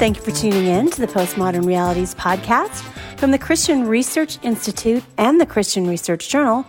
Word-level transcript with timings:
Thank 0.00 0.16
you 0.16 0.22
for 0.22 0.30
tuning 0.30 0.64
in 0.64 0.90
to 0.92 1.00
the 1.02 1.06
Postmodern 1.06 1.66
Realities 1.66 2.14
podcast 2.14 2.80
from 3.18 3.32
the 3.32 3.38
Christian 3.38 3.86
Research 3.86 4.38
Institute 4.42 5.04
and 5.18 5.38
the 5.38 5.44
Christian 5.44 5.86
Research 5.86 6.30
Journal. 6.30 6.64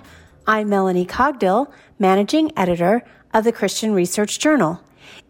I'm 0.46 0.68
Melanie 0.68 1.06
Cogdill, 1.06 1.72
managing 1.98 2.52
editor 2.58 3.06
of 3.34 3.46
the 3.46 3.54
Christian 3.54 3.94
Research 3.94 4.38
Journal. 4.38 4.82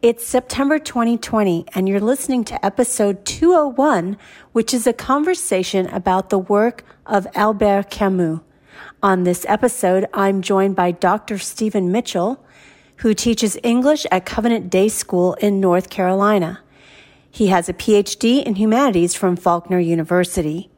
It's 0.01 0.25
September 0.25 0.79
2020, 0.79 1.67
and 1.75 1.87
you're 1.87 1.99
listening 1.99 2.43
to 2.45 2.65
episode 2.65 3.23
201, 3.23 4.17
which 4.51 4.73
is 4.73 4.87
a 4.87 4.93
conversation 4.93 5.85
about 5.85 6.31
the 6.31 6.39
work 6.39 6.83
of 7.05 7.27
Albert 7.35 7.91
Camus. 7.91 8.39
On 9.03 9.25
this 9.25 9.45
episode, 9.47 10.07
I'm 10.11 10.41
joined 10.41 10.75
by 10.75 10.89
Dr. 10.89 11.37
Stephen 11.37 11.91
Mitchell, 11.91 12.43
who 12.97 13.13
teaches 13.13 13.59
English 13.61 14.07
at 14.09 14.25
Covenant 14.25 14.71
Day 14.71 14.87
School 14.89 15.35
in 15.35 15.59
North 15.59 15.91
Carolina. 15.91 16.61
He 17.31 17.47
has 17.47 17.69
a 17.69 17.73
PhD 17.73 18.43
in 18.43 18.55
humanities 18.55 19.15
from 19.15 19.37
Faulkner 19.37 19.79
University. 19.79 20.69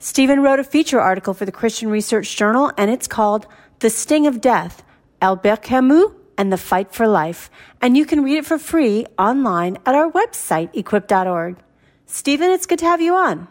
Stephen 0.00 0.42
wrote 0.42 0.58
a 0.58 0.64
feature 0.64 1.00
article 1.00 1.34
for 1.34 1.44
the 1.44 1.52
Christian 1.52 1.88
Research 1.88 2.36
Journal, 2.36 2.72
and 2.76 2.90
it's 2.90 3.06
called 3.06 3.46
The 3.78 3.90
Sting 3.90 4.26
of 4.26 4.40
Death 4.40 4.82
Albert 5.22 5.62
Camus 5.62 6.06
and 6.36 6.52
the 6.52 6.58
Fight 6.58 6.92
for 6.92 7.06
Life. 7.06 7.48
And 7.80 7.96
you 7.96 8.04
can 8.04 8.24
read 8.24 8.38
it 8.38 8.46
for 8.46 8.58
free 8.58 9.06
online 9.18 9.78
at 9.86 9.94
our 9.94 10.10
website, 10.10 10.74
equip.org. 10.74 11.58
Stephen, 12.06 12.50
it's 12.50 12.66
good 12.66 12.80
to 12.80 12.86
have 12.86 13.00
you 13.00 13.14
on. 13.14 13.46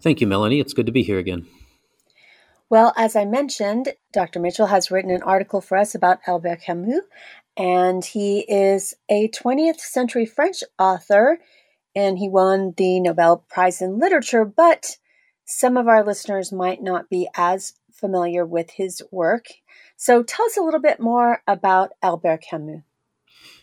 Thank 0.00 0.22
you, 0.22 0.26
Melanie. 0.26 0.58
It's 0.58 0.72
good 0.72 0.86
to 0.86 0.92
be 0.92 1.02
here 1.02 1.18
again. 1.18 1.46
Well, 2.70 2.94
as 2.96 3.14
I 3.14 3.26
mentioned, 3.26 3.92
Dr. 4.12 4.40
Mitchell 4.40 4.68
has 4.68 4.90
written 4.90 5.10
an 5.10 5.22
article 5.22 5.60
for 5.60 5.76
us 5.76 5.94
about 5.94 6.20
Albert 6.26 6.62
Camus, 6.62 7.00
and 7.56 8.02
he 8.04 8.46
is 8.48 8.94
a 9.10 9.28
20th 9.28 9.80
century 9.80 10.24
French 10.24 10.62
author 10.78 11.40
and 11.94 12.18
he 12.18 12.28
won 12.28 12.74
the 12.76 13.00
Nobel 13.00 13.44
Prize 13.48 13.82
in 13.82 13.98
Literature, 13.98 14.44
but 14.44 14.96
some 15.44 15.76
of 15.76 15.88
our 15.88 16.04
listeners 16.04 16.52
might 16.52 16.82
not 16.82 17.10
be 17.10 17.28
as 17.36 17.74
familiar 17.92 18.46
with 18.46 18.70
his 18.70 19.02
work. 19.10 19.46
So 19.96 20.22
tell 20.22 20.46
us 20.46 20.56
a 20.56 20.62
little 20.62 20.80
bit 20.80 21.00
more 21.00 21.42
about 21.46 21.90
Albert 22.02 22.44
Camus. 22.48 22.82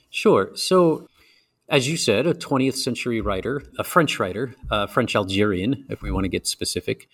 Sure. 0.10 0.52
So, 0.56 1.08
as 1.70 1.90
you 1.90 1.98
said, 1.98 2.28
a 2.28 2.34
20th 2.34 2.76
century 2.76 3.22
writer, 3.22 3.64
a 3.78 3.84
French 3.84 4.20
writer, 4.20 4.56
a 4.70 4.88
French 4.88 5.16
Algerian, 5.16 5.86
if 5.90 6.02
we 6.02 6.12
want 6.12 6.26
to 6.26 6.30
get 6.30 6.48
specific, 6.48 7.08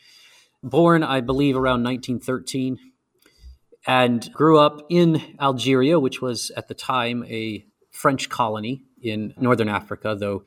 born, 0.61 1.03
I 1.03 1.21
believe, 1.21 1.55
around 1.55 1.83
1913, 1.83 2.79
and 3.85 4.31
grew 4.33 4.59
up 4.59 4.85
in 4.89 5.21
Algeria, 5.39 5.99
which 5.99 6.21
was 6.21 6.51
at 6.55 6.67
the 6.67 6.73
time 6.73 7.23
a 7.27 7.65
French 7.91 8.29
colony 8.29 8.83
in 9.01 9.33
northern 9.37 9.69
Africa, 9.69 10.15
though 10.17 10.43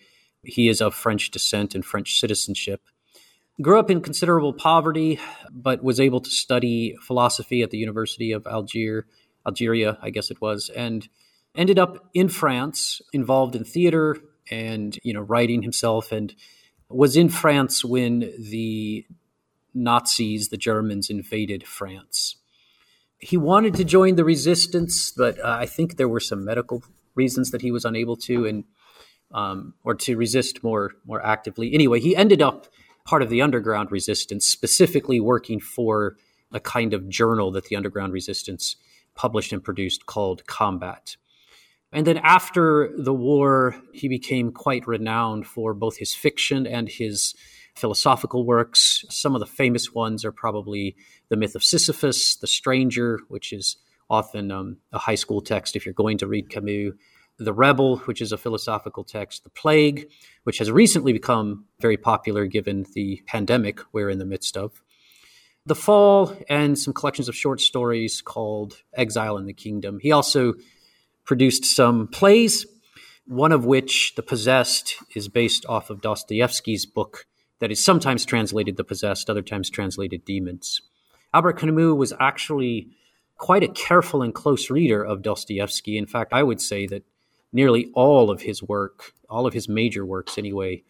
he 0.46 0.68
is 0.68 0.80
of 0.80 0.94
French 0.94 1.30
descent 1.30 1.74
and 1.74 1.84
French 1.84 2.18
citizenship. 2.18 2.80
Grew 3.60 3.78
up 3.78 3.90
in 3.90 4.00
considerable 4.00 4.52
poverty, 4.52 5.18
but 5.50 5.82
was 5.82 5.98
able 5.98 6.20
to 6.20 6.30
study 6.30 6.96
philosophy 7.02 7.62
at 7.62 7.70
the 7.70 7.78
University 7.78 8.32
of 8.32 8.46
Algier, 8.46 9.06
Algeria, 9.46 9.98
I 10.02 10.10
guess 10.10 10.30
it 10.30 10.40
was, 10.40 10.70
and 10.70 11.08
ended 11.54 11.78
up 11.78 12.08
in 12.12 12.28
France, 12.28 13.00
involved 13.12 13.56
in 13.56 13.64
theater 13.64 14.18
and 14.50 14.98
you 15.02 15.12
know 15.12 15.22
writing 15.22 15.62
himself, 15.62 16.12
and 16.12 16.34
was 16.88 17.16
in 17.16 17.28
France 17.28 17.84
when 17.84 18.20
the 18.38 19.06
Nazis, 19.74 20.48
the 20.48 20.56
Germans, 20.56 21.10
invaded 21.10 21.66
France. 21.66 22.36
He 23.18 23.36
wanted 23.36 23.74
to 23.74 23.84
join 23.84 24.16
the 24.16 24.24
resistance, 24.24 25.10
but 25.16 25.38
uh, 25.40 25.56
I 25.60 25.66
think 25.66 25.96
there 25.96 26.08
were 26.08 26.20
some 26.20 26.44
medical 26.44 26.84
reasons 27.14 27.50
that 27.50 27.62
he 27.62 27.72
was 27.72 27.84
unable 27.84 28.16
to, 28.18 28.44
and 28.44 28.64
um, 29.32 29.74
or 29.84 29.94
to 29.94 30.16
resist 30.16 30.62
more 30.62 30.92
more 31.04 31.24
actively. 31.24 31.74
Anyway, 31.74 32.00
he 32.00 32.16
ended 32.16 32.42
up 32.42 32.66
part 33.04 33.22
of 33.22 33.30
the 33.30 33.42
underground 33.42 33.92
resistance, 33.92 34.46
specifically 34.46 35.20
working 35.20 35.60
for 35.60 36.16
a 36.52 36.60
kind 36.60 36.92
of 36.94 37.08
journal 37.08 37.50
that 37.52 37.64
the 37.66 37.76
underground 37.76 38.12
resistance 38.12 38.76
published 39.14 39.52
and 39.52 39.62
produced 39.62 40.06
called 40.06 40.46
Combat. 40.46 41.16
And 41.92 42.06
then 42.06 42.18
after 42.18 42.92
the 42.96 43.14
war, 43.14 43.76
he 43.92 44.08
became 44.08 44.52
quite 44.52 44.86
renowned 44.86 45.46
for 45.46 45.72
both 45.72 45.96
his 45.96 46.14
fiction 46.14 46.66
and 46.66 46.88
his 46.88 47.34
philosophical 47.74 48.44
works. 48.44 49.04
Some 49.08 49.34
of 49.34 49.40
the 49.40 49.46
famous 49.46 49.94
ones 49.94 50.24
are 50.24 50.32
probably 50.32 50.96
The 51.28 51.36
Myth 51.36 51.54
of 51.54 51.62
Sisyphus, 51.62 52.36
The 52.36 52.46
Stranger, 52.46 53.20
which 53.28 53.52
is 53.52 53.76
often 54.10 54.50
um, 54.50 54.78
a 54.92 54.98
high 54.98 55.14
school 55.14 55.40
text 55.40 55.76
if 55.76 55.84
you're 55.84 55.94
going 55.94 56.18
to 56.18 56.26
read 56.26 56.50
Camus, 56.50 56.92
the 57.38 57.52
Rebel, 57.52 57.98
which 57.98 58.22
is 58.22 58.32
a 58.32 58.38
philosophical 58.38 59.04
text, 59.04 59.44
The 59.44 59.50
Plague, 59.50 60.08
which 60.44 60.58
has 60.58 60.70
recently 60.70 61.12
become 61.12 61.66
very 61.80 61.96
popular 61.96 62.46
given 62.46 62.86
the 62.94 63.22
pandemic 63.26 63.80
we're 63.92 64.10
in 64.10 64.18
the 64.18 64.24
midst 64.24 64.56
of, 64.56 64.82
The 65.66 65.74
Fall, 65.74 66.34
and 66.48 66.78
some 66.78 66.94
collections 66.94 67.28
of 67.28 67.36
short 67.36 67.60
stories 67.60 68.22
called 68.22 68.82
Exile 68.94 69.36
and 69.36 69.48
the 69.48 69.52
Kingdom. 69.52 69.98
He 70.00 70.12
also 70.12 70.54
produced 71.24 71.64
some 71.64 72.08
plays, 72.08 72.66
one 73.26 73.52
of 73.52 73.66
which, 73.66 74.14
The 74.14 74.22
Possessed, 74.22 74.96
is 75.14 75.28
based 75.28 75.66
off 75.68 75.90
of 75.90 76.00
Dostoevsky's 76.00 76.86
book 76.86 77.26
that 77.58 77.70
is 77.70 77.84
sometimes 77.84 78.24
translated 78.24 78.76
The 78.76 78.84
Possessed, 78.84 79.28
other 79.28 79.42
times 79.42 79.68
translated 79.68 80.24
Demons. 80.24 80.80
Albert 81.34 81.58
Camus 81.58 81.96
was 81.96 82.14
actually 82.18 82.88
quite 83.36 83.62
a 83.62 83.68
careful 83.68 84.22
and 84.22 84.34
close 84.34 84.70
reader 84.70 85.04
of 85.04 85.20
Dostoevsky. 85.20 85.98
In 85.98 86.06
fact, 86.06 86.32
I 86.32 86.42
would 86.42 86.60
say 86.60 86.86
that 86.86 87.02
nearly 87.56 87.90
all 87.94 88.30
of 88.30 88.42
his 88.42 88.62
work, 88.62 89.14
all 89.30 89.46
of 89.46 89.54
his 89.54 89.66
major 89.66 90.04
works 90.04 90.36
anyway, 90.36 90.82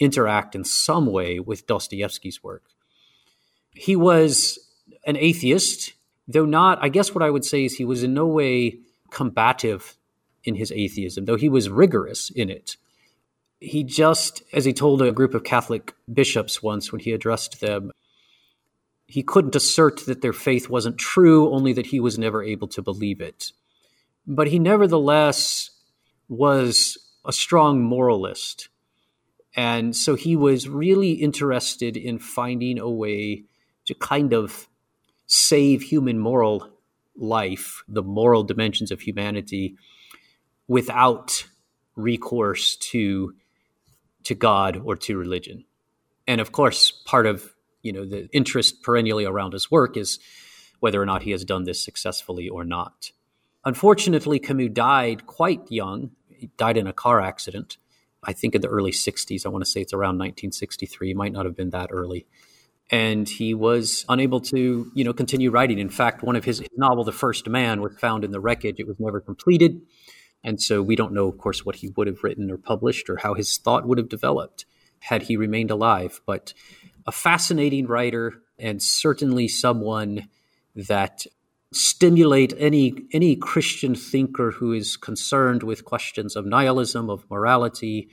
interact 0.00 0.56
in 0.56 0.64
some 0.64 1.06
way 1.06 1.38
with 1.38 1.68
Dostoevsky's 1.68 2.42
work. 2.42 2.64
He 3.74 3.94
was 3.94 4.58
an 5.06 5.16
atheist, 5.16 5.94
though 6.26 6.44
not, 6.44 6.78
I 6.82 6.88
guess 6.88 7.14
what 7.14 7.22
I 7.22 7.30
would 7.30 7.44
say 7.44 7.64
is 7.64 7.76
he 7.76 7.84
was 7.84 8.02
in 8.02 8.12
no 8.12 8.26
way 8.26 8.80
combative 9.10 9.96
in 10.42 10.56
his 10.56 10.72
atheism, 10.72 11.26
though 11.26 11.36
he 11.36 11.48
was 11.48 11.70
rigorous 11.70 12.28
in 12.30 12.50
it. 12.50 12.76
He 13.60 13.84
just, 13.84 14.42
as 14.52 14.64
he 14.64 14.72
told 14.72 15.00
a 15.02 15.12
group 15.12 15.34
of 15.34 15.44
Catholic 15.44 15.94
bishops 16.12 16.60
once 16.60 16.90
when 16.90 17.00
he 17.00 17.12
addressed 17.12 17.60
them, 17.60 17.92
he 19.06 19.22
couldn't 19.22 19.54
assert 19.54 20.06
that 20.06 20.22
their 20.22 20.32
faith 20.32 20.68
wasn't 20.68 20.98
true, 20.98 21.52
only 21.52 21.72
that 21.74 21.86
he 21.86 22.00
was 22.00 22.18
never 22.18 22.42
able 22.42 22.68
to 22.68 22.82
believe 22.82 23.20
it. 23.20 23.52
But 24.26 24.48
he 24.48 24.58
nevertheless 24.58 25.69
was 26.30 26.96
a 27.26 27.32
strong 27.32 27.82
moralist. 27.82 28.68
And 29.56 29.94
so 29.94 30.14
he 30.14 30.36
was 30.36 30.68
really 30.68 31.10
interested 31.10 31.96
in 31.96 32.20
finding 32.20 32.78
a 32.78 32.88
way 32.88 33.44
to 33.86 33.94
kind 33.94 34.32
of 34.32 34.68
save 35.26 35.82
human 35.82 36.18
moral 36.18 36.70
life, 37.16 37.82
the 37.88 38.02
moral 38.02 38.44
dimensions 38.44 38.92
of 38.92 39.00
humanity, 39.00 39.74
without 40.68 41.44
recourse 41.96 42.76
to 42.76 43.34
to 44.22 44.34
God 44.34 44.80
or 44.84 44.96
to 44.96 45.16
religion. 45.16 45.64
And 46.28 46.40
of 46.40 46.52
course, 46.52 46.92
part 47.04 47.26
of 47.26 47.52
you 47.82 47.92
know 47.92 48.06
the 48.06 48.28
interest 48.32 48.82
perennially 48.84 49.24
around 49.24 49.52
his 49.52 49.70
work 49.70 49.96
is 49.96 50.20
whether 50.78 51.02
or 51.02 51.06
not 51.06 51.22
he 51.22 51.32
has 51.32 51.44
done 51.44 51.64
this 51.64 51.84
successfully 51.84 52.48
or 52.48 52.64
not. 52.64 53.10
Unfortunately, 53.64 54.38
Camus 54.38 54.70
died 54.72 55.26
quite 55.26 55.70
young 55.70 56.12
he 56.40 56.50
died 56.56 56.76
in 56.76 56.86
a 56.86 56.92
car 56.92 57.20
accident. 57.20 57.76
I 58.22 58.32
think 58.34 58.54
in 58.54 58.60
the 58.60 58.68
early 58.68 58.92
60s. 58.92 59.46
I 59.46 59.48
want 59.48 59.64
to 59.64 59.70
say 59.70 59.80
it's 59.80 59.94
around 59.94 60.18
1963. 60.18 61.12
It 61.12 61.16
might 61.16 61.32
not 61.32 61.46
have 61.46 61.56
been 61.56 61.70
that 61.70 61.90
early. 61.90 62.26
and 62.90 63.28
he 63.28 63.54
was 63.54 64.04
unable 64.08 64.40
to, 64.40 64.90
you 64.94 65.04
know, 65.04 65.12
continue 65.12 65.50
writing. 65.50 65.78
In 65.78 65.90
fact, 65.90 66.22
one 66.22 66.34
of 66.36 66.44
his, 66.44 66.58
his 66.58 66.68
novel, 66.76 67.04
The 67.04 67.12
First 67.12 67.48
Man, 67.48 67.80
was 67.80 67.96
found 67.98 68.24
in 68.24 68.32
the 68.32 68.40
wreckage. 68.40 68.80
It 68.80 68.88
was 68.88 68.98
never 68.98 69.20
completed. 69.20 69.80
And 70.42 70.60
so 70.60 70.82
we 70.82 70.96
don't 70.96 71.12
know, 71.12 71.28
of 71.28 71.38
course, 71.38 71.64
what 71.64 71.76
he 71.76 71.88
would 71.96 72.08
have 72.08 72.24
written 72.24 72.50
or 72.50 72.56
published 72.56 73.08
or 73.08 73.18
how 73.18 73.34
his 73.34 73.56
thought 73.58 73.86
would 73.86 73.98
have 73.98 74.08
developed 74.08 74.64
had 74.98 75.22
he 75.22 75.36
remained 75.36 75.70
alive. 75.70 76.20
But 76.26 76.52
a 77.06 77.12
fascinating 77.12 77.86
writer 77.86 78.42
and 78.58 78.82
certainly 78.82 79.46
someone 79.48 80.28
that 80.74 81.26
stimulate 81.72 82.52
any 82.58 82.94
any 83.12 83.36
Christian 83.36 83.94
thinker 83.94 84.50
who 84.50 84.72
is 84.72 84.96
concerned 84.96 85.62
with 85.62 85.84
questions 85.84 86.36
of 86.36 86.46
nihilism, 86.46 87.08
of 87.08 87.28
morality, 87.30 88.08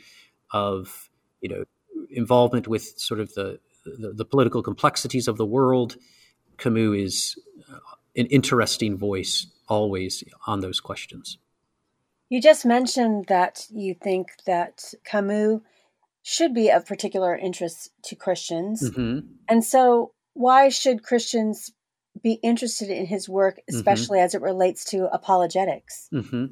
of 0.51 1.09
you 1.41 1.49
know 1.49 1.63
involvement 2.11 2.67
with 2.67 2.93
sort 2.97 3.19
of 3.19 3.33
the 3.33 3.59
the, 3.85 4.13
the 4.13 4.25
political 4.25 4.61
complexities 4.61 5.27
of 5.27 5.37
the 5.37 5.45
world. 5.45 5.95
Camus 6.57 6.97
is 6.97 7.39
uh, 7.71 7.77
an 8.15 8.25
interesting 8.27 8.97
voice 8.97 9.47
always 9.67 10.23
on 10.45 10.61
those 10.61 10.79
questions. 10.79 11.37
You 12.29 12.41
just 12.41 12.65
mentioned 12.65 13.25
that 13.27 13.65
you 13.69 13.93
think 13.93 14.29
that 14.45 14.93
Camus 15.05 15.61
should 16.23 16.53
be 16.53 16.69
of 16.69 16.85
particular 16.85 17.37
interest 17.37 17.91
to 18.03 18.15
Christians. 18.15 18.89
Mm-hmm. 18.89 19.27
And 19.47 19.63
so, 19.63 20.11
why 20.33 20.69
should 20.69 21.03
Christians 21.03 21.71
be 22.21 22.33
interested 22.43 22.89
in 22.89 23.05
his 23.05 23.27
work, 23.27 23.57
mm-hmm. 23.57 23.75
especially 23.75 24.19
mm-hmm. 24.19 24.25
as 24.25 24.35
it 24.35 24.41
relates 24.41 24.85
to 24.85 25.13
apologetics? 25.13 26.09
Mm-hmm. 26.13 26.45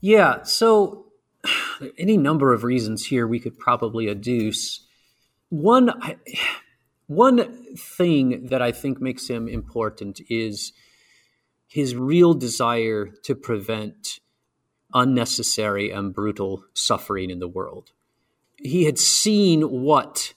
Yeah. 0.00 0.42
So, 0.42 1.06
any 1.98 2.16
number 2.16 2.52
of 2.52 2.64
reasons 2.64 3.06
here 3.06 3.26
we 3.26 3.40
could 3.40 3.58
probably 3.58 4.06
adduce. 4.06 4.80
One, 5.48 5.92
one 7.06 7.74
thing 7.76 8.46
that 8.46 8.62
I 8.62 8.72
think 8.72 9.00
makes 9.00 9.28
him 9.28 9.48
important 9.48 10.20
is 10.28 10.72
his 11.66 11.94
real 11.94 12.34
desire 12.34 13.06
to 13.24 13.34
prevent 13.34 14.18
unnecessary 14.92 15.90
and 15.90 16.12
brutal 16.12 16.64
suffering 16.74 17.30
in 17.30 17.38
the 17.38 17.48
world. 17.48 17.92
He 18.56 18.84
had 18.84 18.98
seen 18.98 19.62
what 19.62 20.34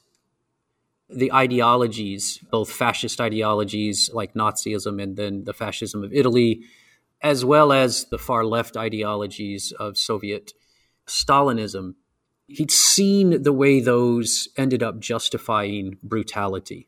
the 1.15 1.31
ideologies, 1.31 2.39
both 2.51 2.71
fascist 2.71 3.19
ideologies 3.21 4.10
like 4.13 4.33
Nazism 4.33 5.01
and 5.01 5.15
then 5.15 5.44
the 5.44 5.54
fascism 5.54 6.04
of 6.04 6.13
Italy, 6.13 6.63
as 7.21 7.45
well 7.45 7.71
as 7.71 8.06
the 8.06 8.18
far 8.18 8.45
left 8.45 8.75
ideologies 8.75 9.71
of 9.80 9.98
Soviet 9.98 10.54
Stalinism, 11.07 11.95
he'd 12.48 12.71
seen 12.71 13.44
the 13.44 13.54
way 13.54 13.80
those 13.80 14.48
ended 14.57 14.83
up 14.83 15.00
justifying 15.00 15.98
brutality. 16.04 16.88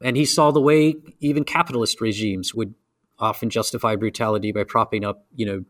And 0.00 0.16
he 0.16 0.24
saw 0.24 0.50
the 0.50 0.60
way 0.60 0.94
even 1.20 1.44
capitalist 1.44 2.00
regimes 2.00 2.54
would 2.54 2.74
often 3.18 3.50
justify 3.50 3.96
brutality 3.96 4.52
by 4.52 4.64
propping 4.64 5.04
up, 5.04 5.26
you 5.34 5.44
know, 5.44 5.64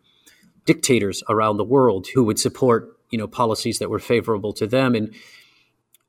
dictators 0.67 1.23
around 1.29 1.57
the 1.57 1.65
world 1.65 2.09
who 2.15 2.23
would 2.25 2.39
support 2.39 2.99
you 3.11 3.19
know 3.19 3.27
policies 3.27 3.79
that 3.79 3.89
were 3.91 3.99
favorable 3.99 4.53
to 4.53 4.67
them 4.67 4.95
and 4.95 5.15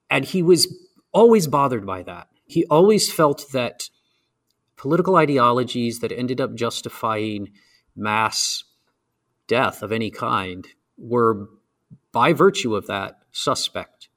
and 0.10 0.26
he 0.26 0.44
was 0.44 0.68
always 1.12 1.48
bothered 1.48 1.86
by 1.86 2.04
that. 2.04 2.28
He 2.46 2.66
always 2.66 3.12
felt 3.12 3.52
that 3.52 3.90
political 4.76 5.16
ideologies 5.16 6.00
that 6.00 6.12
ended 6.12 6.40
up 6.40 6.56
justifying 6.56 7.50
mass 7.96 8.64
death 9.48 9.84
of 9.84 9.92
any 9.92 10.10
kind 10.10 10.68
were 10.98 11.48
by 12.12 12.34
virtue 12.34 12.76
of 12.76 12.88
that 12.88 13.20
suspect 13.32 14.10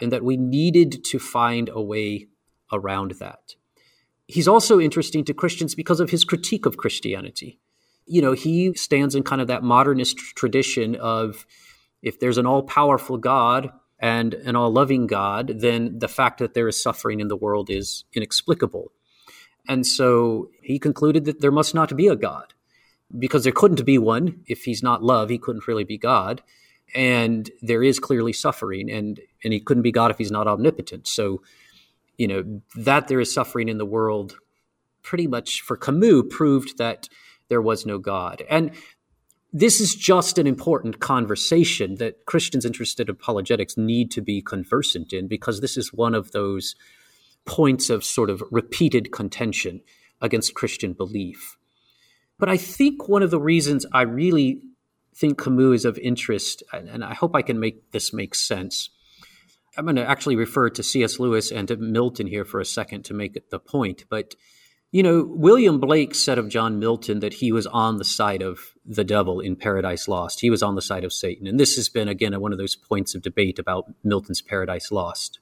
and 0.00 0.12
that 0.12 0.24
we 0.24 0.36
needed 0.36 1.04
to 1.04 1.18
find 1.18 1.68
a 1.68 1.82
way 1.82 2.28
around 2.72 3.12
that. 3.12 3.54
He's 4.26 4.48
also 4.48 4.78
interesting 4.80 5.24
to 5.24 5.34
christians 5.34 5.74
because 5.74 6.00
of 6.00 6.10
his 6.10 6.24
critique 6.24 6.66
of 6.66 6.76
christianity. 6.76 7.58
You 8.06 8.22
know, 8.22 8.32
he 8.32 8.72
stands 8.74 9.14
in 9.14 9.22
kind 9.22 9.40
of 9.40 9.48
that 9.48 9.62
modernist 9.62 10.18
tradition 10.18 10.96
of 10.96 11.46
if 12.02 12.18
there's 12.18 12.38
an 12.38 12.46
all 12.46 12.62
powerful 12.62 13.18
God 13.18 13.70
and 13.98 14.34
an 14.34 14.56
all 14.56 14.70
loving 14.70 15.06
God, 15.06 15.54
then 15.58 15.98
the 15.98 16.08
fact 16.08 16.38
that 16.38 16.54
there 16.54 16.68
is 16.68 16.80
suffering 16.80 17.20
in 17.20 17.28
the 17.28 17.36
world 17.36 17.68
is 17.70 18.04
inexplicable. 18.12 18.92
And 19.68 19.86
so 19.86 20.50
he 20.62 20.78
concluded 20.78 21.24
that 21.26 21.40
there 21.40 21.50
must 21.50 21.74
not 21.74 21.94
be 21.96 22.08
a 22.08 22.16
God 22.16 22.54
because 23.16 23.44
there 23.44 23.52
couldn't 23.52 23.84
be 23.84 23.98
one. 23.98 24.42
If 24.46 24.64
he's 24.64 24.82
not 24.82 25.02
love, 25.02 25.28
he 25.28 25.38
couldn't 25.38 25.66
really 25.66 25.84
be 25.84 25.98
God. 25.98 26.42
And 26.94 27.50
there 27.60 27.82
is 27.82 27.98
clearly 27.98 28.32
suffering, 28.32 28.90
and, 28.90 29.20
and 29.44 29.52
he 29.52 29.60
couldn't 29.60 29.82
be 29.82 29.92
God 29.92 30.10
if 30.10 30.16
he's 30.16 30.30
not 30.30 30.46
omnipotent. 30.46 31.06
So, 31.06 31.42
you 32.16 32.26
know, 32.26 32.62
that 32.76 33.08
there 33.08 33.20
is 33.20 33.32
suffering 33.32 33.68
in 33.68 33.76
the 33.76 33.84
world 33.84 34.36
pretty 35.02 35.26
much 35.26 35.60
for 35.60 35.76
Camus 35.76 36.22
proved 36.30 36.78
that 36.78 37.08
there 37.48 37.60
was 37.60 37.84
no 37.84 37.98
God. 37.98 38.42
And 38.48 38.70
this 39.52 39.80
is 39.80 39.94
just 39.94 40.38
an 40.38 40.46
important 40.46 41.00
conversation 41.00 41.96
that 41.96 42.26
Christians 42.26 42.66
interested 42.66 43.08
in 43.08 43.14
apologetics 43.14 43.76
need 43.76 44.10
to 44.10 44.20
be 44.20 44.42
conversant 44.42 45.12
in 45.12 45.26
because 45.26 45.60
this 45.60 45.76
is 45.76 45.92
one 45.92 46.14
of 46.14 46.32
those 46.32 46.74
points 47.46 47.88
of 47.88 48.04
sort 48.04 48.28
of 48.28 48.42
repeated 48.50 49.10
contention 49.10 49.80
against 50.20 50.54
Christian 50.54 50.92
belief. 50.92 51.56
But 52.38 52.48
I 52.48 52.56
think 52.56 53.08
one 53.08 53.22
of 53.22 53.30
the 53.30 53.40
reasons 53.40 53.86
I 53.92 54.02
really 54.02 54.60
think 55.14 55.42
Camus 55.42 55.80
is 55.80 55.84
of 55.84 55.98
interest, 55.98 56.62
and 56.72 57.02
I 57.02 57.14
hope 57.14 57.34
I 57.34 57.42
can 57.42 57.58
make 57.58 57.90
this 57.92 58.12
make 58.12 58.34
sense. 58.34 58.90
I'm 59.76 59.84
going 59.84 59.96
to 59.96 60.08
actually 60.08 60.36
refer 60.36 60.70
to 60.70 60.82
C.S. 60.82 61.18
Lewis 61.18 61.50
and 61.50 61.68
to 61.68 61.76
Milton 61.76 62.26
here 62.26 62.44
for 62.44 62.60
a 62.60 62.64
second 62.64 63.04
to 63.06 63.14
make 63.14 63.50
the 63.50 63.58
point, 63.58 64.04
but 64.10 64.34
you 64.90 65.02
know, 65.02 65.22
William 65.28 65.80
Blake 65.80 66.14
said 66.14 66.38
of 66.38 66.48
John 66.48 66.78
Milton 66.78 67.20
that 67.20 67.34
he 67.34 67.52
was 67.52 67.66
on 67.66 67.98
the 67.98 68.04
side 68.04 68.42
of 68.42 68.74
the 68.86 69.04
devil 69.04 69.40
in 69.40 69.54
Paradise 69.54 70.08
Lost. 70.08 70.40
He 70.40 70.48
was 70.48 70.62
on 70.62 70.76
the 70.76 70.82
side 70.82 71.04
of 71.04 71.12
Satan. 71.12 71.46
And 71.46 71.60
this 71.60 71.76
has 71.76 71.90
been, 71.90 72.08
again, 72.08 72.38
one 72.40 72.52
of 72.52 72.58
those 72.58 72.74
points 72.74 73.14
of 73.14 73.20
debate 73.20 73.58
about 73.58 73.92
Milton's 74.02 74.40
Paradise 74.40 74.90
Lost. 74.90 75.40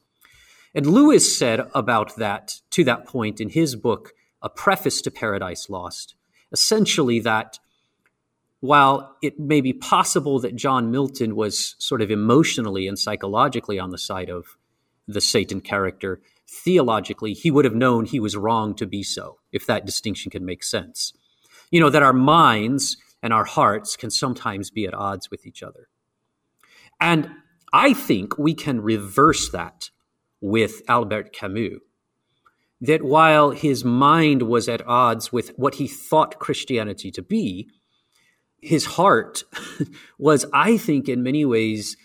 And 0.74 0.86
Lewis 0.86 1.38
said 1.38 1.70
about 1.74 2.16
that, 2.16 2.60
to 2.70 2.82
that 2.84 3.06
point 3.06 3.40
in 3.40 3.50
his 3.50 3.76
book, 3.76 4.12
A 4.42 4.48
Preface 4.48 5.00
to 5.02 5.10
Paradise 5.12 5.70
Lost, 5.70 6.16
essentially 6.50 7.20
that 7.20 7.58
while 8.60 9.16
it 9.22 9.38
may 9.38 9.60
be 9.60 9.72
possible 9.72 10.40
that 10.40 10.56
John 10.56 10.90
Milton 10.90 11.36
was 11.36 11.76
sort 11.78 12.02
of 12.02 12.10
emotionally 12.10 12.88
and 12.88 12.98
psychologically 12.98 13.78
on 13.78 13.90
the 13.90 13.98
side 13.98 14.28
of 14.28 14.56
the 15.06 15.20
Satan 15.20 15.60
character, 15.60 16.20
theologically, 16.48 17.32
he 17.32 17.50
would 17.50 17.64
have 17.64 17.74
known 17.74 18.04
he 18.04 18.20
was 18.20 18.36
wrong 18.36 18.74
to 18.76 18.86
be 18.86 19.02
so, 19.02 19.38
if 19.52 19.66
that 19.66 19.86
distinction 19.86 20.30
can 20.30 20.44
make 20.44 20.62
sense. 20.62 21.12
You 21.70 21.80
know, 21.80 21.90
that 21.90 22.02
our 22.02 22.12
minds 22.12 22.96
and 23.22 23.32
our 23.32 23.44
hearts 23.44 23.96
can 23.96 24.10
sometimes 24.10 24.70
be 24.70 24.86
at 24.86 24.94
odds 24.94 25.30
with 25.30 25.46
each 25.46 25.62
other. 25.62 25.88
And 27.00 27.30
I 27.72 27.92
think 27.92 28.38
we 28.38 28.54
can 28.54 28.80
reverse 28.80 29.50
that 29.50 29.90
with 30.40 30.82
Albert 30.88 31.32
Camus. 31.32 31.80
That 32.80 33.02
while 33.02 33.50
his 33.50 33.84
mind 33.84 34.42
was 34.42 34.68
at 34.68 34.86
odds 34.86 35.32
with 35.32 35.48
what 35.56 35.76
he 35.76 35.88
thought 35.88 36.38
Christianity 36.38 37.10
to 37.12 37.22
be, 37.22 37.68
his 38.60 38.84
heart 38.84 39.44
was, 40.18 40.44
I 40.52 40.76
think, 40.76 41.08
in 41.08 41.22
many 41.22 41.44
ways 41.44 41.96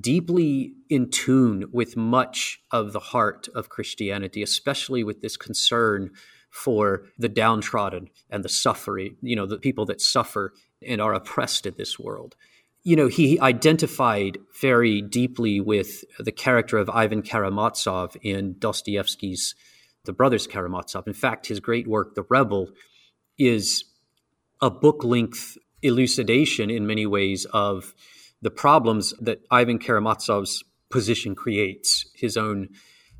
deeply 0.00 0.74
in 0.88 1.10
tune 1.10 1.64
with 1.72 1.96
much 1.96 2.60
of 2.70 2.92
the 2.92 3.00
heart 3.00 3.48
of 3.54 3.68
Christianity, 3.68 4.42
especially 4.42 5.02
with 5.02 5.22
this 5.22 5.36
concern 5.36 6.10
for 6.50 7.04
the 7.18 7.28
downtrodden 7.28 8.08
and 8.30 8.44
the 8.44 8.48
suffering, 8.48 9.16
you 9.22 9.36
know, 9.36 9.46
the 9.46 9.58
people 9.58 9.86
that 9.86 10.00
suffer 10.00 10.52
and 10.86 11.00
are 11.00 11.14
oppressed 11.14 11.66
in 11.66 11.74
this 11.76 11.98
world. 11.98 12.36
You 12.82 12.96
know, 12.96 13.08
he 13.08 13.38
identified 13.40 14.38
very 14.60 15.02
deeply 15.02 15.60
with 15.60 16.04
the 16.18 16.32
character 16.32 16.78
of 16.78 16.88
Ivan 16.90 17.22
Karamazov 17.22 18.16
in 18.22 18.56
Dostoevsky's 18.58 19.54
The 20.04 20.12
Brothers 20.12 20.46
Karamazov. 20.46 21.06
In 21.06 21.12
fact, 21.12 21.46
his 21.46 21.60
great 21.60 21.86
work, 21.86 22.14
The 22.14 22.24
Rebel, 22.28 22.70
is 23.38 23.84
a 24.60 24.70
book 24.70 25.04
length 25.04 25.58
elucidation 25.82 26.70
in 26.70 26.86
many 26.86 27.06
ways 27.06 27.46
of 27.46 27.94
the 28.42 28.50
problems 28.50 29.14
that 29.20 29.40
Ivan 29.50 29.78
Karamazov's 29.78 30.64
position 30.90 31.34
creates, 31.34 32.06
his 32.14 32.36
own 32.36 32.68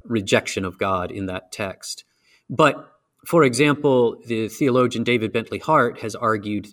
rejection 0.04 0.64
of 0.64 0.78
God 0.78 1.10
in 1.10 1.26
that 1.26 1.52
text. 1.52 2.04
But 2.48 2.92
for 3.26 3.42
example, 3.42 4.16
the 4.26 4.48
theologian 4.48 5.04
David 5.04 5.32
Bentley 5.32 5.58
Hart 5.58 6.00
has 6.00 6.14
argued 6.14 6.68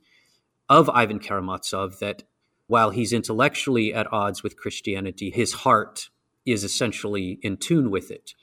of 0.70 0.90
Ivan 0.90 1.20
Karamazov 1.20 2.00
that 2.00 2.24
while 2.68 2.90
he's 2.92 3.14
intellectually 3.14 3.94
at 3.94 4.12
odds 4.12 4.42
with 4.42 4.58
Christianity, 4.58 5.30
his 5.30 5.54
heart 5.54 6.10
is 6.46 6.64
essentially 6.64 7.40
in 7.42 7.58
tune 7.58 7.92
with 7.92 8.12
it. 8.12 8.34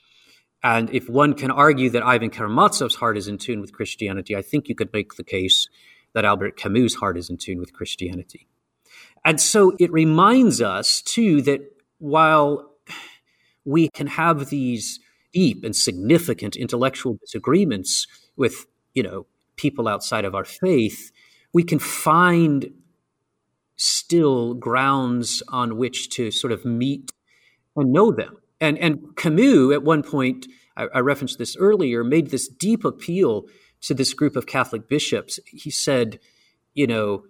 And 0.63 0.89
if 0.91 1.09
one 1.09 1.33
can 1.33 1.51
argue 1.51 1.89
that 1.89 2.05
Ivan 2.05 2.29
Karamazov's 2.29 2.95
heart 2.95 3.17
is 3.17 3.27
in 3.27 3.37
tune 3.37 3.59
with 3.59 3.73
Christianity, 3.73 4.35
I 4.35 4.41
think 4.41 4.69
you 4.69 4.75
could 4.75 4.93
make 4.93 5.15
the 5.15 5.23
case 5.23 5.67
that 6.13 6.23
Albert 6.23 6.55
Camus' 6.55 6.95
heart 6.95 7.17
is 7.17 7.29
in 7.29 7.37
tune 7.37 7.59
with 7.59 7.73
Christianity. 7.73 8.47
And 9.25 9.39
so 9.39 9.73
it 9.79 9.91
reminds 9.91 10.61
us, 10.61 11.01
too, 11.01 11.41
that 11.43 11.61
while 11.99 12.71
we 13.65 13.89
can 13.89 14.07
have 14.07 14.49
these 14.49 14.99
deep 15.31 15.63
and 15.63 15.75
significant 15.75 16.55
intellectual 16.55 17.17
disagreements 17.21 18.07
with, 18.35 18.65
you 18.93 19.03
know, 19.03 19.25
people 19.55 19.87
outside 19.87 20.25
of 20.25 20.35
our 20.35 20.45
faith, 20.45 21.11
we 21.53 21.63
can 21.63 21.79
find 21.79 22.73
still 23.75 24.53
grounds 24.53 25.41
on 25.47 25.77
which 25.77 26.09
to 26.09 26.31
sort 26.31 26.51
of 26.51 26.65
meet 26.65 27.11
and 27.75 27.91
know 27.91 28.11
them. 28.11 28.37
And 28.59 28.77
and 28.77 29.15
Camus 29.15 29.73
at 29.73 29.83
one 29.83 30.03
point, 30.03 30.47
I, 30.77 30.87
I 30.93 30.99
referenced 30.99 31.37
this 31.37 31.55
earlier, 31.57 32.03
made 32.03 32.29
this 32.29 32.47
deep 32.47 32.85
appeal 32.85 33.45
to 33.81 33.93
this 33.93 34.13
group 34.13 34.35
of 34.35 34.45
Catholic 34.45 34.87
bishops. 34.87 35.39
He 35.45 35.69
said, 35.69 36.19
you 36.73 36.87
know, 36.87 37.23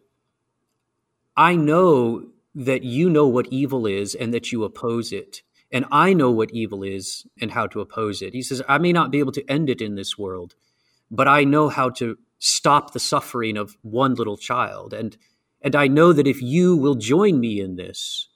I 1.35 1.55
know 1.55 2.27
that 2.55 2.83
you 2.83 3.09
know 3.09 3.27
what 3.27 3.47
evil 3.47 3.85
is 3.85 4.13
and 4.13 4.33
that 4.33 4.51
you 4.51 4.63
oppose 4.63 5.11
it. 5.11 5.41
And 5.71 5.85
I 5.91 6.13
know 6.13 6.29
what 6.29 6.51
evil 6.51 6.83
is 6.83 7.25
and 7.41 7.51
how 7.51 7.65
to 7.67 7.81
oppose 7.81 8.21
it. 8.21 8.33
He 8.33 8.43
says, 8.43 8.61
I 8.67 8.77
may 8.77 8.93
not 8.93 9.09
be 9.09 9.19
able 9.19 9.31
to 9.31 9.49
end 9.49 9.69
it 9.69 9.81
in 9.81 9.95
this 9.95 10.17
world, 10.17 10.53
but 11.09 11.27
I 11.27 11.43
know 11.43 11.69
how 11.69 11.89
to 11.91 12.17
stop 12.37 12.93
the 12.93 12.99
suffering 12.99 13.57
of 13.57 13.75
one 13.81 14.13
little 14.13 14.37
child. 14.37 14.93
And, 14.93 15.17
and 15.61 15.75
I 15.75 15.87
know 15.87 16.13
that 16.13 16.27
if 16.27 16.41
you 16.41 16.77
will 16.77 16.95
join 16.95 17.39
me 17.39 17.59
in 17.59 17.75
this, 17.75 18.29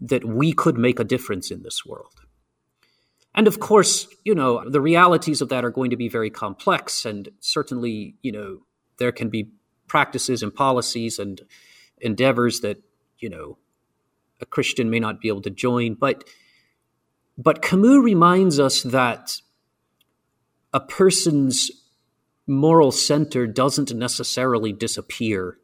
that 0.00 0.24
we 0.24 0.52
could 0.52 0.78
make 0.78 0.98
a 0.98 1.04
difference 1.04 1.50
in 1.50 1.62
this 1.62 1.84
world. 1.84 2.14
And 3.34 3.46
of 3.46 3.60
course, 3.60 4.08
you 4.24 4.34
know, 4.34 4.68
the 4.68 4.80
realities 4.80 5.42
of 5.42 5.50
that 5.50 5.64
are 5.64 5.70
going 5.70 5.90
to 5.90 5.96
be 5.96 6.08
very 6.08 6.30
complex. 6.30 7.04
And 7.04 7.28
certainly, 7.40 8.14
you 8.22 8.32
know, 8.32 8.60
there 8.98 9.12
can 9.12 9.28
be 9.28 9.50
practices 9.86 10.42
and 10.42 10.54
policies 10.54 11.18
and 11.18 11.42
endeavors 12.00 12.60
that, 12.60 12.82
you 13.18 13.28
know, 13.28 13.58
a 14.40 14.46
Christian 14.46 14.90
may 14.90 15.00
not 15.00 15.20
be 15.20 15.28
able 15.28 15.42
to 15.42 15.50
join. 15.50 15.94
But 15.94 16.24
but 17.36 17.62
Camus 17.62 18.02
reminds 18.02 18.58
us 18.58 18.82
that 18.82 19.40
a 20.72 20.80
person's 20.80 21.70
moral 22.46 22.90
center 22.90 23.46
doesn't 23.46 23.94
necessarily 23.94 24.72
disappear 24.72 25.58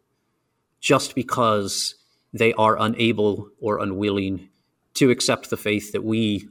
just 0.81 1.15
because 1.15 1.95
they 2.33 2.53
are 2.55 2.79
unable 2.79 3.49
or 3.61 3.79
unwilling 3.79 4.49
to 4.95 5.11
accept 5.11 5.51
the 5.51 5.57
faith 5.57 5.93
that 5.93 6.05
we 6.05 6.49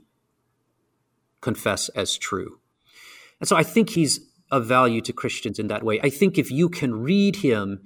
confess 1.39 1.89
as 1.89 2.17
true. 2.17 2.59
And 3.39 3.47
so 3.47 3.55
I 3.55 3.63
think 3.63 3.91
he's 3.91 4.19
of 4.51 4.65
value 4.65 5.01
to 5.01 5.13
Christians 5.13 5.57
in 5.57 5.67
that 5.67 5.83
way. 5.83 5.99
I 6.01 6.09
think 6.09 6.37
if 6.37 6.51
you 6.51 6.69
can 6.69 7.01
read 7.01 7.37
him 7.37 7.81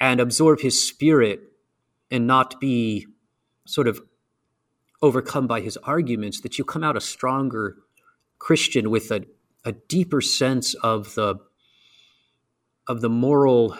and 0.00 0.18
absorb 0.18 0.60
his 0.60 0.82
spirit 0.82 1.40
and 2.10 2.26
not 2.26 2.58
be 2.58 3.06
sort 3.66 3.86
of 3.86 4.00
overcome 5.02 5.46
by 5.46 5.60
his 5.60 5.76
arguments, 5.78 6.40
that 6.40 6.58
you 6.58 6.64
come 6.64 6.82
out 6.82 6.96
a 6.96 7.00
stronger 7.00 7.76
Christian 8.38 8.90
with 8.90 9.10
a, 9.10 9.24
a 9.64 9.72
deeper 9.72 10.20
sense 10.20 10.74
of 10.74 11.14
the 11.14 11.36
of 12.88 13.02
the 13.02 13.08
moral 13.08 13.76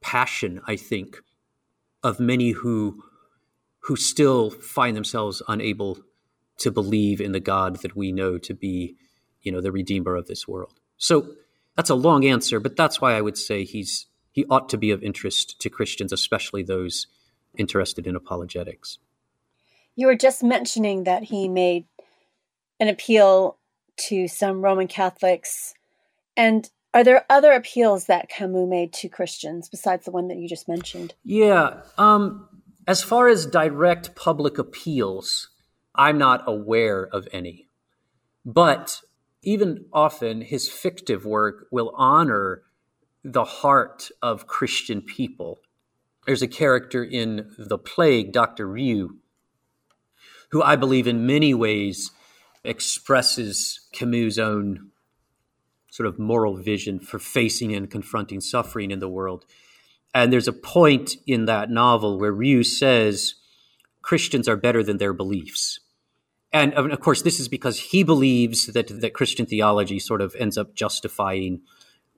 passion, 0.00 0.60
I 0.66 0.74
think, 0.74 1.18
of 2.02 2.18
many 2.18 2.50
who 2.50 3.04
who 3.84 3.96
still 3.96 4.50
find 4.50 4.96
themselves 4.96 5.42
unable 5.48 5.98
to 6.58 6.70
believe 6.70 7.20
in 7.20 7.32
the 7.32 7.40
God 7.40 7.76
that 7.76 7.96
we 7.96 8.12
know 8.12 8.38
to 8.38 8.54
be, 8.54 8.96
you 9.40 9.52
know, 9.52 9.60
the 9.60 9.72
redeemer 9.72 10.16
of 10.16 10.26
this 10.26 10.46
world. 10.46 10.80
So 10.98 11.34
that's 11.76 11.88
a 11.88 11.94
long 11.94 12.26
answer, 12.26 12.60
but 12.60 12.76
that's 12.76 13.00
why 13.00 13.14
I 13.14 13.20
would 13.22 13.38
say 13.38 13.64
he's 13.64 14.06
he 14.32 14.44
ought 14.46 14.68
to 14.70 14.78
be 14.78 14.90
of 14.90 15.02
interest 15.02 15.60
to 15.60 15.70
Christians, 15.70 16.12
especially 16.12 16.62
those 16.62 17.06
interested 17.56 18.06
in 18.06 18.16
apologetics. 18.16 18.98
You 19.96 20.06
were 20.06 20.16
just 20.16 20.42
mentioning 20.42 21.04
that 21.04 21.24
he 21.24 21.48
made 21.48 21.86
an 22.78 22.88
appeal 22.88 23.58
to 24.08 24.28
some 24.28 24.62
Roman 24.62 24.88
Catholics. 24.88 25.74
And 26.36 26.70
are 26.94 27.04
there 27.04 27.26
other 27.28 27.52
appeals 27.52 28.06
that 28.06 28.28
Camus 28.28 28.68
made 28.68 28.92
to 28.94 29.08
Christians 29.08 29.68
besides 29.68 30.04
the 30.04 30.10
one 30.10 30.28
that 30.28 30.38
you 30.38 30.48
just 30.48 30.68
mentioned? 30.68 31.14
Yeah. 31.24 31.82
Um, 31.98 32.48
as 32.86 33.02
far 33.02 33.28
as 33.28 33.46
direct 33.46 34.14
public 34.16 34.58
appeals, 34.58 35.50
I'm 35.94 36.18
not 36.18 36.44
aware 36.46 37.06
of 37.06 37.28
any. 37.32 37.68
But 38.44 39.02
even 39.42 39.86
often, 39.92 40.40
his 40.40 40.68
fictive 40.68 41.24
work 41.24 41.66
will 41.70 41.92
honor 41.96 42.62
the 43.24 43.44
heart 43.44 44.10
of 44.22 44.46
Christian 44.46 45.02
people. 45.02 45.60
There's 46.26 46.42
a 46.42 46.48
character 46.48 47.02
in 47.02 47.50
The 47.58 47.78
Plague, 47.78 48.32
Dr. 48.32 48.68
Rieux, 48.68 49.16
who 50.50 50.62
I 50.62 50.76
believe 50.76 51.06
in 51.06 51.26
many 51.26 51.54
ways 51.54 52.10
expresses 52.64 53.80
Camus' 53.92 54.38
own 54.38 54.90
sort 55.90 56.06
of 56.06 56.18
moral 56.18 56.56
vision 56.56 57.00
for 57.00 57.18
facing 57.18 57.74
and 57.74 57.90
confronting 57.90 58.40
suffering 58.40 58.90
in 58.90 59.00
the 59.00 59.08
world. 59.08 59.44
And 60.14 60.32
there's 60.32 60.48
a 60.48 60.52
point 60.52 61.16
in 61.26 61.46
that 61.46 61.70
novel 61.70 62.18
where 62.18 62.32
Rieux 62.32 62.64
says 62.64 63.34
Christians 64.02 64.48
are 64.48 64.56
better 64.56 64.82
than 64.82 64.98
their 64.98 65.12
beliefs. 65.12 65.80
And 66.52 66.74
of 66.74 67.00
course, 67.00 67.22
this 67.22 67.38
is 67.38 67.48
because 67.48 67.78
he 67.78 68.02
believes 68.02 68.66
that, 68.66 68.88
that 69.00 69.14
Christian 69.14 69.46
theology 69.46 69.98
sort 69.98 70.20
of 70.20 70.34
ends 70.36 70.58
up 70.58 70.74
justifying 70.74 71.60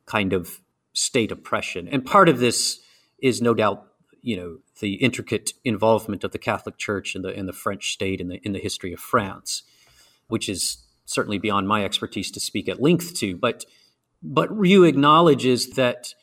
kind 0.06 0.32
of 0.32 0.60
state 0.92 1.32
oppression. 1.32 1.88
And 1.88 2.04
part 2.04 2.28
of 2.28 2.38
this 2.38 2.80
is 3.18 3.40
no 3.40 3.54
doubt 3.54 3.86
you 4.22 4.36
know 4.36 4.58
the 4.80 4.94
intricate 4.94 5.52
involvement 5.64 6.24
of 6.24 6.30
the 6.30 6.38
Catholic 6.38 6.78
Church 6.78 7.14
and 7.14 7.24
the 7.24 7.36
in 7.36 7.46
the 7.46 7.52
French 7.52 7.92
state 7.92 8.20
in 8.20 8.28
the 8.28 8.40
in 8.42 8.52
the 8.52 8.58
history 8.60 8.92
of 8.92 9.00
France, 9.00 9.64
which 10.28 10.48
is 10.48 10.78
certainly 11.04 11.38
beyond 11.38 11.68
my 11.68 11.84
expertise 11.84 12.30
to 12.30 12.40
speak 12.40 12.68
at 12.68 12.80
length 12.80 13.14
to. 13.14 13.36
But 13.36 13.66
but 14.22 14.48
Rieux 14.50 14.88
acknowledges 14.88 15.70
that 15.70 16.14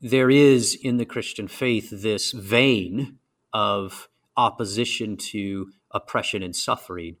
there 0.00 0.30
is 0.30 0.74
in 0.74 0.96
the 0.96 1.04
Christian 1.04 1.46
faith 1.46 1.90
this 1.90 2.32
vein 2.32 3.18
of 3.52 4.08
opposition 4.36 5.18
to 5.18 5.70
oppression 5.90 6.42
and 6.42 6.56
suffering, 6.56 7.16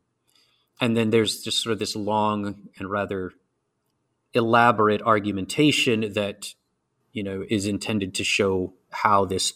and 0.80 0.96
then 0.96 1.10
there's 1.10 1.42
just 1.42 1.62
sort 1.62 1.74
of 1.74 1.78
this 1.78 1.94
long 1.94 2.68
and 2.78 2.90
rather 2.90 3.32
elaborate 4.32 5.02
argumentation 5.02 6.12
that 6.14 6.54
you 7.12 7.22
know 7.22 7.44
is 7.48 7.66
intended 7.66 8.14
to 8.14 8.24
show 8.24 8.74
how 8.90 9.24
this 9.24 9.54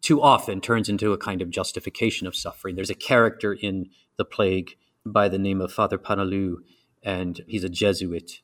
too 0.00 0.22
often 0.22 0.60
turns 0.60 0.88
into 0.88 1.12
a 1.12 1.18
kind 1.18 1.42
of 1.42 1.50
justification 1.50 2.26
of 2.26 2.36
suffering. 2.36 2.76
There's 2.76 2.90
a 2.90 2.94
character 2.94 3.52
in 3.52 3.90
the 4.16 4.24
plague 4.24 4.76
by 5.04 5.28
the 5.28 5.38
name 5.38 5.60
of 5.60 5.72
Father 5.72 5.98
Paneloux, 5.98 6.56
and 7.02 7.40
he's 7.46 7.64
a 7.64 7.68
Jesuit. 7.68 8.40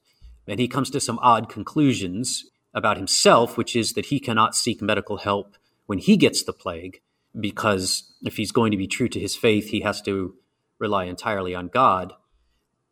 And 0.47 0.59
he 0.59 0.69
comes 0.69 0.91
to 0.91 1.01
some 1.01 1.19
odd 1.23 1.49
conclusions 1.49 2.45
about 2.75 2.97
himself, 2.97 3.57
which 3.57 3.77
is 3.77 3.93
that 3.93 4.07
he 4.07 4.19
cannot 4.19 4.55
seek 4.55 4.83
medical 4.83 5.19
help 5.19 5.57
when 5.87 5.99
he 5.99 6.17
gets 6.17 6.43
the 6.43 6.53
plague, 6.53 7.01
because 7.39 8.13
if 8.23 8.37
he's 8.37 8.53
going 8.53 8.71
to 8.71 8.77
be 8.77 8.87
true 8.87 9.09
to 9.09 9.21
his 9.21 9.37
faith, 9.37 9.69
he 9.69 9.81
has 9.81 10.01
to 10.03 10.35
rely 10.79 11.05
entirely 11.05 11.55
on 11.55 11.69
God. 11.69 12.13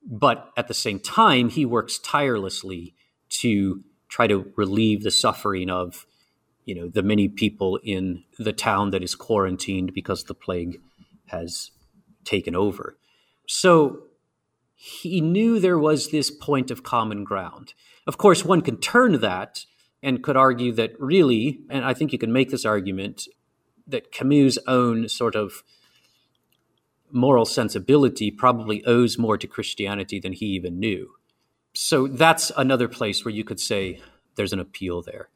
But 0.06 0.50
at 0.56 0.68
the 0.68 0.74
same 0.74 1.00
time, 1.00 1.48
he 1.50 1.64
works 1.66 1.98
tirelessly 1.98 2.94
to 3.40 3.82
try 4.10 4.26
to 4.26 4.52
relieve 4.56 5.02
the 5.02 5.10
suffering 5.10 5.70
of 5.70 6.06
you 6.66 6.74
know 6.74 6.88
the 6.88 7.02
many 7.02 7.28
people 7.28 7.78
in 7.82 8.24
the 8.38 8.52
town 8.52 8.90
that 8.90 9.02
is 9.02 9.14
quarantined 9.14 9.94
because 9.94 10.24
the 10.24 10.34
plague 10.34 10.80
has 11.26 11.70
taken 12.24 12.54
over. 12.54 12.98
So 13.46 14.04
he 14.74 15.20
knew 15.20 15.58
there 15.58 15.78
was 15.78 16.10
this 16.10 16.30
point 16.30 16.70
of 16.70 16.82
common 16.82 17.24
ground. 17.24 17.74
Of 18.06 18.18
course, 18.18 18.44
one 18.44 18.62
can 18.62 18.78
turn 18.78 19.20
that 19.20 19.64
and 20.02 20.22
could 20.22 20.36
argue 20.36 20.72
that 20.72 20.98
really, 20.98 21.60
and 21.68 21.84
I 21.84 21.92
think 21.92 22.12
you 22.12 22.18
can 22.18 22.32
make 22.32 22.50
this 22.50 22.64
argument, 22.64 23.28
that 23.86 24.12
Camus' 24.12 24.58
own 24.66 25.08
sort 25.08 25.34
of 25.34 25.62
moral 27.12 27.44
sensibility 27.44 28.30
probably 28.30 28.84
owes 28.84 29.18
more 29.18 29.36
to 29.36 29.46
Christianity 29.46 30.18
than 30.18 30.32
he 30.32 30.46
even 30.46 30.78
knew. 30.78 31.10
So 31.74 32.06
that's 32.06 32.50
another 32.56 32.88
place 32.88 33.24
where 33.24 33.34
you 33.34 33.44
could 33.44 33.60
say 33.60 34.00
there's 34.34 34.52
an 34.52 34.60
appeal 34.60 35.02
there. 35.02 35.28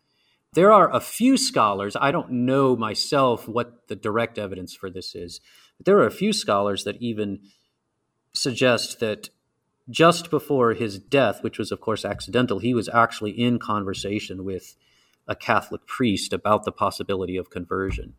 There 0.54 0.72
are 0.72 0.94
a 0.94 1.00
few 1.00 1.36
scholars, 1.36 1.96
I 2.00 2.12
don't 2.12 2.30
know 2.30 2.76
myself 2.76 3.48
what 3.48 3.88
the 3.88 3.96
direct 3.96 4.38
evidence 4.38 4.74
for 4.74 4.88
this 4.88 5.14
is, 5.14 5.40
but 5.76 5.86
there 5.86 5.98
are 5.98 6.06
a 6.06 6.12
few 6.12 6.32
scholars 6.32 6.84
that 6.84 7.02
even 7.02 7.40
suggest 8.32 9.00
that 9.00 9.30
just 9.90 10.30
before 10.30 10.74
his 10.74 10.98
death, 10.98 11.42
which 11.42 11.58
was, 11.58 11.70
of 11.72 11.80
course, 11.80 12.04
accidental, 12.04 12.58
he 12.58 12.72
was 12.72 12.88
actually 12.88 13.32
in 13.32 13.58
conversation 13.58 14.44
with 14.44 14.76
a 15.26 15.34
Catholic 15.34 15.86
priest 15.86 16.32
about 16.32 16.64
the 16.64 16.72
possibility 16.72 17.36
of 17.36 17.50
conversion. 17.50 18.14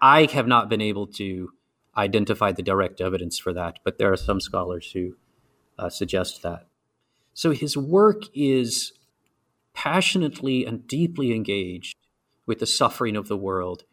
I 0.00 0.24
have 0.26 0.46
not 0.46 0.68
been 0.68 0.80
able 0.80 1.06
to 1.08 1.52
identify 1.96 2.52
the 2.52 2.62
direct 2.62 3.00
evidence 3.00 3.38
for 3.38 3.52
that, 3.52 3.78
but 3.84 3.98
there 3.98 4.12
are 4.12 4.16
some 4.16 4.40
scholars 4.40 4.90
who 4.92 5.16
uh, 5.78 5.88
suggest 5.88 6.42
that. 6.42 6.66
So 7.40 7.52
his 7.52 7.74
work 7.74 8.24
is 8.34 8.92
passionately 9.72 10.66
and 10.66 10.86
deeply 10.86 11.34
engaged 11.34 11.96
with 12.44 12.58
the 12.58 12.66
suffering 12.66 13.16
of 13.16 13.28
the 13.28 13.36
world 13.38 13.84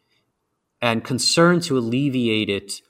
and 0.82 1.02
concerned 1.02 1.64
to 1.64 1.78
alleviate 1.78 2.50
it 2.50 2.82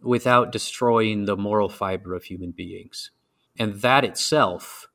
without 0.00 0.52
destroying 0.52 1.26
the 1.26 1.36
moral 1.36 1.68
fiber 1.68 2.14
of 2.14 2.24
human 2.24 2.50
beings. 2.52 3.10
And 3.58 3.82
that 3.82 4.06
itself, 4.06 4.86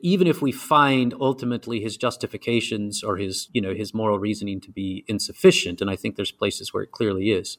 even 0.00 0.26
if 0.26 0.42
we 0.42 0.50
find 0.50 1.14
ultimately 1.20 1.78
his 1.78 1.96
justifications 1.96 3.04
or 3.04 3.18
his, 3.18 3.48
you 3.52 3.60
know, 3.60 3.74
his 3.74 3.94
moral 3.94 4.18
reasoning 4.18 4.60
to 4.62 4.72
be 4.72 5.04
insufficient, 5.06 5.80
and 5.80 5.88
I 5.88 5.94
think 5.94 6.16
there's 6.16 6.32
places 6.32 6.74
where 6.74 6.82
it 6.82 6.90
clearly 6.90 7.30
is, 7.30 7.58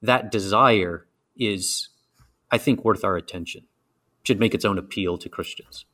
that 0.00 0.32
desire 0.32 1.06
is, 1.36 1.90
I 2.50 2.56
think, 2.56 2.82
worth 2.82 3.04
our 3.04 3.18
attention. 3.18 3.66
Should 4.22 4.40
make 4.40 4.54
its 4.54 4.64
own 4.64 4.78
appeal 4.78 5.18
to 5.18 5.28
Christians. 5.28 5.84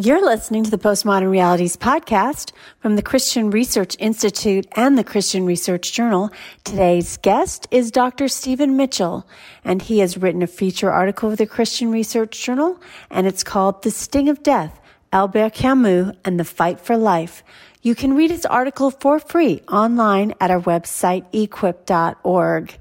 You're 0.00 0.24
listening 0.24 0.62
to 0.62 0.70
the 0.70 0.78
Postmodern 0.78 1.28
Realities 1.28 1.76
podcast 1.76 2.52
from 2.78 2.94
the 2.94 3.02
Christian 3.02 3.50
Research 3.50 3.96
Institute 3.98 4.64
and 4.76 4.96
the 4.96 5.02
Christian 5.02 5.44
Research 5.44 5.92
Journal. 5.92 6.30
Today's 6.62 7.16
guest 7.16 7.66
is 7.72 7.90
Dr. 7.90 8.28
Stephen 8.28 8.76
Mitchell, 8.76 9.26
and 9.64 9.82
he 9.82 9.98
has 9.98 10.16
written 10.16 10.40
a 10.40 10.46
feature 10.46 10.92
article 10.92 11.30
for 11.30 11.36
the 11.36 11.48
Christian 11.48 11.90
Research 11.90 12.40
Journal, 12.40 12.80
and 13.10 13.26
it's 13.26 13.42
called 13.42 13.82
The 13.82 13.90
Sting 13.90 14.28
of 14.28 14.44
Death, 14.44 14.80
Albert 15.12 15.54
Camus 15.54 16.14
and 16.24 16.38
the 16.38 16.44
Fight 16.44 16.78
for 16.78 16.96
Life. 16.96 17.42
You 17.82 17.96
can 17.96 18.14
read 18.14 18.30
his 18.30 18.46
article 18.46 18.92
for 18.92 19.18
free 19.18 19.62
online 19.66 20.32
at 20.40 20.52
our 20.52 20.60
website, 20.60 21.24
equip.org. 21.32 22.78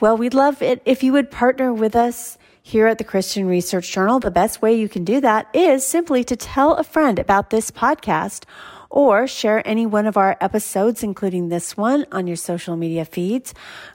Well, 0.00 0.16
we'd 0.16 0.32
love 0.32 0.62
it 0.62 0.80
if 0.86 1.02
you 1.02 1.12
would 1.12 1.30
partner 1.30 1.70
with 1.70 1.94
us 1.94 2.38
here 2.66 2.88
at 2.88 2.98
the 2.98 3.04
Christian 3.04 3.46
Research 3.46 3.92
Journal, 3.92 4.18
the 4.18 4.28
best 4.28 4.60
way 4.60 4.74
you 4.74 4.88
can 4.88 5.04
do 5.04 5.20
that 5.20 5.46
is 5.54 5.86
simply 5.86 6.24
to 6.24 6.34
tell 6.34 6.74
a 6.74 6.82
friend 6.82 7.16
about 7.16 7.50
this 7.50 7.70
podcast 7.70 8.42
or 8.90 9.28
share 9.28 9.62
any 9.64 9.86
one 9.86 10.04
of 10.04 10.16
our 10.16 10.36
episodes, 10.40 11.04
including 11.04 11.48
this 11.48 11.76
one, 11.76 12.04
on 12.10 12.26
your 12.26 12.34
social 12.34 12.76
media 12.76 13.04
feeds. 13.04 13.54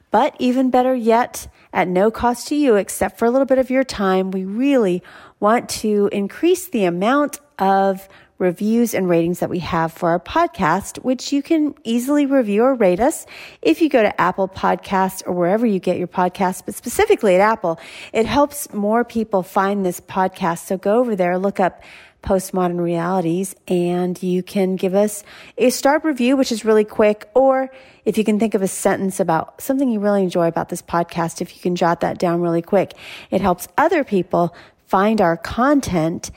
But 0.09 0.37
even 0.39 0.71
better 0.71 0.95
yet, 0.95 1.49
at 1.73 1.89
no 1.89 2.11
cost 2.11 2.47
to 2.47 2.55
you 2.55 2.77
except 2.77 3.19
for 3.19 3.25
a 3.25 3.29
little 3.29 3.45
bit 3.45 3.57
of 3.57 3.69
your 3.69 3.83
time, 3.83 4.31
we 4.31 4.45
really 4.45 5.03
want 5.41 5.67
to 5.81 6.07
increase 6.13 6.69
the 6.69 6.85
amount 6.85 7.41
of 7.59 8.07
reviews 8.41 8.93
and 8.93 9.07
ratings 9.07 9.39
that 9.39 9.49
we 9.49 9.59
have 9.59 9.93
for 9.93 10.09
our 10.09 10.19
podcast, 10.19 10.97
which 11.03 11.31
you 11.31 11.43
can 11.43 11.75
easily 11.83 12.25
review 12.25 12.63
or 12.63 12.73
rate 12.73 12.99
us 12.99 13.25
if 13.61 13.81
you 13.81 13.87
go 13.87 14.01
to 14.01 14.19
Apple 14.19 14.47
Podcasts 14.47 15.21
or 15.25 15.33
wherever 15.33 15.65
you 15.65 15.79
get 15.79 15.97
your 15.97 16.07
podcasts, 16.07 16.65
but 16.65 16.73
specifically 16.73 17.35
at 17.35 17.41
Apple. 17.41 17.79
It 18.11 18.25
helps 18.25 18.73
more 18.73 19.05
people 19.05 19.43
find 19.43 19.85
this 19.85 20.01
podcast. 20.01 20.65
So 20.65 20.77
go 20.77 20.99
over 20.99 21.15
there, 21.15 21.37
look 21.37 21.59
up 21.59 21.83
postmodern 22.23 22.79
realities 22.79 23.55
and 23.67 24.21
you 24.21 24.43
can 24.43 24.75
give 24.75 24.95
us 24.95 25.23
a 25.57 25.69
star 25.69 25.99
review, 25.99 26.35
which 26.35 26.51
is 26.51 26.65
really 26.65 26.83
quick. 26.83 27.29
Or 27.35 27.71
if 28.05 28.17
you 28.17 28.23
can 28.23 28.39
think 28.39 28.55
of 28.55 28.61
a 28.61 28.67
sentence 28.67 29.19
about 29.19 29.61
something 29.61 29.89
you 29.89 29.99
really 29.99 30.23
enjoy 30.23 30.47
about 30.47 30.69
this 30.69 30.81
podcast, 30.81 31.41
if 31.41 31.55
you 31.55 31.61
can 31.61 31.75
jot 31.75 32.01
that 32.01 32.17
down 32.17 32.41
really 32.41 32.61
quick, 32.61 32.93
it 33.29 33.41
helps 33.41 33.67
other 33.77 34.03
people 34.03 34.55
find 34.87 35.21
our 35.21 35.37
content 35.37 36.31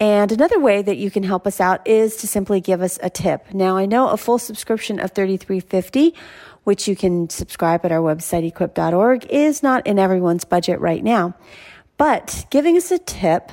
and 0.00 0.32
another 0.32 0.58
way 0.58 0.82
that 0.82 0.96
you 0.96 1.10
can 1.10 1.22
help 1.22 1.46
us 1.46 1.60
out 1.60 1.86
is 1.86 2.16
to 2.16 2.26
simply 2.26 2.60
give 2.60 2.80
us 2.80 2.98
a 3.02 3.10
tip. 3.10 3.52
Now, 3.52 3.76
I 3.76 3.86
know 3.86 4.08
a 4.08 4.16
full 4.16 4.38
subscription 4.38 4.98
of 4.98 5.12
3350 5.12 6.14
which 6.64 6.86
you 6.86 6.96
can 6.96 7.28
subscribe 7.30 7.84
at 7.84 7.92
our 7.92 8.00
website 8.00 8.46
equip.org 8.46 9.26
is 9.30 9.62
not 9.62 9.86
in 9.86 9.98
everyone's 9.98 10.44
budget 10.44 10.80
right 10.80 11.02
now. 11.02 11.34
But 11.96 12.46
giving 12.50 12.76
us 12.76 12.90
a 12.90 12.98
tip, 12.98 13.50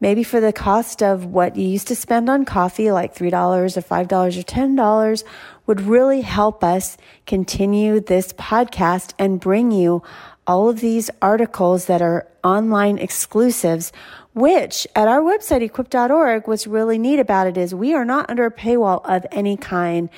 maybe 0.00 0.22
for 0.24 0.40
the 0.40 0.52
cost 0.52 1.02
of 1.02 1.26
what 1.26 1.56
you 1.56 1.66
used 1.66 1.88
to 1.88 1.96
spend 1.96 2.28
on 2.28 2.44
coffee, 2.44 2.90
like 2.92 3.14
$3 3.14 3.32
or 3.32 3.80
$5 3.80 4.38
or 4.38 4.42
$10, 4.42 5.24
would 5.66 5.80
really 5.80 6.20
help 6.20 6.64
us 6.64 6.96
continue 7.26 8.00
this 8.00 8.32
podcast 8.32 9.12
and 9.18 9.40
bring 9.40 9.70
you 9.70 10.02
all 10.46 10.68
of 10.68 10.80
these 10.80 11.10
articles 11.22 11.86
that 11.86 12.02
are 12.02 12.26
online 12.42 12.98
exclusives 12.98 13.92
which 14.32 14.86
at 14.94 15.08
our 15.08 15.20
website, 15.20 15.62
equip.org, 15.62 16.46
what's 16.46 16.66
really 16.66 16.98
neat 16.98 17.18
about 17.18 17.46
it 17.46 17.56
is 17.56 17.74
we 17.74 17.94
are 17.94 18.04
not 18.04 18.30
under 18.30 18.44
a 18.44 18.50
paywall 18.50 19.00
of 19.04 19.26
any 19.32 19.56
kind. 19.56 20.08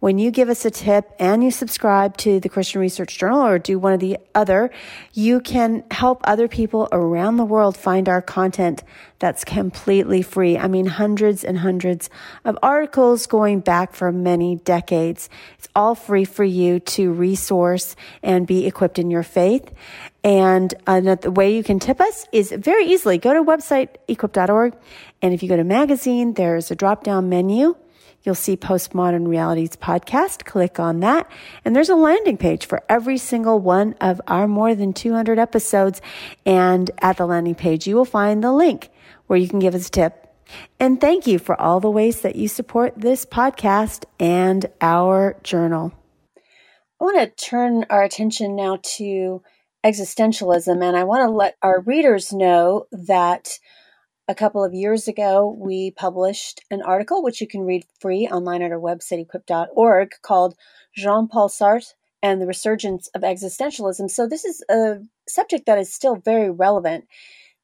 When 0.00 0.18
you 0.18 0.30
give 0.30 0.48
us 0.48 0.64
a 0.64 0.70
tip 0.70 1.10
and 1.18 1.42
you 1.42 1.50
subscribe 1.50 2.16
to 2.18 2.38
the 2.38 2.48
Christian 2.48 2.80
Research 2.80 3.18
Journal 3.18 3.44
or 3.44 3.58
do 3.58 3.80
one 3.80 3.92
of 3.92 3.98
the 3.98 4.18
other, 4.32 4.70
you 5.12 5.40
can 5.40 5.82
help 5.90 6.20
other 6.22 6.46
people 6.46 6.86
around 6.92 7.36
the 7.36 7.44
world 7.44 7.76
find 7.76 8.08
our 8.08 8.22
content 8.22 8.84
that's 9.18 9.44
completely 9.44 10.22
free. 10.22 10.56
I 10.56 10.68
mean, 10.68 10.86
hundreds 10.86 11.42
and 11.42 11.58
hundreds 11.58 12.10
of 12.44 12.56
articles 12.62 13.26
going 13.26 13.58
back 13.58 13.92
for 13.92 14.12
many 14.12 14.54
decades. 14.54 15.28
It's 15.58 15.66
all 15.74 15.96
free 15.96 16.24
for 16.24 16.44
you 16.44 16.78
to 16.78 17.12
resource 17.12 17.96
and 18.22 18.46
be 18.46 18.66
equipped 18.66 19.00
in 19.00 19.10
your 19.10 19.24
faith. 19.24 19.68
And 20.22 20.74
the 20.86 21.32
way 21.34 21.56
you 21.56 21.64
can 21.64 21.80
tip 21.80 22.00
us 22.00 22.24
is 22.30 22.52
very 22.52 22.86
easily 22.86 23.18
go 23.18 23.34
to 23.34 23.42
website 23.42 23.88
equip.org. 24.06 24.76
And 25.22 25.34
if 25.34 25.42
you 25.42 25.48
go 25.48 25.56
to 25.56 25.64
magazine, 25.64 26.34
there's 26.34 26.70
a 26.70 26.76
drop 26.76 27.02
down 27.02 27.28
menu 27.28 27.74
You'll 28.22 28.34
see 28.34 28.56
Postmodern 28.56 29.28
Realities 29.28 29.70
podcast. 29.70 30.44
Click 30.44 30.78
on 30.80 31.00
that. 31.00 31.30
And 31.64 31.74
there's 31.74 31.88
a 31.88 31.94
landing 31.94 32.36
page 32.36 32.66
for 32.66 32.82
every 32.88 33.16
single 33.16 33.60
one 33.60 33.94
of 34.00 34.20
our 34.26 34.48
more 34.48 34.74
than 34.74 34.92
200 34.92 35.38
episodes. 35.38 36.02
And 36.44 36.90
at 36.98 37.16
the 37.16 37.26
landing 37.26 37.54
page, 37.54 37.86
you 37.86 37.96
will 37.96 38.04
find 38.04 38.42
the 38.42 38.52
link 38.52 38.90
where 39.26 39.38
you 39.38 39.48
can 39.48 39.60
give 39.60 39.74
us 39.74 39.88
a 39.88 39.90
tip. 39.90 40.28
And 40.80 41.00
thank 41.00 41.26
you 41.26 41.38
for 41.38 41.60
all 41.60 41.80
the 41.80 41.90
ways 41.90 42.22
that 42.22 42.36
you 42.36 42.48
support 42.48 42.94
this 42.96 43.24
podcast 43.24 44.04
and 44.18 44.66
our 44.80 45.36
journal. 45.42 45.92
I 47.00 47.04
want 47.04 47.18
to 47.18 47.46
turn 47.46 47.84
our 47.90 48.02
attention 48.02 48.56
now 48.56 48.80
to 48.96 49.42
existentialism, 49.84 50.82
and 50.82 50.96
I 50.96 51.04
want 51.04 51.22
to 51.22 51.30
let 51.30 51.54
our 51.62 51.80
readers 51.80 52.32
know 52.32 52.86
that 52.90 53.58
a 54.28 54.34
couple 54.34 54.62
of 54.62 54.74
years 54.74 55.08
ago, 55.08 55.56
we 55.58 55.90
published 55.90 56.60
an 56.70 56.82
article 56.82 57.22
which 57.22 57.40
you 57.40 57.48
can 57.48 57.62
read 57.62 57.86
free 57.98 58.28
online 58.28 58.60
at 58.60 58.70
our 58.70 58.78
website, 58.78 59.22
equip.org, 59.22 60.10
called 60.22 60.54
Jean 60.94 61.28
Paul 61.28 61.48
Sartre 61.48 61.94
and 62.22 62.40
the 62.40 62.46
Resurgence 62.46 63.08
of 63.14 63.22
Existentialism. 63.22 64.10
So, 64.10 64.28
this 64.28 64.44
is 64.44 64.62
a 64.70 64.98
subject 65.26 65.64
that 65.66 65.78
is 65.78 65.92
still 65.92 66.16
very 66.16 66.50
relevant 66.50 67.06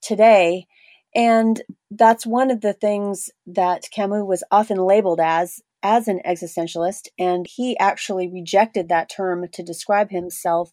today. 0.00 0.66
And 1.14 1.62
that's 1.90 2.27
one 2.27 2.50
of 2.50 2.62
the 2.62 2.72
things 2.72 3.31
that 3.46 3.90
Camus 3.92 4.24
was 4.24 4.42
often 4.50 4.79
labeled 4.79 5.20
as 5.20 5.61
as 5.83 6.09
an 6.09 6.18
existentialist 6.24 7.09
and 7.18 7.46
he 7.46 7.79
actually 7.79 8.27
rejected 8.27 8.88
that 8.88 9.11
term 9.11 9.46
to 9.53 9.62
describe 9.62 10.09
himself 10.09 10.72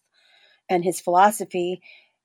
and 0.70 0.84
his 0.84 1.02
philosophy 1.02 1.82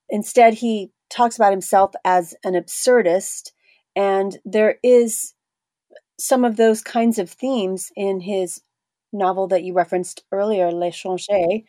instead 0.08 0.54
he 0.54 0.90
talks 1.10 1.36
about 1.36 1.52
himself 1.52 1.92
as 2.06 2.34
an 2.46 2.54
absurdist 2.54 3.52
and 3.98 4.38
there 4.46 4.78
is 4.84 5.34
some 6.20 6.46
of 6.46 6.56
those 6.56 6.84
kinds 6.84 7.18
of 7.18 7.32
themes 7.32 7.92
in 7.96 8.20
his 8.20 8.62
novel 9.12 9.48
that 9.48 9.64
you 9.64 9.74
referenced 9.74 10.24
earlier, 10.32 10.72
Les 10.72 11.04
L'Étranger. 11.04 11.64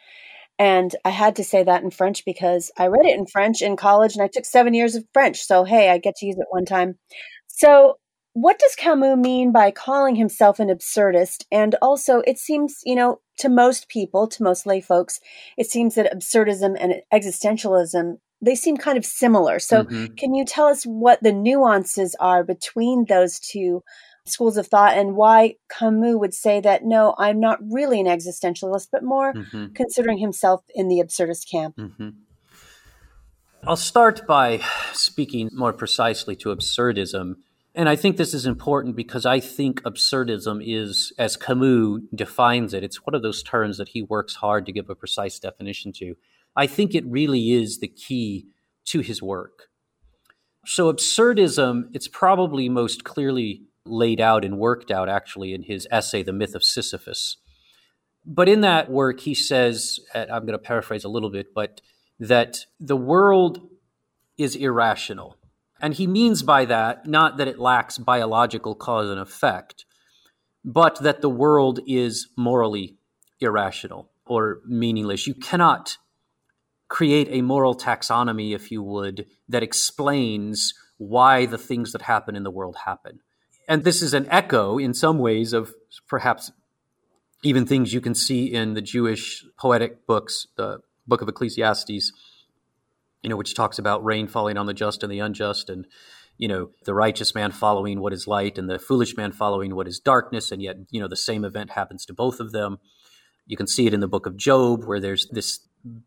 And 0.59 0.95
I 1.07 1.11
had 1.11 1.37
to 1.37 1.45
say 1.45 1.62
that 1.62 1.83
in 1.83 1.91
French 1.91 2.27
because 2.27 2.71
I 2.77 2.88
read 2.88 3.07
it 3.07 3.19
in 3.19 3.27
French 3.27 3.62
in 3.62 3.77
college 3.77 4.14
and 4.14 4.23
I 4.23 4.29
took 4.29 4.45
seven 4.45 4.75
years 4.75 4.95
of 4.95 5.05
French. 5.14 5.41
So, 5.41 5.64
hey, 5.64 5.88
I 5.88 5.97
get 5.97 6.17
to 6.17 6.27
use 6.27 6.37
it 6.37 6.47
one 6.51 6.67
time. 6.67 6.99
So, 7.47 7.99
what 8.35 8.59
does 8.59 8.77
Camus 8.77 9.17
mean 9.17 9.51
by 9.51 9.71
calling 9.71 10.14
himself 10.14 10.61
an 10.61 10.69
absurdist? 10.69 11.45
And 11.51 11.77
also, 11.81 12.21
it 12.27 12.38
seems, 12.38 12.81
you 12.85 12.95
know, 12.95 13.21
to 13.38 13.49
most 13.49 13.88
people, 13.88 14.29
to 14.29 14.43
most 14.43 14.67
lay 14.67 14.83
folks, 14.83 15.19
it 15.57 15.67
seems 15.71 15.95
that 15.95 16.12
absurdism 16.12 16.77
and 16.79 16.97
existentialism 17.12 18.19
they 18.40 18.55
seem 18.55 18.77
kind 18.77 18.98
of 18.98 19.05
similar. 19.05 19.59
So, 19.59 19.85
mm-hmm. 19.85 20.14
can 20.14 20.35
you 20.35 20.44
tell 20.44 20.66
us 20.66 20.85
what 20.85 21.22
the 21.22 21.33
nuances 21.33 22.14
are 22.20 22.44
between 22.44 23.07
those 23.09 23.38
two 23.38 23.83
schools 24.29 24.57
of 24.57 24.66
thought 24.66 24.96
and 24.96 25.16
why 25.16 25.57
Camus 25.68 26.16
would 26.16 26.35
say 26.35 26.61
that 26.61 26.85
no, 26.85 27.14
I'm 27.18 27.40
not 27.40 27.59
really 27.62 28.01
an 28.01 28.07
existentialist, 28.07 28.88
but 28.92 29.03
more 29.03 29.33
mm-hmm. 29.33 29.72
considering 29.74 30.18
himself 30.18 30.62
in 30.74 30.88
the 30.88 31.03
absurdist 31.05 31.51
camp? 31.51 31.77
Mm-hmm. 31.77 32.11
I'll 33.66 33.77
start 33.77 34.27
by 34.27 34.61
speaking 34.92 35.51
more 35.53 35.72
precisely 35.72 36.37
to 36.37 36.55
absurdism. 36.55 37.37
And 37.74 37.88
I 37.88 37.96
think 37.96 38.16
this 38.16 38.35
is 38.35 38.46
important 38.46 38.96
because 38.96 39.27
I 39.27 39.40
think 39.40 39.83
absurdism 39.83 40.62
is, 40.64 41.12
as 41.18 41.37
Camus 41.37 42.03
defines 42.14 42.72
it, 42.74 42.85
it's 42.85 43.05
one 43.05 43.14
of 43.14 43.22
those 43.22 43.42
terms 43.42 43.79
that 43.79 43.90
he 43.90 44.03
works 44.03 44.37
hard 44.37 44.66
to 44.66 44.72
give 44.72 44.88
a 44.88 44.94
precise 44.94 45.38
definition 45.38 45.92
to. 45.94 46.16
I 46.59 46.66
think 46.66 46.92
it 46.92 47.07
really 47.07 47.53
is 47.53 47.79
the 47.79 47.87
key 47.87 48.49
to 48.87 48.99
his 48.99 49.23
work. 49.23 49.68
So, 50.66 50.92
absurdism, 50.92 51.85
it's 51.92 52.09
probably 52.09 52.68
most 52.68 53.05
clearly 53.05 53.62
laid 53.87 54.21
out 54.21 54.44
and 54.44 54.59
worked 54.59 54.90
out 54.90 55.09
actually 55.09 55.55
in 55.55 55.62
his 55.62 55.87
essay, 55.90 56.25
The 56.25 56.33
Myth 56.33 56.57
of 56.57 56.64
Sisyphus. 56.64 57.37
But 58.27 58.49
in 58.49 58.61
that 58.62 58.90
work, 58.90 59.21
he 59.21 59.35
says, 59.35 60.01
I'm 60.14 60.44
going 60.44 60.49
to 60.49 60.59
paraphrase 60.59 61.05
a 61.05 61.09
little 61.09 61.31
bit, 61.31 61.55
but 61.55 61.81
that 62.18 62.66
the 62.81 62.97
world 62.97 63.61
is 64.37 64.57
irrational. 64.57 65.37
And 65.81 65.94
he 65.94 66.09
means 66.09 66.42
by 66.42 66.64
that 66.64 67.07
not 67.07 67.37
that 67.37 67.47
it 67.47 67.61
lacks 67.61 67.99
biological 67.99 68.75
cause 68.75 69.09
and 69.09 69.21
effect, 69.21 69.85
but 70.64 71.01
that 71.03 71.23
the 71.23 71.31
world 71.31 71.79
is 71.87 72.29
morally 72.37 72.97
irrational 73.40 74.11
or 74.27 74.59
meaningless. 74.66 75.29
You 75.29 75.35
cannot 75.35 75.99
create 76.88 77.29
a 77.31 77.42
moral 77.42 77.74
taxonomy, 77.74 78.55
if 78.55 78.70
you 78.70 78.83
would, 78.83 79.27
that 79.48 79.62
explains 79.62 80.74
why 80.96 81.46
the 81.46 81.59
things 81.59 81.92
that 81.92 82.03
happen 82.03 82.35
in 82.35 82.42
the 82.42 82.51
world 82.51 82.77
happen. 82.85 83.20
And 83.68 83.85
this 83.85 84.01
is 84.03 84.14
an 84.14 84.27
echo, 84.31 84.79
in 84.79 84.94
some 84.94 85.18
ways, 85.18 85.53
of 85.53 85.74
perhaps 86.09 86.51
even 87.44 87.66
things 87.66 87.92
you 87.92 88.01
can 88.01 88.14
see 88.14 88.46
in 88.46 88.74
the 88.74 88.81
Jewish 88.81 89.44
poetic 89.59 90.07
books, 90.07 90.46
the 90.57 90.81
book 91.07 91.20
of 91.20 91.29
Ecclesiastes, 91.29 92.12
you 93.22 93.31
know, 93.31 93.37
which 93.37 93.55
talks 93.55 93.79
about 93.79 94.05
rain 94.05 94.27
falling 94.27 94.57
on 94.57 94.66
the 94.66 94.74
just 94.74 95.03
and 95.03 95.12
the 95.12 95.18
unjust, 95.18 95.68
and 95.68 95.87
you 96.38 96.48
know, 96.48 96.70
the 96.85 96.94
righteous 96.94 97.35
man 97.35 97.51
following 97.51 98.01
what 98.01 98.12
is 98.12 98.27
light 98.27 98.59
and 98.59 98.70
the 98.70 98.79
foolish 98.79 99.16
man 99.16 99.33
following 99.33 99.74
what 99.74 99.88
is 99.88 99.98
darkness, 99.98 100.51
and 100.51 100.62
yet, 100.62 100.77
you 100.90 101.01
know, 101.01 101.09
the 101.09 101.16
same 101.16 101.44
event 101.44 101.70
happens 101.70 102.07
to 102.07 102.14
both 102.14 102.40
of 102.40 102.53
them. 102.53 102.79
You 103.46 103.57
can 103.57 103.66
see 103.66 103.87
it 103.87 103.94
in 103.94 104.01
the 104.01 104.09
book 104.09 104.24
of 104.24 104.37
Job, 104.37 104.85
where 104.85 105.01
there's 105.01 105.27
this 105.31 105.61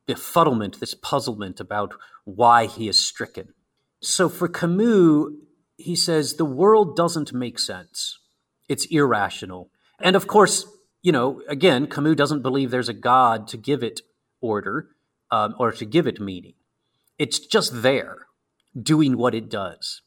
befuddlement, 0.08 0.80
this 0.80 0.94
puzzlement 0.94 1.60
about 1.60 1.94
why 2.26 2.66
he 2.66 2.88
is 2.88 3.04
stricken. 3.04 3.54
So 4.02 4.30
for 4.30 4.48
Camus, 4.48 5.34
he 5.78 5.96
says 5.96 6.36
the 6.36 6.46
world 6.46 6.96
doesn't 6.96 7.34
make 7.34 7.60
sense. 7.60 8.20
It's 8.68 8.86
irrational. 8.86 9.70
And 10.00 10.16
of 10.16 10.28
course, 10.28 10.66
you 11.02 11.12
know, 11.12 11.42
again, 11.48 11.88
Camus 11.88 12.16
doesn't 12.16 12.42
believe 12.42 12.72
there's 12.72 12.90
a 12.90 12.94
God 12.94 13.48
to 13.50 13.58
give 13.58 13.84
it 13.84 14.02
order 14.40 14.90
um, 15.32 15.56
or 15.58 15.72
to 15.72 15.86
give 15.86 16.08
it 16.08 16.20
meaning. 16.20 16.54
It's 17.18 17.40
just 17.40 17.82
there 17.82 18.28
doing 18.80 19.18
what 19.18 19.36
it 19.36 19.50
does. 19.50 20.02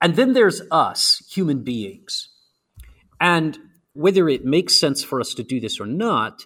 And 0.00 0.16
then 0.16 0.32
there's 0.32 0.62
us, 0.70 1.22
human 1.30 1.62
beings. 1.62 2.28
And 3.20 3.58
whether 3.92 4.28
it 4.28 4.44
makes 4.44 4.78
sense 4.78 5.02
for 5.02 5.20
us 5.20 5.34
to 5.34 5.42
do 5.42 5.58
this 5.60 5.80
or 5.80 5.86
not, 5.86 6.44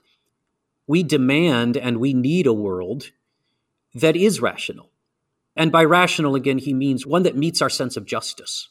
we 0.86 1.02
demand 1.02 1.76
and 1.76 1.98
we 1.98 2.12
need 2.12 2.46
a 2.46 2.52
world 2.52 3.10
that 3.94 4.16
is 4.16 4.40
rational. 4.40 4.90
And 5.54 5.70
by 5.70 5.84
rational, 5.84 6.34
again, 6.34 6.58
he 6.58 6.74
means 6.74 7.06
one 7.06 7.24
that 7.24 7.36
meets 7.36 7.60
our 7.60 7.70
sense 7.70 7.96
of 7.96 8.06
justice, 8.06 8.68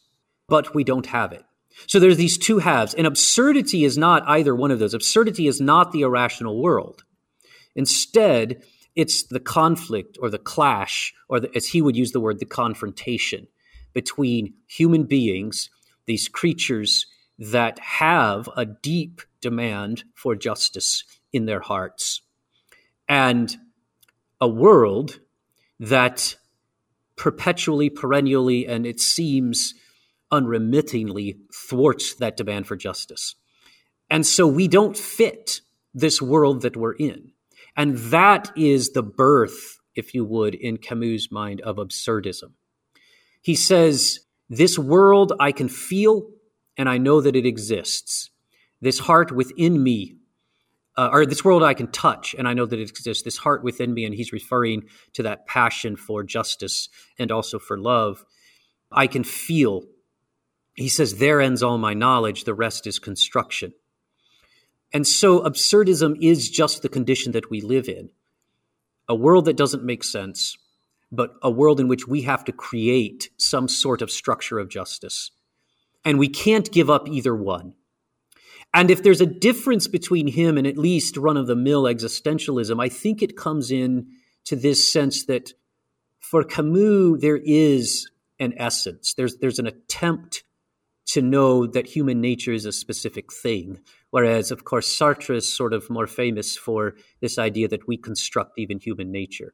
but 0.47 0.73
we 0.73 0.83
don't 0.83 1.05
have 1.07 1.31
it. 1.31 1.43
So 1.87 1.99
there's 1.99 2.17
these 2.17 2.37
two 2.37 2.59
halves. 2.59 2.93
And 2.93 3.07
absurdity 3.07 3.85
is 3.85 3.97
not 3.97 4.23
either 4.27 4.55
one 4.55 4.71
of 4.71 4.79
those. 4.79 4.93
Absurdity 4.93 5.47
is 5.47 5.61
not 5.61 5.91
the 5.91 6.01
irrational 6.01 6.61
world. 6.61 7.03
Instead, 7.75 8.63
it's 8.95 9.23
the 9.23 9.39
conflict 9.39 10.17
or 10.21 10.29
the 10.29 10.37
clash, 10.37 11.13
or 11.29 11.39
the, 11.39 11.55
as 11.55 11.67
he 11.67 11.81
would 11.81 11.95
use 11.95 12.11
the 12.11 12.19
word, 12.19 12.39
the 12.39 12.45
confrontation 12.45 13.47
between 13.93 14.53
human 14.67 15.03
beings, 15.03 15.69
these 16.05 16.27
creatures 16.27 17.05
that 17.37 17.79
have 17.79 18.49
a 18.55 18.65
deep 18.65 19.21
demand 19.41 20.03
for 20.13 20.35
justice 20.35 21.03
in 21.33 21.45
their 21.45 21.59
hearts, 21.59 22.21
and 23.07 23.55
a 24.39 24.47
world 24.47 25.19
that 25.79 26.35
perpetually, 27.15 27.89
perennially, 27.89 28.67
and 28.67 28.85
it 28.85 28.99
seems 28.99 29.73
unremittingly 30.31 31.37
thwarts 31.53 32.15
that 32.15 32.37
demand 32.37 32.67
for 32.67 32.75
justice. 32.75 33.35
And 34.09 34.25
so 34.25 34.47
we 34.47 34.67
don't 34.67 34.97
fit 34.97 35.61
this 35.93 36.21
world 36.21 36.61
that 36.61 36.77
we're 36.77 36.93
in. 36.93 37.31
And 37.75 37.97
that 37.97 38.51
is 38.55 38.91
the 38.91 39.03
birth, 39.03 39.79
if 39.95 40.13
you 40.13 40.25
would, 40.25 40.55
in 40.55 40.77
Camus' 40.77 41.31
mind 41.31 41.61
of 41.61 41.77
absurdism. 41.77 42.51
He 43.41 43.55
says, 43.55 44.19
This 44.49 44.77
world 44.77 45.33
I 45.39 45.51
can 45.51 45.69
feel 45.69 46.27
and 46.77 46.89
I 46.89 46.97
know 46.97 47.21
that 47.21 47.35
it 47.35 47.45
exists. 47.45 48.29
This 48.81 48.99
heart 48.99 49.31
within 49.31 49.83
me, 49.83 50.15
uh, 50.97 51.09
or 51.11 51.25
this 51.25 51.43
world 51.43 51.63
I 51.63 51.73
can 51.73 51.87
touch 51.87 52.35
and 52.37 52.47
I 52.47 52.53
know 52.53 52.65
that 52.65 52.79
it 52.79 52.89
exists. 52.89 53.23
This 53.23 53.37
heart 53.37 53.63
within 53.63 53.93
me, 53.93 54.05
and 54.05 54.13
he's 54.13 54.33
referring 54.33 54.83
to 55.13 55.23
that 55.23 55.47
passion 55.47 55.95
for 55.95 56.23
justice 56.23 56.89
and 57.17 57.31
also 57.31 57.59
for 57.59 57.77
love. 57.77 58.25
I 58.91 59.07
can 59.07 59.23
feel. 59.23 59.83
He 60.75 60.89
says, 60.89 61.17
There 61.17 61.41
ends 61.41 61.63
all 61.63 61.77
my 61.77 61.93
knowledge, 61.93 62.43
the 62.43 62.53
rest 62.53 62.87
is 62.87 62.99
construction. 62.99 63.73
And 64.93 65.07
so 65.07 65.41
absurdism 65.41 66.17
is 66.21 66.49
just 66.49 66.81
the 66.81 66.89
condition 66.89 67.31
that 67.31 67.49
we 67.49 67.61
live 67.61 67.87
in 67.87 68.09
a 69.07 69.15
world 69.15 69.45
that 69.45 69.57
doesn't 69.57 69.83
make 69.83 70.05
sense, 70.05 70.57
but 71.11 71.33
a 71.41 71.51
world 71.51 71.81
in 71.81 71.89
which 71.89 72.07
we 72.07 72.21
have 72.21 72.45
to 72.45 72.51
create 72.53 73.29
some 73.37 73.67
sort 73.67 74.01
of 74.01 74.09
structure 74.09 74.57
of 74.57 74.69
justice. 74.69 75.31
And 76.05 76.17
we 76.17 76.29
can't 76.29 76.71
give 76.71 76.89
up 76.89 77.09
either 77.09 77.35
one. 77.35 77.73
And 78.73 78.89
if 78.89 79.03
there's 79.03 79.21
a 79.21 79.25
difference 79.25 79.87
between 79.87 80.27
him 80.27 80.57
and 80.57 80.65
at 80.65 80.77
least 80.77 81.17
run 81.17 81.37
of 81.37 81.47
the 81.47 81.55
mill 81.55 81.83
existentialism, 81.83 82.81
I 82.81 82.89
think 82.89 83.21
it 83.21 83.35
comes 83.35 83.69
in 83.71 84.07
to 84.45 84.55
this 84.55 84.91
sense 84.91 85.25
that 85.25 85.53
for 86.19 86.43
Camus, 86.43 87.19
there 87.19 87.37
is 87.37 88.09
an 88.39 88.53
essence, 88.57 89.13
there's, 89.13 89.37
there's 89.37 89.59
an 89.59 89.67
attempt 89.67 90.43
to 91.07 91.21
know 91.21 91.67
that 91.67 91.87
human 91.87 92.21
nature 92.21 92.53
is 92.53 92.65
a 92.65 92.71
specific 92.71 93.33
thing. 93.33 93.79
Whereas, 94.11 94.51
of 94.51 94.63
course, 94.63 94.87
Sartre 94.87 95.35
is 95.35 95.53
sort 95.53 95.73
of 95.73 95.89
more 95.89 96.07
famous 96.07 96.55
for 96.55 96.95
this 97.19 97.37
idea 97.37 97.67
that 97.67 97.87
we 97.87 97.97
construct 97.97 98.57
even 98.57 98.79
human 98.79 99.11
nature. 99.11 99.53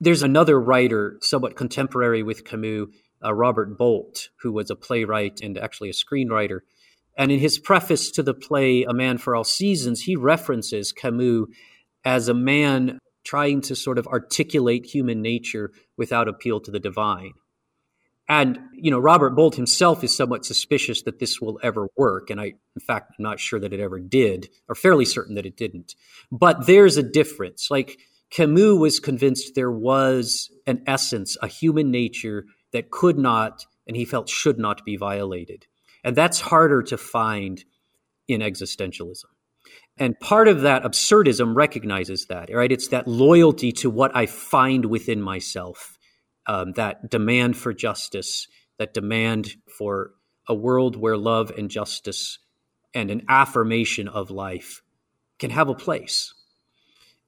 There's 0.00 0.22
another 0.22 0.58
writer, 0.58 1.18
somewhat 1.20 1.56
contemporary 1.56 2.22
with 2.22 2.44
Camus, 2.44 2.86
uh, 3.22 3.34
Robert 3.34 3.76
Bolt, 3.76 4.28
who 4.40 4.52
was 4.52 4.70
a 4.70 4.76
playwright 4.76 5.40
and 5.42 5.58
actually 5.58 5.90
a 5.90 5.92
screenwriter. 5.92 6.60
And 7.18 7.32
in 7.32 7.40
his 7.40 7.58
preface 7.58 8.10
to 8.12 8.22
the 8.22 8.32
play 8.32 8.84
A 8.84 8.94
Man 8.94 9.18
for 9.18 9.34
All 9.34 9.44
Seasons, 9.44 10.02
he 10.02 10.16
references 10.16 10.92
Camus 10.92 11.46
as 12.04 12.28
a 12.28 12.34
man 12.34 13.00
trying 13.24 13.60
to 13.62 13.74
sort 13.74 13.98
of 13.98 14.06
articulate 14.06 14.86
human 14.86 15.20
nature 15.20 15.72
without 15.98 16.28
appeal 16.28 16.60
to 16.60 16.70
the 16.70 16.78
divine. 16.78 17.32
And, 18.28 18.58
you 18.72 18.90
know, 18.90 18.98
Robert 18.98 19.30
Bolt 19.30 19.56
himself 19.56 20.04
is 20.04 20.14
somewhat 20.14 20.44
suspicious 20.44 21.02
that 21.02 21.18
this 21.18 21.40
will 21.40 21.58
ever 21.62 21.88
work. 21.96 22.30
And 22.30 22.40
I, 22.40 22.44
in 22.44 22.80
fact, 22.80 23.14
I'm 23.18 23.22
not 23.22 23.40
sure 23.40 23.58
that 23.58 23.72
it 23.72 23.80
ever 23.80 23.98
did, 23.98 24.48
or 24.68 24.74
fairly 24.74 25.04
certain 25.04 25.34
that 25.34 25.46
it 25.46 25.56
didn't. 25.56 25.94
But 26.30 26.66
there's 26.66 26.96
a 26.98 27.02
difference. 27.02 27.70
Like, 27.70 27.98
Camus 28.30 28.78
was 28.78 29.00
convinced 29.00 29.54
there 29.54 29.72
was 29.72 30.50
an 30.66 30.82
essence, 30.86 31.36
a 31.42 31.48
human 31.48 31.90
nature 31.90 32.44
that 32.72 32.90
could 32.90 33.18
not, 33.18 33.64
and 33.86 33.96
he 33.96 34.04
felt 34.04 34.28
should 34.28 34.58
not 34.58 34.84
be 34.84 34.96
violated. 34.96 35.66
And 36.08 36.16
that's 36.16 36.40
harder 36.40 36.82
to 36.84 36.96
find 36.96 37.62
in 38.28 38.40
existentialism. 38.40 39.26
And 39.98 40.18
part 40.18 40.48
of 40.48 40.62
that 40.62 40.82
absurdism 40.82 41.54
recognizes 41.54 42.24
that, 42.30 42.48
right? 42.50 42.72
It's 42.72 42.88
that 42.88 43.06
loyalty 43.06 43.72
to 43.72 43.90
what 43.90 44.16
I 44.16 44.24
find 44.24 44.86
within 44.86 45.20
myself 45.20 45.98
um, 46.46 46.72
that 46.76 47.10
demand 47.10 47.58
for 47.58 47.74
justice, 47.74 48.48
that 48.78 48.94
demand 48.94 49.56
for 49.76 50.12
a 50.48 50.54
world 50.54 50.96
where 50.96 51.18
love 51.18 51.52
and 51.58 51.70
justice 51.70 52.38
and 52.94 53.10
an 53.10 53.26
affirmation 53.28 54.08
of 54.08 54.30
life 54.30 54.80
can 55.38 55.50
have 55.50 55.68
a 55.68 55.74
place. 55.74 56.32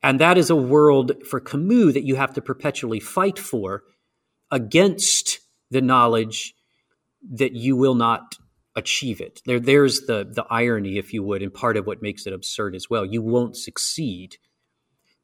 And 0.03 0.21
that 0.21 0.39
is 0.39 0.49
a 0.49 0.57
world 0.57 1.27
for 1.29 1.39
Camus 1.39 1.93
that 1.93 2.07
you 2.07 2.15
have 2.15 2.33
to 2.33 2.41
perpetually 2.41 2.99
fight 2.99 3.39
for 3.39 3.83
against 4.51 5.41
the 5.71 5.83
knowledge 5.83 6.55
that 7.31 7.53
you 7.53 7.77
will 7.77 7.95
not 7.95 8.37
achieve 8.77 9.21
it. 9.21 9.41
There, 9.47 9.61
there's 9.61 10.03
the, 10.03 10.25
the 10.31 10.45
irony, 10.51 10.99
if 10.99 11.13
you 11.13 11.23
would, 11.23 11.43
and 11.43 11.53
part 11.53 11.77
of 11.77 11.87
what 11.87 12.03
makes 12.03 12.27
it 12.27 12.33
absurd 12.33 12.75
as 12.75 12.89
well. 12.89 13.05
You 13.05 13.23
won't 13.23 13.57
succeed. 13.57 14.37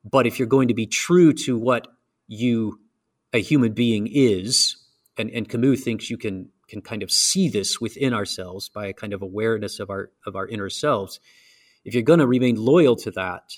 But 0.05 0.27
if 0.27 0.39
you're 0.39 0.49
going 0.49 0.69
to 0.69 0.75
be 0.75 0.87
true 0.87 1.33
to 1.45 1.59
what 1.59 1.89
you 2.29 2.81
a 3.33 3.39
human 3.39 3.73
being 3.73 4.09
is, 4.11 4.77
and, 5.19 5.31
and 5.31 5.49
Camus 5.49 5.83
thinks 5.83 6.11
you 6.11 6.17
can 6.17 6.51
can 6.69 6.81
kind 6.81 7.05
of 7.05 7.13
see 7.13 7.49
this 7.49 7.81
within 7.81 8.13
ourselves 8.13 8.69
by 8.69 8.87
a 8.87 8.93
kind 8.93 9.13
of 9.13 9.23
awareness 9.23 9.79
of 9.79 9.91
our 9.91 10.11
of 10.27 10.35
our 10.37 10.47
inner 10.47 10.69
selves. 10.69 11.21
If 11.85 11.95
you're 11.95 12.03
going 12.03 12.19
to 12.19 12.27
remain 12.27 12.57
loyal 12.57 12.97
to 12.97 13.13
that, 13.13 13.53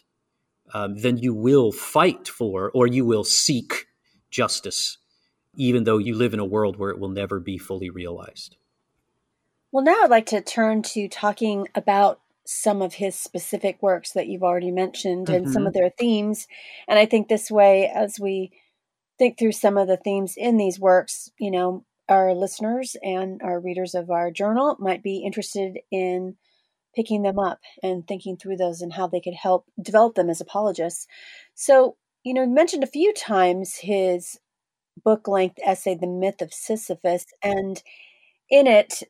um, 0.75 0.97
then 0.99 1.17
you 1.17 1.33
will 1.33 1.73
fight 1.73 2.29
for 2.29 2.71
or 2.75 2.87
you 2.87 3.07
will 3.07 3.25
seek 3.25 3.87
justice, 4.31 4.99
even 5.57 5.85
though 5.85 5.97
you 5.97 6.15
live 6.15 6.35
in 6.35 6.41
a 6.41 6.45
world 6.45 6.79
where 6.79 6.91
it 6.91 6.99
will 6.99 7.09
never 7.09 7.41
be 7.41 7.57
fully 7.57 7.89
realized. 7.89 8.58
Well, 9.71 9.85
now 9.85 10.03
I'd 10.03 10.11
like 10.11 10.27
to 10.27 10.41
turn 10.41 10.83
to 10.83 11.09
talking 11.09 11.69
about 11.75 12.21
some 12.47 12.81
of 12.81 12.95
his 12.95 13.15
specific 13.15 13.83
works 13.83 14.13
that 14.13 14.27
you've 14.27 14.43
already 14.43 14.71
mentioned 14.71 15.27
mm-hmm. 15.27 15.35
and 15.45 15.53
some 15.53 15.67
of 15.67 15.75
mm-hmm. 15.75 15.81
their 15.81 15.91
themes. 15.91 16.49
And 16.89 16.99
I 16.99 17.05
think 17.05 17.29
this 17.29 17.51
way, 17.51 17.91
as 17.95 18.19
we 18.19 18.51
think 19.19 19.39
through 19.39 19.53
some 19.53 19.77
of 19.77 19.89
the 19.89 19.99
themes 19.99 20.35
in 20.37 20.57
these 20.57 20.81
works, 20.81 21.31
you 21.39 21.51
know, 21.51 21.85
our 22.09 22.33
listeners 22.33 22.97
and 23.03 23.43
our 23.43 23.61
readers 23.61 23.95
of 23.95 24.11
our 24.11 24.31
journal 24.31 24.77
might 24.79 25.03
be 25.03 25.19
interested 25.19 25.79
in 25.91 26.37
picking 26.97 27.21
them 27.21 27.39
up 27.39 27.61
and 27.83 28.09
thinking 28.09 28.39
through 28.39 28.57
those 28.57 28.81
and 28.81 28.95
how 28.95 29.07
they 29.07 29.21
could 29.21 29.35
help 29.35 29.67
develop 29.81 30.15
them 30.15 30.31
as 30.31 30.41
apologists. 30.41 31.07
So, 31.55 31.97
you 32.25 32.33
know, 32.33 32.47
mentioned 32.47 32.83
a 32.83 32.87
few 32.87 33.13
times 33.13 33.77
his 33.77 34.41
book 35.05 35.29
length 35.29 35.59
essay, 35.63 35.95
The 35.95 36.07
Myth 36.07 36.41
of 36.41 36.55
Sisyphus, 36.55 37.27
and 37.43 37.83
in 38.49 38.67
it, 38.67 39.03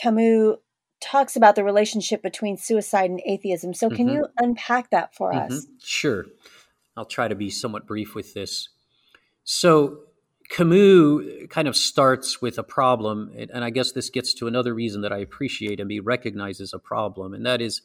Camus 0.00 0.56
talks 1.00 1.36
about 1.36 1.54
the 1.54 1.64
relationship 1.64 2.22
between 2.22 2.56
suicide 2.56 3.10
and 3.10 3.20
atheism. 3.24 3.74
So, 3.74 3.88
can 3.88 4.06
mm-hmm. 4.06 4.16
you 4.16 4.26
unpack 4.38 4.90
that 4.90 5.14
for 5.14 5.32
mm-hmm. 5.32 5.52
us? 5.52 5.66
Sure. 5.82 6.26
I'll 6.96 7.04
try 7.04 7.28
to 7.28 7.34
be 7.34 7.50
somewhat 7.50 7.86
brief 7.86 8.14
with 8.14 8.34
this. 8.34 8.68
So, 9.44 10.00
Camus 10.50 11.48
kind 11.50 11.68
of 11.68 11.76
starts 11.76 12.40
with 12.40 12.58
a 12.58 12.62
problem, 12.62 13.30
and 13.36 13.64
I 13.64 13.70
guess 13.70 13.92
this 13.92 14.10
gets 14.10 14.32
to 14.34 14.46
another 14.46 14.74
reason 14.74 15.02
that 15.02 15.12
I 15.12 15.18
appreciate 15.18 15.78
and 15.78 15.90
he 15.90 16.00
recognizes 16.00 16.72
a 16.72 16.78
problem, 16.78 17.34
and 17.34 17.44
that 17.44 17.60
is 17.60 17.82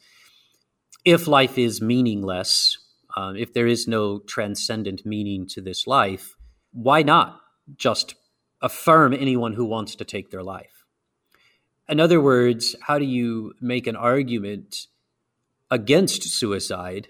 if 1.04 1.26
life 1.26 1.58
is 1.58 1.82
meaningless, 1.82 2.78
uh, 3.16 3.34
if 3.36 3.52
there 3.52 3.66
is 3.66 3.86
no 3.86 4.18
transcendent 4.20 5.04
meaning 5.04 5.46
to 5.48 5.60
this 5.60 5.86
life, 5.86 6.34
why 6.72 7.02
not 7.02 7.40
just 7.76 8.14
affirm 8.62 9.12
anyone 9.12 9.52
who 9.52 9.66
wants 9.66 9.94
to 9.96 10.04
take 10.04 10.30
their 10.30 10.42
life? 10.42 10.73
In 11.88 12.00
other 12.00 12.20
words, 12.20 12.74
how 12.82 12.98
do 12.98 13.04
you 13.04 13.54
make 13.60 13.86
an 13.86 13.96
argument 13.96 14.86
against 15.70 16.22
suicide 16.22 17.08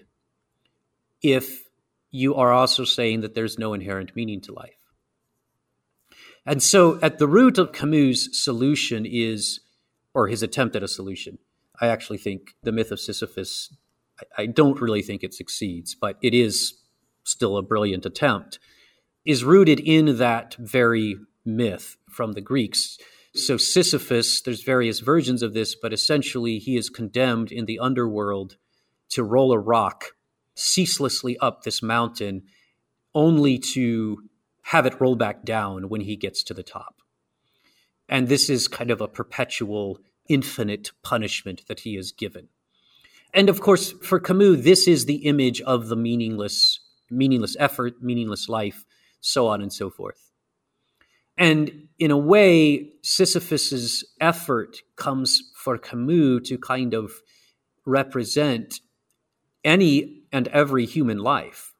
if 1.21 1.65
you 2.11 2.35
are 2.35 2.51
also 2.51 2.83
saying 2.83 3.21
that 3.21 3.35
there's 3.35 3.57
no 3.57 3.73
inherent 3.73 4.15
meaning 4.15 4.41
to 4.41 4.53
life? 4.53 4.75
And 6.45 6.61
so, 6.61 6.99
at 7.01 7.17
the 7.17 7.27
root 7.27 7.57
of 7.57 7.71
Camus' 7.71 8.29
solution 8.31 9.05
is, 9.05 9.61
or 10.13 10.27
his 10.27 10.43
attempt 10.43 10.75
at 10.75 10.83
a 10.83 10.87
solution, 10.87 11.39
I 11.81 11.87
actually 11.87 12.19
think 12.19 12.55
the 12.61 12.71
myth 12.71 12.91
of 12.91 12.99
Sisyphus, 12.99 13.73
I, 14.37 14.45
don't 14.45 14.79
really 14.79 15.01
think 15.01 15.23
it 15.23 15.33
succeeds, 15.33 15.95
but 15.95 16.17
it 16.21 16.33
is 16.33 16.75
still 17.23 17.57
a 17.57 17.63
brilliant 17.63 18.05
attempt, 18.05 18.59
is 19.25 19.43
rooted 19.43 19.79
in 19.79 20.17
that 20.19 20.55
very 20.55 21.17
myth 21.43 21.97
from 22.09 22.33
the 22.33 22.41
Greeks. 22.41 22.97
So, 23.35 23.57
Sisyphus, 23.57 24.39
there's 24.39 24.63
various 24.63 25.01
versions 25.01 25.43
of 25.43 25.53
this, 25.53 25.75
but 25.75 25.91
essentially 25.91 26.57
he 26.57 26.77
is 26.77 26.89
condemned 26.89 27.51
in 27.51 27.65
the 27.65 27.79
underworld 27.79 28.55
to 29.09 29.23
roll 29.23 29.51
a 29.51 29.59
rock 29.59 30.11
ceaselessly 30.55 31.37
up 31.39 31.63
this 31.63 31.83
mountain 31.83 32.43
only 33.13 33.57
to 33.57 34.23
have 34.63 34.85
it 34.85 35.01
roll 35.01 35.17
back 35.17 35.43
down 35.43 35.89
when 35.89 35.99
he 35.99 36.15
gets 36.15 36.43
to 36.43 36.53
the 36.53 36.63
top. 36.63 37.01
And 38.07 38.29
this 38.29 38.49
is 38.49 38.69
kind 38.69 38.89
of 38.89 39.01
a 39.01 39.07
perpetual, 39.07 39.99
infinite 40.29 40.91
punishment 41.03 41.63
that 41.67 41.81
he 41.81 41.97
is 41.97 42.13
given. 42.13 42.47
And 43.33 43.49
of 43.49 43.59
course, 43.59 43.91
for 44.01 44.17
Camus, 44.17 44.63
this 44.63 44.87
is 44.87 45.05
the 45.05 45.25
image 45.25 45.59
of 45.61 45.89
the 45.89 45.97
meaningless, 45.97 46.79
meaningless 47.11 47.57
effort, 47.59 48.01
meaningless 48.01 48.47
life, 48.47 48.85
so 49.19 49.47
on 49.47 49.61
and 49.61 49.73
so 49.73 49.89
forth. 49.89 50.24
And 51.37 51.87
in 51.99 52.11
a 52.11 52.17
way, 52.17 52.91
Sisyphus's 53.01 54.03
effort 54.19 54.77
comes 54.95 55.41
for 55.55 55.77
Camus 55.77 56.47
to 56.49 56.57
kind 56.57 56.93
of 56.93 57.11
represent 57.85 58.79
any 59.63 60.23
and 60.31 60.47
every 60.49 60.85
human 60.85 61.17
life. 61.17 61.73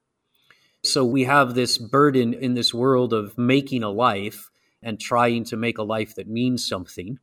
So 0.83 1.03
we 1.03 1.23
have 1.23 1.55
this 1.55 1.77
burden 1.77 2.33
in 2.33 2.53
this 2.53 2.73
world 2.73 3.11
of 3.11 3.37
making 3.37 3.83
a 3.83 3.89
life 3.89 4.49
and 4.81 4.99
trying 4.99 5.43
to 5.45 5.57
make 5.57 5.77
a 5.77 5.83
life 5.83 6.15
that 6.15 6.27
means 6.27 6.67
something. 6.67 7.17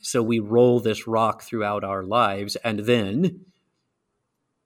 So 0.00 0.22
we 0.22 0.40
roll 0.40 0.80
this 0.80 1.06
rock 1.06 1.42
throughout 1.42 1.84
our 1.84 2.02
lives 2.02 2.56
and 2.56 2.80
then 2.80 3.44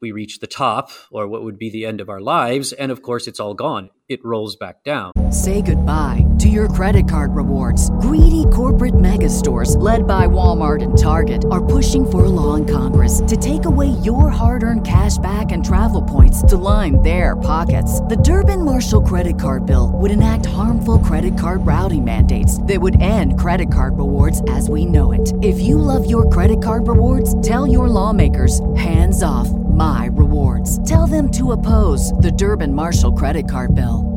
we 0.00 0.12
reach 0.12 0.40
the 0.40 0.46
top 0.46 0.90
or 1.11 1.26
what 1.26 1.42
would 1.42 1.59
be 1.59 1.70
the 1.70 1.87
end 1.87 2.00
of 2.00 2.09
our 2.09 2.20
lives 2.20 2.72
and 2.72 2.92
of 2.92 3.02
course 3.02 3.26
it's 3.26 3.40
all 3.40 3.54
gone. 3.54 3.90
It 4.09 4.24
rolls 4.24 4.54
back 4.54 4.85
down. 4.85 5.11
Say 5.32 5.62
goodbye 5.62 6.24
to 6.38 6.48
your 6.48 6.68
credit 6.68 7.09
card 7.09 7.35
rewards. 7.35 7.90
Greedy 7.90 8.44
corporate 8.52 9.00
mega 9.00 9.28
stores 9.28 9.74
led 9.76 10.06
by 10.06 10.28
walmart 10.28 10.82
and 10.82 10.96
target 10.96 11.44
are 11.50 11.64
pushing 11.64 12.09
for 12.09 12.24
a 12.24 12.28
law 12.28 12.54
in 12.54 12.66
congress 12.66 13.20
to 13.26 13.37
take 13.37 13.64
away 13.64 13.88
your 14.04 14.30
hard-earned 14.30 14.87
cash 14.87 15.18
back 15.18 15.50
and 15.50 15.64
travel 15.64 16.02
points 16.02 16.42
to 16.44 16.56
line 16.56 17.02
their 17.02 17.35
pockets. 17.35 18.00
The 18.02 18.16
durbin 18.16 18.64
marshall 18.64 19.02
credit 19.02 19.40
card 19.40 19.66
bill 19.66 19.90
would 19.94 20.12
enact 20.12 20.46
harmful 20.46 20.98
credit 20.98 21.37
card 21.37 21.66
routing 21.66 22.04
mandates 22.04 22.62
that 22.62 22.80
would 22.80 23.00
end 23.00 23.40
credit 23.40 23.72
card 23.72 23.98
rewards 23.98 24.40
as 24.50 24.68
we 24.68 24.85
know 24.85 25.11
it. 25.12 25.32
If 25.42 25.59
you 25.59 25.78
love 25.78 26.09
your 26.09 26.28
credit 26.30 26.62
card 26.62 26.87
rewards 26.87 27.40
tell 27.40 27.66
your 27.66 27.88
lawmakers 27.88 28.61
hands 28.76 29.22
off 29.24 29.48
my 29.76 30.08
rewards. 30.12 30.82
Tell 30.88 31.06
them 31.06 31.30
to 31.32 31.52
oppose 31.52 32.10
the 32.20 32.32
Durbin 32.32 32.74
Marshall 32.74 33.12
credit 33.12 33.48
card 33.48 33.74
bill. 33.74 34.16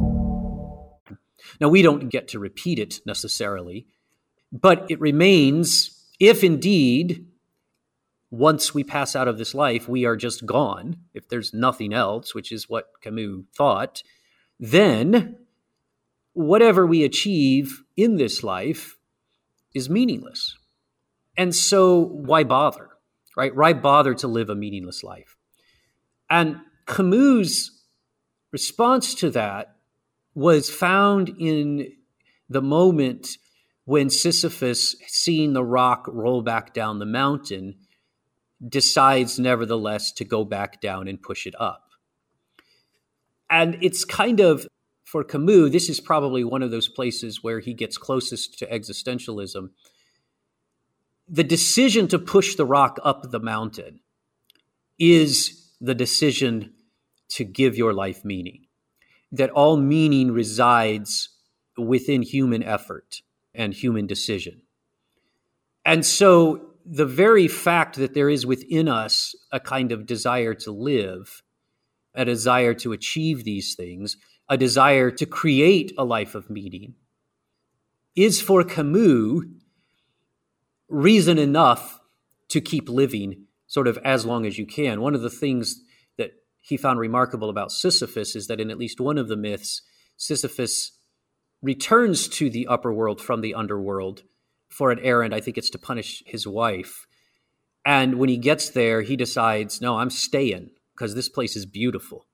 Now, 1.62 1.68
we 1.68 1.82
don't 1.82 2.10
get 2.10 2.30
to 2.30 2.40
repeat 2.40 2.80
it 2.80 3.02
necessarily, 3.06 3.86
but 4.52 4.90
it 4.90 5.00
remains 5.00 6.00
if 6.20 6.44
indeed, 6.44 7.26
once 8.30 8.74
we 8.74 8.84
pass 8.84 9.16
out 9.16 9.28
of 9.28 9.38
this 9.38 9.56
life, 9.56 9.88
we 9.88 10.06
are 10.06 10.16
just 10.16 10.46
gone, 10.46 10.98
if 11.14 11.28
there's 11.30 11.54
nothing 11.54 11.94
else, 11.94 12.36
which 12.36 12.52
is 12.52 12.70
what 12.70 12.92
Camus 13.02 13.44
thought, 13.56 14.04
then 14.60 15.38
whatever 16.34 16.86
we 16.86 17.04
achieve 17.04 17.84
in 17.96 18.18
this 18.18 18.44
life 18.44 18.98
is 19.74 19.90
meaningless. 19.90 20.56
And 21.38 21.56
so, 21.56 22.00
why 22.00 22.44
bother? 22.44 22.90
Right? 23.38 23.56
Why 23.56 23.74
bother 23.74 24.14
to 24.16 24.28
live 24.28 24.50
a 24.50 24.56
meaningless 24.56 25.04
life? 25.04 25.38
And 26.30 26.58
Camus' 26.86 27.72
response 28.52 29.14
to 29.16 29.30
that 29.32 29.76
was 30.36 30.70
found 30.70 31.30
in 31.40 31.92
the 32.50 32.62
moment 32.62 33.38
when 33.86 34.10
Sisyphus, 34.10 34.96
seeing 35.08 35.54
the 35.54 35.64
rock 35.64 36.06
roll 36.08 36.42
back 36.42 36.74
down 36.74 37.00
the 37.00 37.06
mountain, 37.06 37.76
decides 38.68 39.40
nevertheless 39.40 40.12
to 40.12 40.24
go 40.24 40.44
back 40.44 40.80
down 40.80 41.08
and 41.08 41.22
push 41.22 41.48
it 41.48 41.56
up. 41.60 41.90
And 43.50 43.78
it's 43.82 44.06
kind 44.06 44.40
of, 44.40 44.68
for 45.06 45.24
Camus, 45.24 45.72
this 45.72 45.90
is 45.90 46.00
probably 46.00 46.44
one 46.44 46.62
of 46.62 46.70
those 46.70 46.88
places 46.88 47.44
where 47.44 47.60
he 47.60 47.74
gets 47.74 47.98
closest 47.98 48.60
to 48.60 48.68
existentialism. 48.68 49.70
The 51.28 51.44
decision 51.44 52.08
to 52.10 52.20
push 52.20 52.56
the 52.56 52.66
rock 52.66 53.00
up 53.04 53.32
the 53.32 53.40
mountain 53.40 54.02
is 55.00 55.59
the 55.82 55.96
decision 55.96 56.74
to 57.30 57.44
give 57.44 57.78
your 57.78 57.94
life 57.94 58.26
meaning, 58.26 58.66
that 59.32 59.50
all 59.52 59.78
meaning 59.78 60.32
resides 60.32 61.30
within 61.78 62.22
human 62.22 62.64
effort 62.64 63.22
and 63.54 63.74
human 63.74 64.08
decision. 64.08 64.62
And 65.86 66.06
so 66.06 66.70
the 66.86 67.06
very 67.06 67.48
fact 67.48 67.96
that 67.98 68.14
there 68.14 68.30
is 68.30 68.46
within 68.46 68.88
us 68.88 69.36
a 69.52 69.60
kind 69.60 69.92
of 69.92 70.06
desire 70.06 70.54
to 70.56 70.72
live, 70.72 71.44
a 72.16 72.26
desire 72.26 72.74
to 72.76 72.92
achieve 72.92 73.44
these 73.44 73.76
things, 73.76 74.18
a 74.50 74.58
desire 74.58 75.12
to 75.12 75.26
create 75.26 75.94
a 75.98 76.04
life 76.04 76.36
of 76.36 76.50
meaning, 76.50 76.96
is 78.16 78.42
for 78.42 78.64
Camus 78.64 79.44
reason 80.88 81.38
enough 81.38 82.00
to 82.48 82.60
keep 82.60 82.90
living 82.90 83.46
sort 83.70 83.88
of 83.88 83.98
as 84.00 84.26
long 84.26 84.46
as 84.46 84.58
you 84.58 84.66
can. 84.66 85.00
One 85.00 85.16
of 85.16 85.22
the 85.22 85.30
things 85.30 85.80
that 86.18 86.32
he 86.60 86.76
found 86.76 87.00
remarkable 87.00 87.50
about 87.50 87.72
Sisyphus 87.72 88.36
is 88.36 88.48
that 88.48 88.60
in 88.60 88.70
at 88.70 88.78
least 88.78 89.00
one 89.00 89.18
of 89.18 89.30
the 89.30 89.38
myths, 89.38 89.82
Sisyphus 90.18 90.92
returns 91.62 92.28
to 92.28 92.50
the 92.50 92.68
upper 92.68 92.92
world 92.92 93.22
from 93.22 93.40
the 93.40 93.54
underworld 93.54 94.24
for 94.70 94.92
an 94.92 95.00
errand. 95.00 95.34
I 95.34 95.40
think 95.40 95.58
it's 95.58 95.70
to 95.70 95.80
punish 95.80 96.24
his 96.26 96.46
wife. 96.46 97.06
And 97.86 98.16
when 98.16 98.28
he 98.28 98.38
gets 98.38 98.70
there, 98.70 99.04
he 99.04 99.16
decides, 99.16 99.80
no, 99.80 99.98
I'm 99.98 100.10
staying 100.10 100.72
because 100.96 101.16
this 101.16 101.30
place 101.30 101.56
is 101.56 101.66
beautiful. 101.66 102.26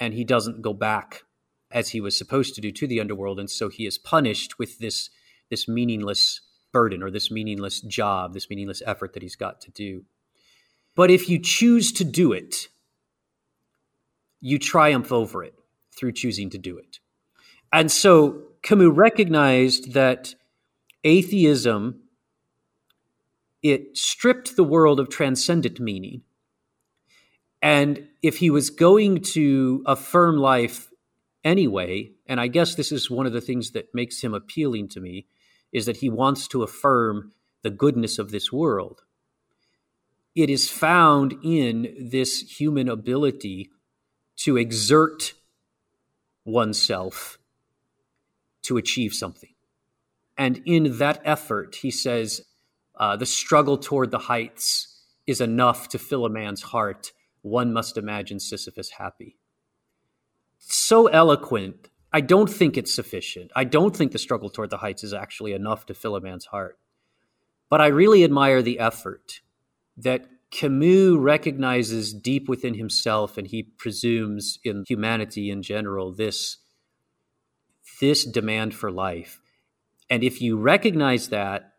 And 0.00 0.14
he 0.14 0.24
doesn't 0.24 0.62
go 0.62 0.72
back 0.72 1.22
as 1.70 1.90
he 1.90 2.00
was 2.00 2.16
supposed 2.16 2.54
to 2.54 2.60
do 2.60 2.72
to 2.72 2.86
the 2.86 3.00
underworld. 3.00 3.38
And 3.38 3.50
so 3.50 3.68
he 3.68 3.86
is 3.86 3.98
punished 3.98 4.58
with 4.58 4.78
this, 4.78 5.10
this 5.50 5.68
meaningless 5.68 6.40
burden 6.72 7.02
or 7.02 7.10
this 7.10 7.30
meaningless 7.30 7.80
job, 7.82 8.32
this 8.32 8.48
meaningless 8.48 8.82
effort 8.86 9.12
that 9.12 9.22
he's 9.22 9.36
got 9.36 9.60
to 9.62 9.70
do. 9.70 10.04
But 10.98 11.12
if 11.12 11.28
you 11.28 11.38
choose 11.38 11.92
to 11.92 12.04
do 12.04 12.32
it, 12.32 12.66
you 14.40 14.58
triumph 14.58 15.12
over 15.12 15.44
it 15.44 15.54
through 15.96 16.10
choosing 16.10 16.50
to 16.50 16.58
do 16.58 16.76
it. 16.76 16.98
And 17.72 17.88
so 17.88 18.42
Camus 18.62 18.88
recognized 18.90 19.92
that 19.92 20.34
atheism 21.04 22.00
it 23.62 23.96
stripped 23.96 24.56
the 24.56 24.64
world 24.64 24.98
of 24.98 25.08
transcendent 25.08 25.78
meaning. 25.78 26.22
And 27.62 28.08
if 28.20 28.38
he 28.38 28.50
was 28.50 28.68
going 28.68 29.20
to 29.34 29.84
affirm 29.86 30.36
life 30.36 30.90
anyway, 31.44 32.10
and 32.26 32.40
I 32.40 32.48
guess 32.48 32.74
this 32.74 32.90
is 32.90 33.08
one 33.08 33.26
of 33.26 33.32
the 33.32 33.40
things 33.40 33.70
that 33.70 33.94
makes 33.94 34.20
him 34.20 34.34
appealing 34.34 34.88
to 34.88 35.00
me, 35.00 35.28
is 35.72 35.86
that 35.86 35.98
he 35.98 36.10
wants 36.10 36.48
to 36.48 36.64
affirm 36.64 37.30
the 37.62 37.70
goodness 37.70 38.18
of 38.18 38.32
this 38.32 38.50
world 38.52 39.02
it 40.38 40.48
is 40.48 40.70
found 40.70 41.34
in 41.42 41.92
this 41.98 42.60
human 42.60 42.88
ability 42.88 43.70
to 44.36 44.56
exert 44.56 45.32
oneself 46.44 47.40
to 48.62 48.76
achieve 48.76 49.12
something. 49.12 49.52
And 50.36 50.62
in 50.64 50.98
that 50.98 51.20
effort, 51.24 51.78
he 51.82 51.90
says, 51.90 52.42
uh, 53.00 53.16
the 53.16 53.26
struggle 53.26 53.78
toward 53.78 54.12
the 54.12 54.20
heights 54.30 55.02
is 55.26 55.40
enough 55.40 55.88
to 55.88 55.98
fill 55.98 56.24
a 56.24 56.30
man's 56.30 56.62
heart. 56.62 57.10
One 57.42 57.72
must 57.72 57.96
imagine 57.96 58.38
Sisyphus 58.38 58.90
happy. 58.90 59.38
so 60.60 61.08
eloquent. 61.08 61.88
I 62.12 62.20
don't 62.20 62.48
think 62.48 62.76
it's 62.76 62.94
sufficient. 62.94 63.50
I 63.56 63.64
don't 63.64 63.96
think 63.96 64.12
the 64.12 64.18
struggle 64.18 64.50
toward 64.50 64.70
the 64.70 64.78
heights 64.78 65.02
is 65.02 65.12
actually 65.12 65.52
enough 65.52 65.84
to 65.86 65.94
fill 65.94 66.14
a 66.14 66.20
man's 66.20 66.46
heart. 66.46 66.78
But 67.68 67.80
I 67.80 67.88
really 67.88 68.22
admire 68.22 68.62
the 68.62 68.78
effort 68.78 69.40
that 69.98 70.26
Camus 70.50 71.16
recognizes 71.18 72.14
deep 72.14 72.48
within 72.48 72.74
himself 72.74 73.36
and 73.36 73.46
he 73.46 73.62
presumes 73.62 74.58
in 74.64 74.84
humanity 74.86 75.50
in 75.50 75.62
general 75.62 76.12
this 76.12 76.58
this 78.00 78.24
demand 78.24 78.74
for 78.74 78.90
life. 78.90 79.40
And 80.08 80.22
if 80.22 80.40
you 80.40 80.56
recognize 80.56 81.28
that 81.28 81.74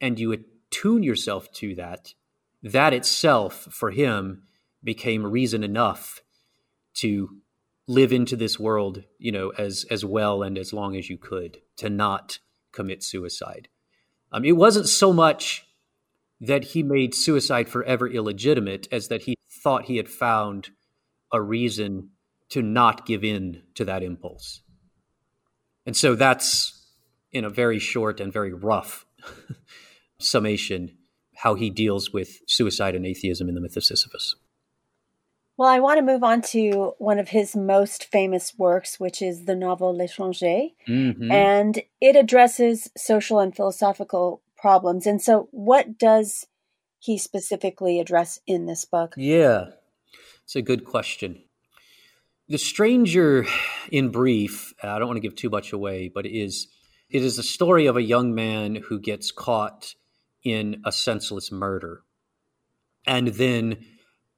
and 0.00 0.18
you 0.18 0.32
attune 0.32 1.02
yourself 1.02 1.50
to 1.52 1.74
that, 1.76 2.14
that 2.62 2.92
itself 2.92 3.68
for 3.70 3.90
him 3.90 4.42
became 4.84 5.26
reason 5.26 5.64
enough 5.64 6.22
to 6.94 7.30
live 7.88 8.12
into 8.12 8.36
this 8.36 8.58
world, 8.58 9.04
you 9.18 9.32
know, 9.32 9.50
as 9.58 9.84
as 9.90 10.04
well 10.04 10.42
and 10.42 10.58
as 10.58 10.72
long 10.72 10.96
as 10.96 11.08
you 11.08 11.16
could 11.16 11.58
to 11.76 11.88
not 11.88 12.38
commit 12.72 13.02
suicide. 13.02 13.68
Um, 14.30 14.44
it 14.44 14.56
wasn't 14.56 14.86
so 14.86 15.12
much 15.12 15.65
that 16.40 16.64
he 16.64 16.82
made 16.82 17.14
suicide 17.14 17.68
forever 17.68 18.08
illegitimate 18.08 18.88
as 18.92 19.08
that 19.08 19.22
he 19.22 19.36
thought 19.62 19.86
he 19.86 19.96
had 19.96 20.08
found 20.08 20.70
a 21.32 21.40
reason 21.40 22.10
to 22.50 22.62
not 22.62 23.06
give 23.06 23.24
in 23.24 23.62
to 23.74 23.84
that 23.84 24.02
impulse. 24.02 24.60
And 25.84 25.96
so 25.96 26.14
that's 26.14 26.72
in 27.32 27.44
a 27.44 27.50
very 27.50 27.78
short 27.78 28.20
and 28.20 28.32
very 28.32 28.52
rough 28.52 29.06
summation 30.18 30.96
how 31.36 31.54
he 31.54 31.70
deals 31.70 32.12
with 32.12 32.40
suicide 32.46 32.94
and 32.94 33.04
atheism 33.04 33.48
in 33.48 33.54
the 33.54 33.60
myth 33.60 33.76
of 33.76 33.84
Sisyphus. 33.84 34.36
Well, 35.58 35.68
I 35.68 35.80
want 35.80 35.98
to 35.98 36.04
move 36.04 36.22
on 36.22 36.42
to 36.42 36.94
one 36.98 37.18
of 37.18 37.28
his 37.28 37.56
most 37.56 38.04
famous 38.04 38.54
works, 38.58 39.00
which 39.00 39.22
is 39.22 39.46
the 39.46 39.54
novel 39.54 39.96
L'Étranger. 39.96 40.72
Mm-hmm. 40.86 41.30
And 41.30 41.82
it 42.00 42.14
addresses 42.14 42.90
social 42.96 43.38
and 43.40 43.56
philosophical 43.56 44.42
problems. 44.56 45.06
And 45.06 45.20
so, 45.22 45.48
what 45.50 45.98
does 45.98 46.46
he 46.98 47.18
specifically 47.18 48.00
address 48.00 48.40
in 48.46 48.66
this 48.66 48.84
book? 48.84 49.14
Yeah, 49.16 49.66
it's 50.44 50.56
a 50.56 50.62
good 50.62 50.84
question. 50.84 51.42
The 52.48 52.58
Stranger, 52.58 53.46
in 53.90 54.10
brief, 54.10 54.72
I 54.82 54.98
don't 54.98 55.08
want 55.08 55.16
to 55.16 55.20
give 55.20 55.34
too 55.34 55.50
much 55.50 55.72
away, 55.72 56.08
but 56.08 56.26
it 56.26 56.32
is 56.32 56.68
it 57.08 57.22
is 57.22 57.38
a 57.38 57.42
story 57.42 57.86
of 57.86 57.96
a 57.96 58.02
young 58.02 58.34
man 58.34 58.76
who 58.76 58.98
gets 58.98 59.30
caught 59.30 59.94
in 60.42 60.80
a 60.84 60.92
senseless 60.92 61.50
murder, 61.50 62.02
and 63.06 63.28
then 63.28 63.84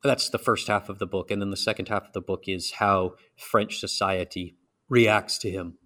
that's 0.03 0.31
the 0.31 0.39
first 0.39 0.69
half 0.69 0.89
of 0.89 0.99
the 0.99 1.07
book, 1.07 1.31
and 1.31 1.43
then 1.43 1.51
the 1.51 1.57
second 1.57 1.89
half 1.89 2.07
of 2.07 2.13
the 2.13 2.21
book 2.21 2.45
is 2.47 2.73
how 2.73 3.15
French 3.37 3.79
society 3.79 4.57
reacts 4.89 5.39
to 5.39 5.51
him. 5.51 5.79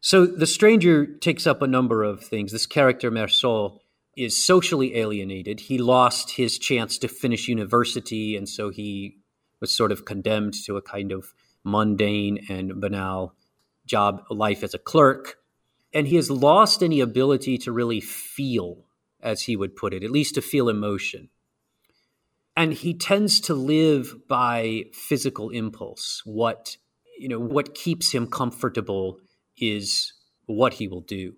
So 0.00 0.26
the 0.26 0.46
stranger 0.46 1.06
takes 1.06 1.46
up 1.46 1.62
a 1.62 1.66
number 1.66 2.02
of 2.02 2.22
things. 2.22 2.52
This 2.52 2.66
character, 2.66 3.10
Meursault, 3.10 3.78
is 4.16 4.42
socially 4.42 4.96
alienated. 4.96 5.60
He 5.60 5.78
lost 5.78 6.32
his 6.32 6.58
chance 6.58 6.98
to 6.98 7.08
finish 7.08 7.48
university, 7.48 8.36
and 8.36 8.48
so 8.48 8.70
he 8.70 9.18
was 9.60 9.70
sort 9.70 9.92
of 9.92 10.04
condemned 10.04 10.54
to 10.64 10.76
a 10.76 10.82
kind 10.82 11.12
of 11.12 11.34
mundane 11.64 12.46
and 12.48 12.80
banal 12.80 13.34
job 13.84 14.22
life 14.30 14.62
as 14.62 14.74
a 14.74 14.78
clerk. 14.78 15.36
And 15.92 16.08
he 16.08 16.16
has 16.16 16.30
lost 16.30 16.82
any 16.82 17.00
ability 17.00 17.58
to 17.58 17.72
really 17.72 18.00
feel, 18.00 18.84
as 19.20 19.42
he 19.42 19.56
would 19.56 19.76
put 19.76 19.94
it, 19.94 20.02
at 20.02 20.10
least 20.10 20.34
to 20.34 20.42
feel 20.42 20.68
emotion. 20.68 21.30
And 22.56 22.72
he 22.72 22.94
tends 22.94 23.40
to 23.40 23.54
live 23.54 24.26
by 24.28 24.84
physical 24.92 25.50
impulse. 25.50 26.22
What 26.24 26.76
you 27.18 27.28
know, 27.28 27.38
what 27.38 27.74
keeps 27.74 28.12
him 28.12 28.26
comfortable 28.26 29.18
is 29.58 30.12
what 30.46 30.74
he 30.74 30.88
will 30.88 31.00
do. 31.00 31.34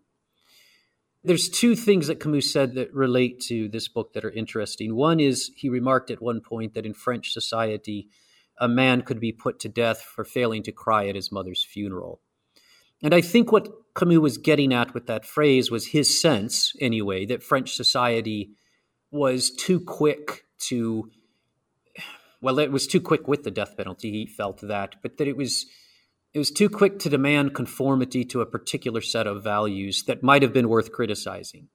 There's 1.24 1.48
two 1.48 1.74
things 1.74 2.06
that 2.06 2.20
Camus 2.20 2.52
said 2.52 2.74
that 2.74 2.94
relate 2.94 3.40
to 3.48 3.68
this 3.68 3.88
book 3.88 4.12
that 4.12 4.24
are 4.24 4.30
interesting. 4.30 4.94
One 4.94 5.18
is 5.18 5.50
he 5.56 5.68
remarked 5.68 6.10
at 6.10 6.22
one 6.22 6.40
point 6.40 6.74
that 6.74 6.86
in 6.86 6.94
French 6.94 7.32
society, 7.32 8.08
a 8.60 8.68
man 8.68 9.02
could 9.02 9.20
be 9.20 9.32
put 9.32 9.58
to 9.60 9.68
death 9.68 10.00
for 10.00 10.24
failing 10.24 10.62
to 10.62 10.72
cry 10.72 11.08
at 11.08 11.16
his 11.16 11.32
mother's 11.32 11.64
funeral. 11.64 12.20
And 13.02 13.14
I 13.14 13.20
think 13.20 13.52
what 13.52 13.68
Camus 13.94 14.18
was 14.18 14.38
getting 14.38 14.72
at 14.72 14.94
with 14.94 15.06
that 15.06 15.24
phrase 15.24 15.70
was 15.70 15.88
his 15.88 16.20
sense, 16.20 16.72
anyway, 16.80 17.26
that 17.26 17.42
French 17.42 17.74
society 17.74 18.50
was 19.10 19.50
too 19.50 19.80
quick 19.80 20.44
to, 20.60 21.10
well, 22.40 22.58
it 22.58 22.72
was 22.72 22.86
too 22.86 23.00
quick 23.00 23.28
with 23.28 23.44
the 23.44 23.50
death 23.50 23.76
penalty. 23.76 24.10
He 24.10 24.26
felt 24.26 24.60
that, 24.60 24.96
but 25.02 25.16
that 25.18 25.28
it 25.28 25.36
was 25.36 25.66
it 26.34 26.38
was 26.38 26.50
too 26.50 26.68
quick 26.68 26.98
to 27.00 27.08
demand 27.08 27.54
conformity 27.54 28.24
to 28.26 28.40
a 28.40 28.46
particular 28.46 29.00
set 29.00 29.26
of 29.26 29.42
values 29.42 30.04
that 30.04 30.22
might 30.22 30.42
have 30.42 30.52
been 30.52 30.68
worth 30.68 30.92
criticizing. 30.92 31.68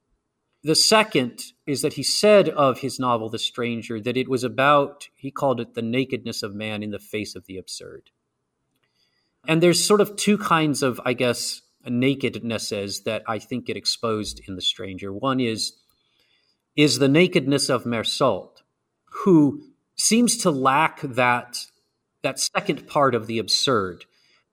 The 0.64 0.76
second 0.76 1.42
is 1.66 1.82
that 1.82 1.94
he 1.94 2.04
said 2.04 2.48
of 2.50 2.80
his 2.80 3.00
novel, 3.00 3.30
The 3.30 3.40
Stranger, 3.40 4.00
that 4.00 4.16
it 4.16 4.30
was 4.30 4.44
about, 4.44 5.10
he 5.16 5.32
called 5.32 5.60
it 5.60 5.74
the 5.74 5.82
nakedness 5.82 6.42
of 6.42 6.56
man 6.56 6.84
in 6.84 6.92
the 6.92 7.00
face 7.00 7.36
of 7.36 7.46
the 7.48 7.58
absurd. 7.58 8.12
And 9.46 9.62
there's 9.62 9.84
sort 9.84 10.00
of 10.00 10.16
two 10.16 10.38
kinds 10.38 10.82
of, 10.82 11.02
I 11.04 11.14
guess, 11.14 11.62
nakednesses 11.86 13.02
that 13.02 13.24
I 13.28 13.40
think 13.40 13.66
get 13.66 13.76
exposed 13.76 14.40
in 14.48 14.56
The 14.56 14.62
Stranger. 14.62 15.12
One 15.12 15.42
is, 15.42 15.74
is 16.78 17.00
the 17.00 17.10
nakedness 17.10 17.70
of 17.70 17.84
Meursault, 17.84 18.62
who 19.04 19.64
seems 19.96 20.38
to 20.38 20.52
lack 20.52 21.02
that, 21.02 21.58
that 22.22 22.40
second 22.40 22.88
part 22.88 23.16
of 23.16 23.28
the 23.28 23.40
absurd 23.40 24.06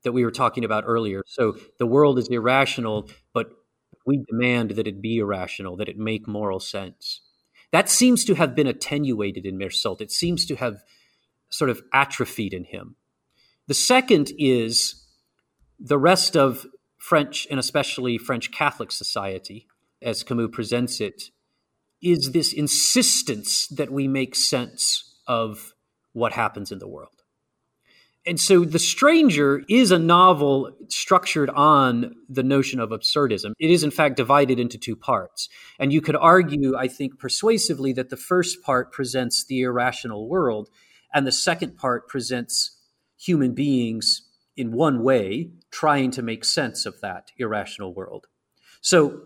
that 0.04 0.12
we 0.12 0.24
were 0.24 0.30
talking 0.30 0.64
about 0.64 0.84
earlier. 0.86 1.22
So 1.26 1.56
the 1.78 1.86
world 1.86 2.18
is 2.18 2.28
irrational, 2.28 3.10
but 3.32 3.50
we 4.06 4.24
demand 4.30 4.72
that 4.72 4.86
it 4.86 5.02
be 5.02 5.18
irrational, 5.18 5.76
that 5.76 5.88
it 5.88 5.98
make 5.98 6.26
moral 6.26 6.60
sense. 6.60 7.20
That 7.72 7.88
seems 7.88 8.24
to 8.24 8.34
have 8.34 8.54
been 8.54 8.66
attenuated 8.66 9.46
in 9.46 9.58
Meursault. 9.58 10.00
It 10.00 10.10
seems 10.10 10.46
to 10.46 10.56
have 10.56 10.82
sort 11.50 11.70
of 11.70 11.82
atrophied 11.92 12.54
in 12.54 12.64
him. 12.64 12.96
The 13.68 13.74
second 13.74 14.32
is 14.38 15.06
the 15.78 15.98
rest 15.98 16.36
of 16.36 16.66
French 16.98 17.46
and 17.50 17.60
especially 17.60 18.18
French 18.18 18.50
Catholic 18.50 18.90
society, 18.90 19.66
as 20.02 20.22
Camus 20.22 20.50
presents 20.52 21.00
it, 21.00 21.24
is 22.02 22.32
this 22.32 22.52
insistence 22.52 23.66
that 23.68 23.90
we 23.90 24.08
make 24.08 24.34
sense 24.34 25.14
of 25.26 25.74
what 26.12 26.32
happens 26.32 26.72
in 26.72 26.78
the 26.78 26.88
world. 26.88 27.19
And 28.26 28.38
so 28.38 28.64
The 28.64 28.78
Stranger 28.78 29.62
is 29.68 29.90
a 29.90 29.98
novel 29.98 30.72
structured 30.88 31.48
on 31.50 32.14
the 32.28 32.42
notion 32.42 32.78
of 32.78 32.90
absurdism. 32.90 33.52
It 33.58 33.70
is, 33.70 33.82
in 33.82 33.90
fact, 33.90 34.16
divided 34.16 34.60
into 34.60 34.76
two 34.76 34.94
parts. 34.94 35.48
And 35.78 35.92
you 35.92 36.02
could 36.02 36.16
argue, 36.16 36.76
I 36.76 36.86
think, 36.86 37.18
persuasively 37.18 37.94
that 37.94 38.10
the 38.10 38.18
first 38.18 38.62
part 38.62 38.92
presents 38.92 39.44
the 39.44 39.62
irrational 39.62 40.28
world, 40.28 40.68
and 41.14 41.26
the 41.26 41.32
second 41.32 41.76
part 41.76 42.08
presents 42.08 42.76
human 43.18 43.54
beings 43.54 44.22
in 44.56 44.72
one 44.72 45.02
way 45.02 45.50
trying 45.70 46.10
to 46.10 46.22
make 46.22 46.44
sense 46.44 46.84
of 46.84 47.00
that 47.00 47.30
irrational 47.38 47.94
world. 47.94 48.26
So 48.82 49.22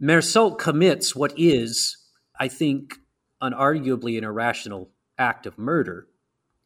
Meursault 0.00 0.58
commits 0.58 1.16
what 1.16 1.32
is, 1.36 1.96
I 2.38 2.46
think, 2.46 2.98
unarguably 3.42 4.16
an 4.16 4.24
irrational 4.24 4.90
act 5.18 5.46
of 5.46 5.58
murder 5.58 6.06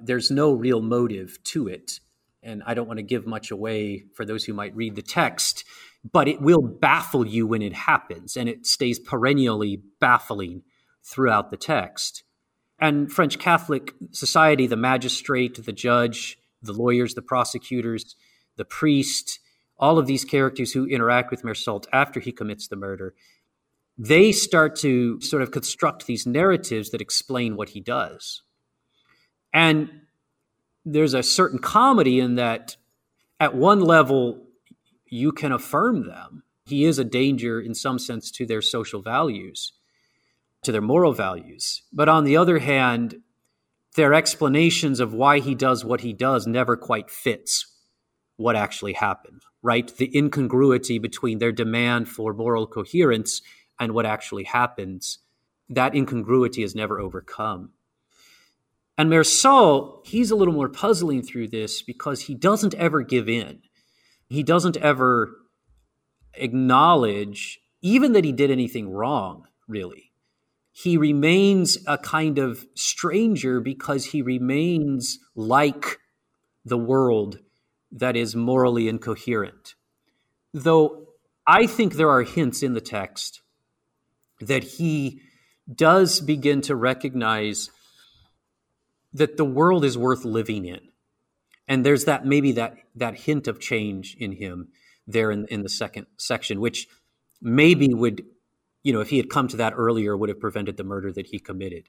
there's 0.04 0.30
no 0.30 0.52
real 0.52 0.80
motive 0.80 1.42
to 1.44 1.68
it. 1.68 2.00
And 2.42 2.62
I 2.66 2.74
don't 2.74 2.88
want 2.88 2.98
to 2.98 3.04
give 3.04 3.26
much 3.26 3.50
away 3.50 4.04
for 4.14 4.24
those 4.24 4.44
who 4.44 4.52
might 4.52 4.74
read 4.74 4.96
the 4.96 5.02
text, 5.02 5.64
but 6.10 6.26
it 6.26 6.40
will 6.40 6.62
baffle 6.62 7.26
you 7.26 7.46
when 7.46 7.62
it 7.62 7.72
happens, 7.72 8.36
and 8.36 8.48
it 8.48 8.66
stays 8.66 8.98
perennially 8.98 9.80
baffling 10.00 10.62
throughout 11.04 11.50
the 11.50 11.56
text. 11.56 12.24
And 12.80 13.12
French 13.12 13.38
Catholic 13.38 13.94
society, 14.10 14.66
the 14.66 14.76
magistrate, 14.76 15.64
the 15.64 15.72
judge, 15.72 16.36
the 16.62 16.72
lawyers, 16.72 17.14
the 17.14 17.22
prosecutors, 17.22 18.16
the 18.56 18.64
priest, 18.64 19.38
all 19.78 19.98
of 19.98 20.06
these 20.06 20.24
characters 20.24 20.72
who 20.72 20.86
interact 20.86 21.30
with 21.30 21.42
Meursault 21.42 21.86
after 21.92 22.18
he 22.18 22.32
commits 22.32 22.68
the 22.68 22.76
murder, 22.76 23.14
they 23.98 24.32
start 24.32 24.76
to 24.76 25.20
sort 25.20 25.42
of 25.42 25.50
construct 25.50 26.06
these 26.06 26.26
narratives 26.26 26.90
that 26.90 27.00
explain 27.00 27.56
what 27.56 27.70
he 27.70 27.80
does. 27.80 28.42
And 29.52 29.90
there's 30.84 31.14
a 31.14 31.22
certain 31.22 31.58
comedy 31.58 32.20
in 32.20 32.34
that 32.36 32.76
at 33.38 33.54
one 33.54 33.80
level, 33.80 34.42
you 35.06 35.32
can 35.32 35.52
affirm 35.52 36.06
them. 36.06 36.42
He 36.64 36.84
is 36.84 36.98
a 36.98 37.04
danger 37.04 37.60
in 37.60 37.74
some 37.74 37.98
sense 37.98 38.30
to 38.32 38.46
their 38.46 38.62
social 38.62 39.02
values, 39.02 39.72
to 40.62 40.72
their 40.72 40.80
moral 40.80 41.12
values. 41.12 41.82
But 41.92 42.08
on 42.08 42.24
the 42.24 42.36
other 42.36 42.60
hand, 42.60 43.16
their 43.96 44.14
explanations 44.14 45.00
of 45.00 45.12
why 45.12 45.40
he 45.40 45.54
does 45.54 45.84
what 45.84 46.00
he 46.00 46.12
does 46.12 46.46
never 46.46 46.76
quite 46.76 47.10
fits 47.10 47.66
what 48.36 48.56
actually 48.56 48.94
happened, 48.94 49.42
right? 49.62 49.94
The 49.96 50.16
incongruity 50.16 50.98
between 50.98 51.38
their 51.38 51.52
demand 51.52 52.08
for 52.08 52.32
moral 52.32 52.66
coherence 52.66 53.42
and 53.78 53.92
what 53.92 54.06
actually 54.06 54.44
happens, 54.44 55.18
that 55.68 55.94
incongruity 55.94 56.62
is 56.62 56.74
never 56.74 57.00
overcome. 57.00 57.70
And 58.98 59.10
Meursault, 59.10 60.06
he's 60.06 60.30
a 60.30 60.36
little 60.36 60.54
more 60.54 60.68
puzzling 60.68 61.22
through 61.22 61.48
this 61.48 61.82
because 61.82 62.22
he 62.22 62.34
doesn't 62.34 62.74
ever 62.74 63.02
give 63.02 63.28
in. 63.28 63.62
He 64.28 64.42
doesn't 64.42 64.76
ever 64.76 65.36
acknowledge 66.34 67.60
even 67.80 68.12
that 68.12 68.24
he 68.24 68.32
did 68.32 68.50
anything 68.50 68.90
wrong, 68.90 69.46
really. 69.66 70.12
He 70.72 70.96
remains 70.96 71.78
a 71.86 71.98
kind 71.98 72.38
of 72.38 72.66
stranger 72.74 73.60
because 73.60 74.06
he 74.06 74.22
remains 74.22 75.18
like 75.34 75.98
the 76.64 76.78
world 76.78 77.40
that 77.90 78.16
is 78.16 78.34
morally 78.34 78.88
incoherent. 78.88 79.74
Though 80.54 81.08
I 81.46 81.66
think 81.66 81.94
there 81.94 82.10
are 82.10 82.22
hints 82.22 82.62
in 82.62 82.72
the 82.74 82.80
text 82.80 83.42
that 84.40 84.64
he 84.64 85.20
does 85.72 86.20
begin 86.20 86.60
to 86.62 86.76
recognize 86.76 87.70
that 89.14 89.36
the 89.36 89.44
world 89.44 89.84
is 89.84 89.96
worth 89.96 90.24
living 90.24 90.64
in. 90.64 90.80
And 91.68 91.86
there's 91.86 92.06
that 92.06 92.26
maybe 92.26 92.52
that 92.52 92.76
that 92.96 93.14
hint 93.16 93.46
of 93.46 93.60
change 93.60 94.16
in 94.18 94.32
him 94.32 94.68
there 95.06 95.30
in, 95.30 95.46
in 95.46 95.62
the 95.62 95.68
second 95.68 96.06
section, 96.16 96.60
which 96.60 96.88
maybe 97.40 97.92
would, 97.92 98.24
you 98.82 98.92
know, 98.92 99.00
if 99.00 99.10
he 99.10 99.16
had 99.16 99.30
come 99.30 99.48
to 99.48 99.56
that 99.58 99.74
earlier, 99.76 100.16
would 100.16 100.28
have 100.28 100.40
prevented 100.40 100.76
the 100.76 100.84
murder 100.84 101.12
that 101.12 101.26
he 101.26 101.38
committed. 101.38 101.88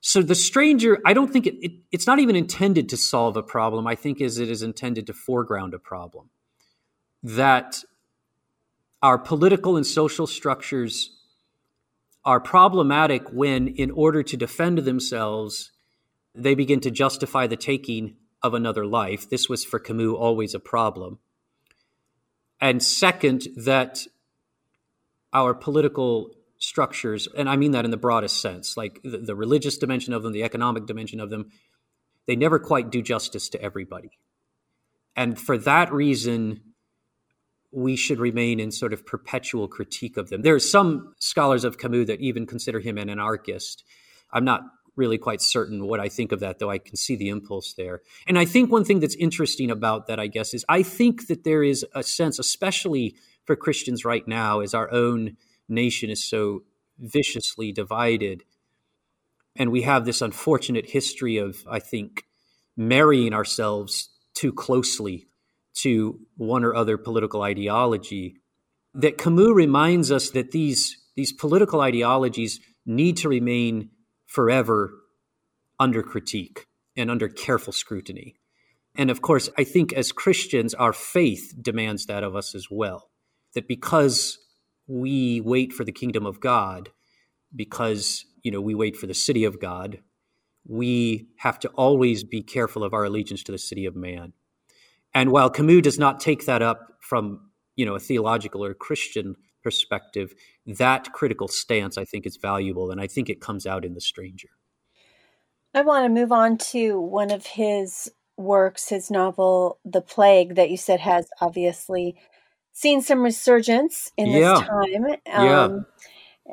So 0.00 0.20
the 0.20 0.34
stranger, 0.34 1.00
I 1.06 1.14
don't 1.14 1.32
think 1.32 1.46
it, 1.46 1.54
it, 1.62 1.72
it's 1.90 2.06
not 2.06 2.18
even 2.18 2.36
intended 2.36 2.90
to 2.90 2.96
solve 2.96 3.38
a 3.38 3.42
problem. 3.42 3.86
I 3.86 3.94
think 3.94 4.20
is 4.20 4.38
it 4.38 4.50
is 4.50 4.62
intended 4.62 5.06
to 5.06 5.14
foreground 5.14 5.72
a 5.72 5.78
problem 5.78 6.28
that 7.22 7.82
our 9.02 9.18
political 9.18 9.76
and 9.76 9.86
social 9.86 10.26
structures 10.26 11.10
are 12.24 12.40
problematic 12.40 13.30
when, 13.32 13.68
in 13.68 13.90
order 13.90 14.22
to 14.22 14.36
defend 14.36 14.78
themselves, 14.78 15.72
they 16.34 16.54
begin 16.54 16.80
to 16.80 16.90
justify 16.90 17.46
the 17.46 17.56
taking 17.56 18.16
of 18.42 18.54
another 18.54 18.84
life. 18.84 19.28
This 19.28 19.48
was 19.48 19.64
for 19.64 19.78
Camus 19.78 20.14
always 20.14 20.54
a 20.54 20.60
problem. 20.60 21.18
And 22.60 22.82
second, 22.82 23.48
that 23.56 24.00
our 25.32 25.54
political 25.54 26.30
structures, 26.58 27.28
and 27.36 27.48
I 27.48 27.56
mean 27.56 27.72
that 27.72 27.84
in 27.84 27.90
the 27.90 27.96
broadest 27.96 28.40
sense, 28.40 28.76
like 28.76 29.00
the, 29.02 29.18
the, 29.18 29.34
religious 29.34 29.76
dimension 29.76 30.12
of 30.12 30.22
them, 30.22 30.32
the 30.32 30.44
economic 30.44 30.86
dimension 30.86 31.20
of 31.20 31.30
them, 31.30 31.50
they 32.26 32.36
never 32.36 32.58
quite 32.58 32.90
do 32.90 33.02
justice 33.02 33.48
to 33.50 33.60
everybody. 33.60 34.10
And 35.16 35.38
for 35.38 35.58
that 35.58 35.92
reason, 35.92 36.60
we 37.70 37.96
should 37.96 38.18
remain 38.18 38.60
in 38.60 38.70
sort 38.70 38.92
of 38.92 39.04
perpetual 39.04 39.68
critique 39.68 40.16
of 40.16 40.30
them. 40.30 40.42
There 40.42 40.54
are 40.54 40.60
some 40.60 41.14
scholars 41.18 41.64
of 41.64 41.76
Camus 41.76 42.06
that 42.06 42.20
even 42.20 42.46
consider 42.46 42.80
him 42.80 42.98
an 42.98 43.10
anarchist. 43.10 43.84
I'm 44.32 44.44
not 44.44 44.62
really 44.96 45.18
quite 45.18 45.42
certain 45.42 45.86
what 45.86 46.00
I 46.00 46.08
think 46.08 46.32
of 46.32 46.40
that, 46.40 46.58
though 46.58 46.70
I 46.70 46.78
can 46.78 46.96
see 46.96 47.16
the 47.16 47.28
impulse 47.28 47.74
there. 47.74 48.02
And 48.26 48.38
I 48.38 48.44
think 48.44 48.70
one 48.70 48.84
thing 48.84 49.00
that's 49.00 49.16
interesting 49.16 49.70
about 49.70 50.06
that, 50.06 50.20
I 50.20 50.28
guess, 50.28 50.54
is 50.54 50.64
I 50.68 50.82
think 50.82 51.26
that 51.26 51.44
there 51.44 51.62
is 51.62 51.84
a 51.94 52.02
sense, 52.02 52.38
especially 52.38 53.16
for 53.44 53.56
Christians 53.56 54.04
right 54.04 54.26
now, 54.26 54.60
as 54.60 54.74
our 54.74 54.90
own 54.92 55.36
nation 55.68 56.10
is 56.10 56.24
so 56.24 56.62
viciously 56.98 57.72
divided. 57.72 58.44
And 59.56 59.70
we 59.70 59.82
have 59.82 60.04
this 60.04 60.22
unfortunate 60.22 60.90
history 60.90 61.36
of, 61.36 61.64
I 61.68 61.78
think, 61.78 62.24
marrying 62.76 63.32
ourselves 63.32 64.08
too 64.34 64.52
closely 64.52 65.26
to 65.74 66.20
one 66.36 66.64
or 66.64 66.74
other 66.74 66.96
political 66.96 67.42
ideology. 67.42 68.36
That 68.94 69.18
Camus 69.18 69.52
reminds 69.52 70.12
us 70.12 70.30
that 70.30 70.52
these, 70.52 70.96
these 71.16 71.32
political 71.32 71.80
ideologies 71.80 72.60
need 72.86 73.16
to 73.18 73.28
remain 73.28 73.90
forever 74.34 74.92
under 75.78 76.02
critique 76.02 76.66
and 76.96 77.08
under 77.08 77.28
careful 77.28 77.72
scrutiny. 77.72 78.34
And 78.96 79.08
of 79.08 79.22
course, 79.22 79.48
I 79.56 79.62
think 79.62 79.92
as 79.92 80.10
Christians, 80.10 80.74
our 80.74 80.92
faith 80.92 81.54
demands 81.60 82.06
that 82.06 82.24
of 82.24 82.34
us 82.34 82.52
as 82.52 82.66
well. 82.68 83.10
That 83.54 83.68
because 83.68 84.38
we 84.88 85.40
wait 85.40 85.72
for 85.72 85.84
the 85.84 85.92
kingdom 85.92 86.26
of 86.26 86.40
God 86.40 86.90
because 87.54 88.26
you 88.42 88.50
know 88.50 88.60
we 88.60 88.74
wait 88.74 88.96
for 88.96 89.06
the 89.06 89.14
city 89.14 89.44
of 89.44 89.60
God. 89.60 90.00
We 90.66 91.28
have 91.38 91.60
to 91.60 91.68
always 91.68 92.24
be 92.24 92.42
careful 92.42 92.82
of 92.82 92.92
our 92.92 93.04
allegiance 93.04 93.44
to 93.44 93.52
the 93.52 93.58
city 93.58 93.86
of 93.86 93.94
man. 93.94 94.32
And 95.14 95.30
while 95.30 95.48
Camus 95.48 95.82
does 95.82 95.98
not 95.98 96.18
take 96.18 96.46
that 96.46 96.60
up 96.60 96.98
from 97.00 97.50
you 97.76 97.86
know 97.86 97.94
a 97.94 98.00
theological 98.00 98.64
or 98.64 98.74
Christian 98.74 99.36
perspective, 99.64 100.34
that 100.66 101.12
critical 101.12 101.48
stance 101.48 101.98
I 101.98 102.04
think 102.04 102.26
is 102.26 102.36
valuable, 102.36 102.92
and 102.92 103.00
I 103.00 103.08
think 103.08 103.28
it 103.28 103.40
comes 103.40 103.66
out 103.66 103.84
in 103.84 103.94
The 103.94 104.00
Stranger. 104.00 104.50
I 105.74 105.82
want 105.82 106.04
to 106.04 106.08
move 106.08 106.30
on 106.30 106.56
to 106.58 107.00
one 107.00 107.32
of 107.32 107.46
his 107.46 108.12
works, 108.36 108.90
his 108.90 109.10
novel, 109.10 109.78
The 109.84 110.00
Plague, 110.00 110.54
that 110.54 110.70
you 110.70 110.76
said 110.76 111.00
has 111.00 111.28
obviously 111.40 112.14
seen 112.72 113.02
some 113.02 113.22
resurgence 113.22 114.12
in 114.16 114.28
yeah. 114.28 114.54
this 114.54 114.60
time. 114.60 115.04
Um, 115.32 115.86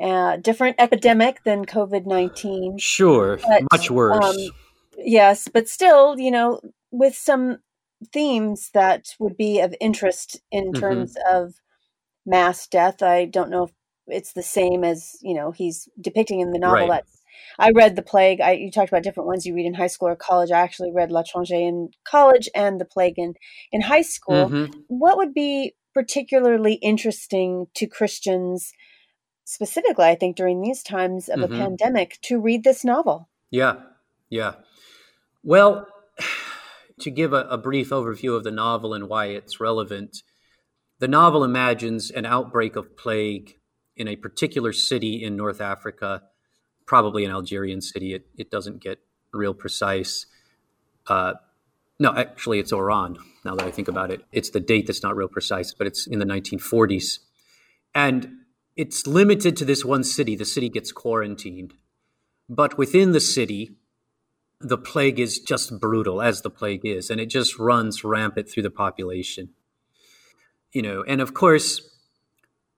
Uh, 0.00 0.36
different 0.38 0.76
epidemic 0.78 1.44
than 1.44 1.66
COVID 1.66 2.06
19. 2.06 2.78
Sure. 2.78 3.38
But, 3.46 3.62
much 3.70 3.90
worse. 3.90 4.24
Um, 4.24 4.36
yes, 4.98 5.48
but 5.52 5.68
still, 5.68 6.18
you 6.18 6.30
know, 6.30 6.60
with 6.90 7.14
some 7.14 7.58
themes 8.12 8.70
that 8.74 9.14
would 9.18 9.36
be 9.36 9.60
of 9.60 9.74
interest 9.80 10.40
in 10.50 10.72
mm-hmm. 10.72 10.80
terms 10.80 11.16
of 11.30 11.54
mass 12.24 12.66
death. 12.66 13.02
I 13.02 13.24
don't 13.24 13.50
know 13.50 13.64
if 13.64 13.72
it's 14.06 14.32
the 14.32 14.42
same 14.42 14.84
as, 14.84 15.16
you 15.22 15.34
know, 15.34 15.52
he's 15.52 15.88
depicting 16.00 16.40
in 16.40 16.50
the 16.50 16.58
novel 16.58 16.88
right. 16.88 17.04
I 17.58 17.70
read 17.70 17.96
The 17.96 18.02
Plague. 18.02 18.40
I, 18.40 18.52
you 18.52 18.70
talked 18.70 18.88
about 18.88 19.02
different 19.02 19.26
ones 19.26 19.46
you 19.46 19.54
read 19.54 19.66
in 19.66 19.74
high 19.74 19.86
school 19.86 20.08
or 20.08 20.16
college. 20.16 20.50
I 20.50 20.60
actually 20.60 20.92
read 20.92 21.10
La 21.10 21.20
L'Etranger 21.20 21.54
in 21.54 21.90
college 22.04 22.48
and 22.54 22.80
The 22.80 22.84
Plague 22.84 23.18
in, 23.18 23.34
in 23.70 23.82
high 23.82 24.02
school. 24.02 24.48
Mm-hmm. 24.48 24.72
What 24.88 25.16
would 25.16 25.34
be 25.34 25.74
particularly 25.94 26.74
interesting 26.74 27.66
to 27.74 27.86
Christians, 27.86 28.72
specifically, 29.44 30.06
I 30.06 30.14
think, 30.14 30.36
during 30.36 30.62
these 30.62 30.82
times 30.82 31.28
of 31.28 31.40
mm-hmm. 31.40 31.54
a 31.54 31.58
pandemic, 31.58 32.18
to 32.22 32.40
read 32.40 32.64
this 32.64 32.84
novel. 32.84 33.28
Yeah, 33.50 33.74
yeah. 34.30 34.54
Well, 35.42 35.86
to 37.00 37.10
give 37.10 37.32
a, 37.32 37.42
a, 37.50 37.58
brief 37.58 37.90
overview 37.90 38.36
of 38.36 38.44
the 38.44 38.50
novel 38.50 38.94
and 38.94 39.08
why 39.08 39.26
it's 39.26 39.60
relevant, 39.60 40.22
the 41.02 41.08
novel 41.08 41.42
imagines 41.42 42.12
an 42.12 42.24
outbreak 42.24 42.76
of 42.76 42.96
plague 42.96 43.58
in 43.96 44.06
a 44.06 44.14
particular 44.14 44.72
city 44.72 45.24
in 45.24 45.34
North 45.34 45.60
Africa, 45.60 46.22
probably 46.86 47.24
an 47.24 47.32
Algerian 47.32 47.80
city. 47.80 48.14
It, 48.14 48.26
it 48.38 48.52
doesn't 48.52 48.80
get 48.80 49.00
real 49.32 49.52
precise. 49.52 50.26
Uh, 51.08 51.32
no, 51.98 52.14
actually, 52.14 52.60
it's 52.60 52.72
Oran. 52.72 53.18
Now 53.44 53.56
that 53.56 53.66
I 53.66 53.72
think 53.72 53.88
about 53.88 54.12
it, 54.12 54.24
it's 54.30 54.50
the 54.50 54.60
date 54.60 54.86
that's 54.86 55.02
not 55.02 55.16
real 55.16 55.26
precise, 55.26 55.74
but 55.74 55.88
it's 55.88 56.06
in 56.06 56.20
the 56.20 56.24
1940s, 56.24 57.18
and 57.92 58.36
it's 58.76 59.04
limited 59.04 59.56
to 59.56 59.64
this 59.64 59.84
one 59.84 60.04
city. 60.04 60.36
The 60.36 60.44
city 60.44 60.68
gets 60.68 60.92
quarantined, 60.92 61.74
but 62.48 62.78
within 62.78 63.10
the 63.10 63.18
city, 63.18 63.74
the 64.60 64.78
plague 64.78 65.18
is 65.18 65.40
just 65.40 65.80
brutal, 65.80 66.22
as 66.22 66.42
the 66.42 66.50
plague 66.50 66.86
is, 66.86 67.10
and 67.10 67.20
it 67.20 67.26
just 67.26 67.58
runs 67.58 68.04
rampant 68.04 68.48
through 68.48 68.62
the 68.62 68.70
population. 68.70 69.48
You 70.72 70.82
know, 70.82 71.04
and 71.06 71.20
of 71.20 71.34
course, 71.34 71.80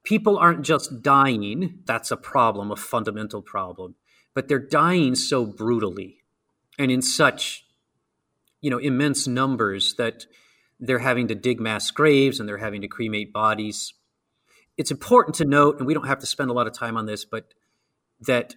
people 0.03 0.37
aren't 0.37 0.63
just 0.63 1.03
dying. 1.03 1.81
That's 1.87 2.11
a 2.11 2.17
problem, 2.17 2.71
a 2.71 2.77
fundamental 2.77 3.43
problem, 3.43 3.95
but 4.35 4.49
they're 4.49 4.59
dying 4.59 5.15
so 5.15 5.47
brutally 5.47 6.19
and 6.79 6.91
in 6.91 7.03
such 7.03 7.65
you 8.61 8.71
know 8.71 8.79
immense 8.79 9.27
numbers 9.27 9.95
that 9.97 10.27
they're 10.81 10.99
having 10.99 11.29
to 11.29 11.35
dig 11.35 11.61
mass 11.61 11.91
graves 11.91 12.41
and 12.41 12.49
they're 12.49 12.59
having 12.59 12.81
to 12.81 12.89
cremate 12.89 13.33
bodies. 13.33 13.95
It's 14.77 14.91
important 14.91 15.37
to 15.37 15.45
note, 15.45 15.79
and 15.79 15.87
we 15.87 15.95
don't 15.95 16.07
have 16.07 16.19
to 16.19 16.27
spend 16.27 16.51
a 16.51 16.53
lot 16.53 16.67
of 16.67 16.73
time 16.73 16.97
on 16.97 17.07
this, 17.07 17.25
but 17.25 17.55
that 18.21 18.57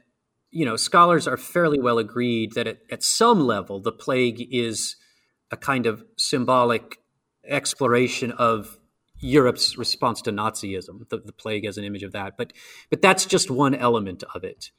you 0.50 0.66
know 0.66 0.76
scholars 0.76 1.28
are 1.28 1.38
fairly 1.38 1.80
well 1.80 1.98
agreed 1.98 2.54
that 2.54 2.68
at, 2.68 2.80
at 2.90 3.04
some 3.04 3.42
level 3.42 3.80
the 3.80 3.92
plague 3.92 4.48
is 4.52 4.96
a 5.52 5.58
kind 5.58 5.86
of 5.86 6.04
symbolic 6.18 7.00
exploration 7.46 8.32
of 8.32 8.78
Europe's 9.20 9.78
response 9.78 10.22
to 10.24 10.32
Nazism, 10.32 11.08
the, 11.10 11.18
the, 11.18 11.32
plague 11.32 11.66
as 11.66 11.78
an 11.78 11.84
image 11.84 12.04
of 12.04 12.12
that. 12.12 12.38
But 12.38 12.54
but 12.90 13.02
that's 13.02 13.26
just 13.26 13.50
one 13.50 13.74
element 13.74 14.24
of 14.36 14.44
it. 14.44 14.72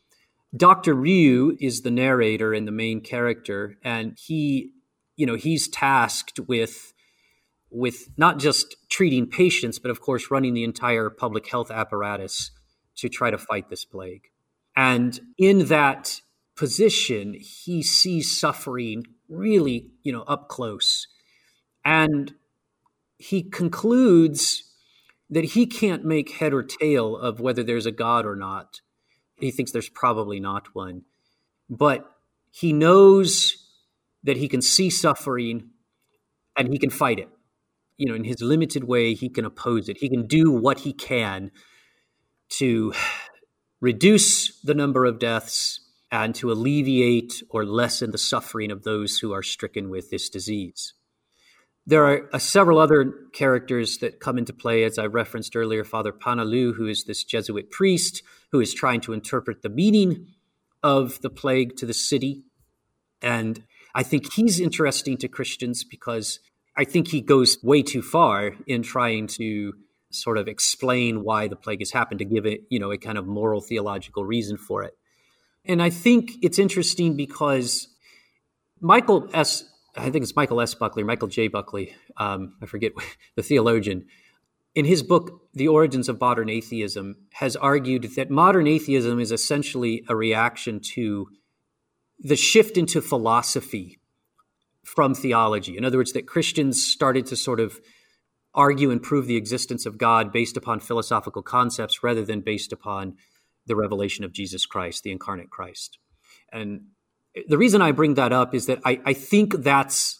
Dr. 0.57 0.95
Rieux 0.95 1.57
is 1.61 1.83
the 1.83 1.91
narrator 1.91 2.55
and 2.55 2.67
the 2.67 2.73
main 2.73 3.01
character, 3.01 3.77
and 3.83 4.17
he 4.19 4.73
you 5.19 5.27
know 5.27 5.35
he's 5.35 5.69
tasked 5.69 6.41
with 6.49 6.95
with 7.71 8.09
not 8.17 8.39
just 8.39 8.77
treating 8.89 9.27
patients 9.27 9.79
but 9.79 9.91
of 9.91 10.01
course 10.01 10.31
running 10.31 10.55
the 10.55 10.65
entire 10.65 11.11
public 11.11 11.47
health 11.49 11.71
apparatus 11.71 12.51
to 12.97 13.11
try 13.11 13.31
to 13.31 13.37
fight 13.37 13.69
this 13.69 13.85
plague 13.85 14.29
and 14.75 15.21
in 15.37 15.67
that 15.67 16.23
position 16.57 17.35
he 17.39 17.83
sees 17.83 18.35
suffering 18.35 19.05
really 19.29 19.91
you 20.03 20.13
know 20.13 20.23
up 20.23 20.49
close 20.49 21.07
and 21.85 22.35
he 23.19 23.43
concludes 23.43 24.65
that 25.31 25.45
he 25.45 25.67
can't 25.67 26.05
make 26.05 26.31
head 26.31 26.55
or 26.55 26.63
tail 26.63 27.17
of 27.17 27.41
whether 27.41 27.63
there's 27.63 27.87
a 27.87 27.93
god 27.93 28.25
or 28.25 28.37
not 28.37 28.81
he 29.37 29.51
thinks 29.51 29.73
there's 29.73 29.89
probably 29.89 30.41
not 30.41 30.75
one 30.75 31.03
but 31.69 32.11
he 32.51 32.73
knows 32.73 33.69
that 34.25 34.37
he 34.37 34.49
can 34.49 34.63
see 34.63 34.91
suffering 34.91 35.71
and 36.57 36.69
he 36.69 36.79
can 36.79 36.91
fight 36.91 37.19
it. 37.19 37.29
You 37.97 38.09
know, 38.09 38.15
in 38.15 38.25
his 38.25 38.41
limited 38.41 38.85
way, 38.85 39.15
he 39.15 39.29
can 39.29 39.45
oppose 39.45 39.89
it. 39.89 39.99
He 39.99 40.09
can 40.09 40.27
do 40.27 40.51
what 40.51 40.81
he 40.81 40.93
can 40.93 41.51
to 42.51 42.93
reduce 43.81 44.61
the 44.61 44.75
number 44.75 45.05
of 45.05 45.19
deaths 45.19 45.81
and 46.11 46.35
to 46.37 46.51
alleviate 46.51 47.43
or 47.51 47.65
lessen 47.65 48.11
the 48.11 48.19
suffering 48.19 48.71
of 48.71 48.83
those 48.83 49.19
who 49.19 49.33
are 49.33 49.43
stricken 49.43 49.91
with 49.91 50.11
this 50.11 50.29
disease. 50.29 50.95
There 51.89 52.05
are 52.05 52.29
uh, 52.35 52.39
several 52.39 52.79
other 52.79 53.15
characters 53.33 53.97
that 53.99 54.21
come 54.21 54.37
into 54.37 54.53
play, 54.53 54.85
as 54.85 54.99
I 54.99 55.07
referenced 55.07 55.57
earlier. 55.57 55.85
Father 55.85 56.13
Paneloux, 56.13 56.75
who 56.75 56.87
is 56.87 57.05
this 57.05 57.25
Jesuit 57.25 57.71
priest 57.71 58.23
who 58.53 58.61
is 58.61 58.75
trying 58.75 59.01
to 59.01 59.15
interpret 59.15 59.63
the 59.63 59.71
meaning 59.71 60.27
of 60.83 61.19
the 61.23 61.31
plague 61.31 61.77
to 61.77 61.87
the 61.87 61.95
city. 61.95 62.45
And 63.23 63.65
I 63.95 64.03
think 64.03 64.35
he's 64.35 64.61
interesting 64.61 65.17
to 65.17 65.29
Christians 65.29 65.83
because 65.83 66.41
I 66.77 66.85
think 66.85 67.09
he 67.09 67.23
goes 67.23 67.57
way 67.63 67.83
too 67.83 68.03
far 68.03 68.53
in 68.67 68.83
trying 68.83 69.27
to 69.39 69.73
sort 70.11 70.37
of 70.37 70.47
explain 70.47 71.25
why 71.25 71.49
the 71.49 71.57
plague 71.57 71.81
has 71.81 71.93
happened 71.93 72.19
to 72.19 72.27
give 72.27 72.45
it, 72.45 72.65
you 72.69 72.79
know, 72.79 72.93
a 72.93 72.99
kind 72.99 73.17
of 73.17 73.27
moral 73.27 73.63
theological 73.63 74.27
reason 74.27 74.59
for 74.59 74.83
it. 74.83 74.93
And 75.65 75.83
I 75.83 75.89
think 75.89 76.33
it's 76.43 76.59
interesting 76.59 77.17
because 77.17 77.89
Michael 78.79 79.31
S. 79.33 79.65
I 79.99 80.11
think 80.11 80.23
it's 80.23 80.37
Michael 80.37 80.61
S. 80.61 80.75
Buckley, 80.75 81.03
Michael 81.03 81.29
J. 81.29 81.49
Buckley, 81.49 81.95
um, 82.17 82.55
I 82.63 82.67
forget 82.67 82.93
the 83.37 83.43
theologian, 83.43 84.07
in 84.75 84.85
his 84.85 85.03
book, 85.03 85.43
The 85.55 85.69
Origins 85.69 86.09
of 86.09 86.21
Modern 86.21 86.49
Atheism, 86.49 87.17
has 87.33 87.57
argued 87.57 88.15
that 88.15 88.31
modern 88.31 88.67
atheism 88.67 89.19
is 89.19 89.33
essentially 89.33 90.05
a 90.09 90.15
reaction 90.15 90.81
to 90.95 91.29
the 92.21 92.37
shift 92.37 92.77
into 92.77 93.01
philosophy 93.01 93.99
from 94.85 95.15
theology. 95.15 95.77
In 95.77 95.85
other 95.85 95.99
words, 95.99 96.13
that 96.13 96.27
Christians 96.27 96.85
started 96.85 97.27
to 97.27 97.37
sort 97.37 97.61
of 97.61 97.81
argue 98.55 98.91
and 98.91 99.03
prove 99.03 99.27
the 99.27 99.37
existence 99.37 99.85
of 99.85 99.99
God 99.99 100.33
based 100.33 100.57
upon 100.57 100.81
philosophical 100.81 101.43
concepts 101.43 102.03
rather 102.03 102.25
than 102.25 102.41
based 102.41 102.73
upon 102.73 103.17
the 103.67 103.77
revelation 103.77 104.25
of 104.25 104.33
Jesus 104.33 104.65
Christ, 104.65 105.03
the 105.03 105.13
incarnate 105.13 105.51
Christ. 105.51 105.99
And 106.53 106.83
the 107.47 107.59
reason 107.59 107.83
I 107.83 107.93
bring 107.93 108.15
that 108.15 108.33
up 108.33 108.55
is 108.55 108.67
that 108.67 108.81
I, 108.85 109.01
I 109.05 109.13
think 109.13 109.63
that's 109.63 110.19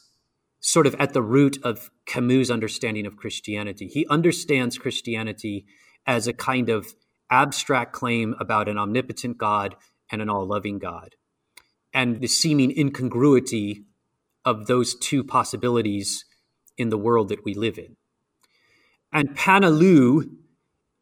sort 0.61 0.87
of 0.87 0.95
at 0.97 1.13
the 1.13 1.23
root 1.23 1.59
of 1.63 1.91
Camus' 2.07 2.51
understanding 2.51 3.07
of 3.07 3.17
Christianity. 3.17 3.87
He 3.87 4.07
understands 4.09 4.79
Christianity 4.79 5.67
as 6.07 6.27
a 6.27 6.33
kind 6.33 6.69
of 6.69 6.95
abstract 7.31 7.93
claim 7.93 8.35
about 8.41 8.69
an 8.69 8.79
omnipotent 8.79 9.39
God 9.39 9.77
and 10.11 10.21
an 10.21 10.29
all 10.29 10.47
loving 10.47 10.79
God. 10.79 11.15
And 11.93 12.21
the 12.21 12.27
seeming 12.27 12.77
incongruity 12.77 13.85
of 14.45 14.67
those 14.67 14.95
two 14.95 15.23
possibilities 15.25 16.25
in 16.77 16.91
the 16.91 16.99
world 16.99 17.29
that 17.29 17.45
we 17.45 17.55
live 17.55 17.79
in. 17.79 17.97
And 19.13 19.37
Paneloux, 19.37 20.29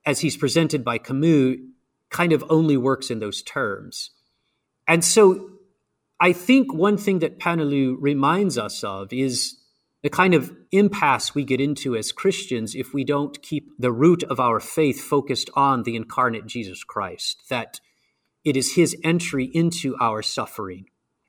as 0.05 0.21
he's 0.21 0.37
presented 0.37 0.85
by 0.85 0.99
Camus, 0.99 1.57
kind 2.11 2.33
of 2.33 2.45
only 2.49 2.77
works 2.77 3.11
in 3.11 3.19
those 3.19 3.43
terms. 3.43 4.11
And 4.87 5.05
so 5.05 5.56
I 6.21 6.33
think 6.33 6.73
one 6.73 6.97
thing 6.97 7.19
that 7.21 7.39
Paneloux 7.39 7.97
reminds 8.01 8.57
us 8.57 8.83
of 8.83 9.13
is 9.13 9.57
the 10.03 10.11
kind 10.11 10.35
of 10.35 10.55
impasse 10.73 11.35
we 11.35 11.45
get 11.45 11.61
into 11.61 11.97
as 11.97 12.13
Christians 12.13 12.75
if 12.75 12.95
we 12.95 13.05
don't 13.05 13.43
keep 13.43 13.71
the 13.79 13.93
root 13.93 14.23
of 14.25 14.41
our 14.41 14.61
faith 14.61 15.01
focused 15.01 15.51
on 15.55 15.83
the 15.83 15.97
incarnate 15.97 16.47
Jesus 16.47 16.85
Christ, 16.85 17.43
that 17.51 17.81
it 18.45 18.57
is 18.57 18.75
his 18.75 18.97
entry 19.03 19.51
into 19.53 19.97
our 20.01 20.23
suffering 20.23 20.87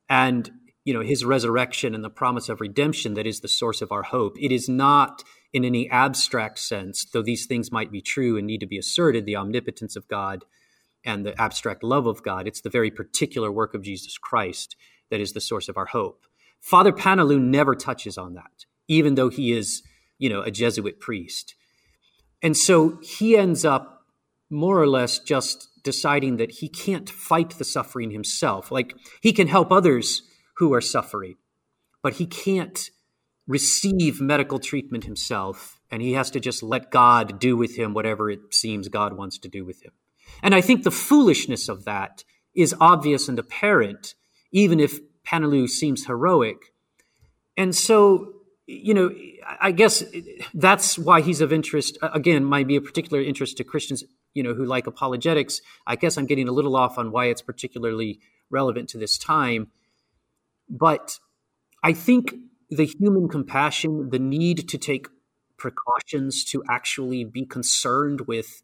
and 0.07 0.51
you 0.85 0.93
know 0.93 1.01
his 1.01 1.25
resurrection 1.25 1.93
and 1.93 2.03
the 2.03 2.09
promise 2.09 2.47
of 2.47 2.61
redemption 2.61 3.15
that 3.15 3.27
is 3.27 3.41
the 3.41 3.47
source 3.47 3.81
of 3.81 3.91
our 3.91 4.03
hope. 4.03 4.38
It 4.39 4.51
is 4.51 4.69
not 4.69 5.23
in 5.51 5.65
any 5.65 5.89
abstract 5.89 6.59
sense, 6.59 7.03
though 7.05 7.23
these 7.23 7.45
things 7.45 7.71
might 7.71 7.91
be 7.91 8.01
true 8.01 8.38
and 8.38 8.47
need 8.47 8.59
to 8.59 8.67
be 8.67 8.77
asserted, 8.77 9.25
the 9.25 9.35
omnipotence 9.35 9.95
of 9.95 10.07
God 10.07 10.45
and 11.07 11.25
the 11.25 11.41
abstract 11.41 11.83
love 11.83 12.05
of 12.05 12.21
God. 12.21 12.47
It's 12.47 12.61
the 12.61 12.69
very 12.69 12.91
particular 12.91 13.51
work 13.51 13.73
of 13.73 13.81
Jesus 13.81 14.17
Christ 14.17 14.75
that 15.09 15.21
is 15.21 15.31
the 15.31 15.41
source 15.41 15.69
of 15.69 15.77
our 15.77 15.85
hope. 15.85 16.25
Father 16.59 16.91
Paneloux 16.91 17.39
never 17.39 17.75
touches 17.75 18.17
on 18.17 18.33
that, 18.33 18.65
even 18.87 19.15
though 19.15 19.29
he 19.29 19.53
is, 19.53 19.81
you 20.19 20.29
know, 20.29 20.41
a 20.41 20.51
Jesuit 20.51 20.99
priest. 20.99 21.55
And 22.43 22.55
so 22.55 22.99
he 23.01 23.37
ends 23.37 23.63
up 23.63 24.03
more 24.49 24.79
or 24.79 24.87
less 24.87 25.19
just 25.19 25.69
deciding 25.83 26.37
that 26.37 26.51
he 26.51 26.67
can't 26.67 27.09
fight 27.09 27.51
the 27.51 27.63
suffering 27.63 28.11
himself. 28.11 28.69
Like 28.69 28.93
he 29.21 29.31
can 29.31 29.47
help 29.47 29.71
others 29.71 30.23
who 30.57 30.73
are 30.73 30.81
suffering, 30.81 31.35
but 32.03 32.13
he 32.13 32.25
can't 32.25 32.89
receive 33.47 34.19
medical 34.19 34.59
treatment 34.59 35.05
himself. 35.05 35.79
And 35.89 36.01
he 36.01 36.13
has 36.13 36.29
to 36.31 36.41
just 36.41 36.61
let 36.61 36.91
God 36.91 37.39
do 37.39 37.55
with 37.55 37.77
him 37.77 37.93
whatever 37.93 38.29
it 38.29 38.53
seems 38.53 38.89
God 38.89 39.13
wants 39.13 39.37
to 39.39 39.47
do 39.47 39.63
with 39.63 39.83
him. 39.83 39.93
And 40.41 40.55
I 40.55 40.61
think 40.61 40.83
the 40.83 40.91
foolishness 40.91 41.69
of 41.69 41.85
that 41.85 42.23
is 42.55 42.75
obvious 42.79 43.27
and 43.27 43.38
apparent, 43.38 44.15
even 44.51 44.79
if 44.79 44.99
Paneloux 45.25 45.69
seems 45.69 46.05
heroic. 46.05 46.57
And 47.55 47.75
so, 47.75 48.33
you 48.65 48.93
know, 48.93 49.11
I 49.59 49.71
guess 49.71 50.03
that's 50.53 50.97
why 50.97 51.21
he's 51.21 51.41
of 51.41 51.53
interest. 51.53 51.97
Again, 52.01 52.43
might 52.43 52.67
be 52.67 52.75
a 52.75 52.81
particular 52.81 53.21
interest 53.21 53.57
to 53.57 53.63
Christians, 53.63 54.03
you 54.33 54.43
know, 54.43 54.53
who 54.53 54.65
like 54.65 54.88
apologetics. 54.88 55.61
I 55.85 55.95
guess 55.95 56.17
I'm 56.17 56.25
getting 56.25 56.47
a 56.47 56.51
little 56.51 56.75
off 56.75 56.97
on 56.97 57.11
why 57.11 57.25
it's 57.25 57.41
particularly 57.41 58.19
relevant 58.49 58.89
to 58.89 58.97
this 58.97 59.17
time. 59.17 59.71
But 60.69 61.19
I 61.83 61.93
think 61.93 62.33
the 62.69 62.85
human 62.99 63.29
compassion, 63.29 64.09
the 64.09 64.19
need 64.19 64.67
to 64.69 64.77
take 64.77 65.07
precautions 65.57 66.43
to 66.45 66.63
actually 66.69 67.23
be 67.23 67.45
concerned 67.45 68.21
with 68.21 68.61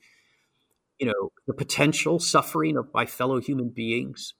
you 0.99 1.07
know 1.07 1.31
the 1.47 1.53
potential 1.53 2.19
suffering 2.19 2.77
of 2.77 2.89
my 2.93 3.05
fellow 3.05 3.39
human 3.39 3.69
beings 3.69 4.33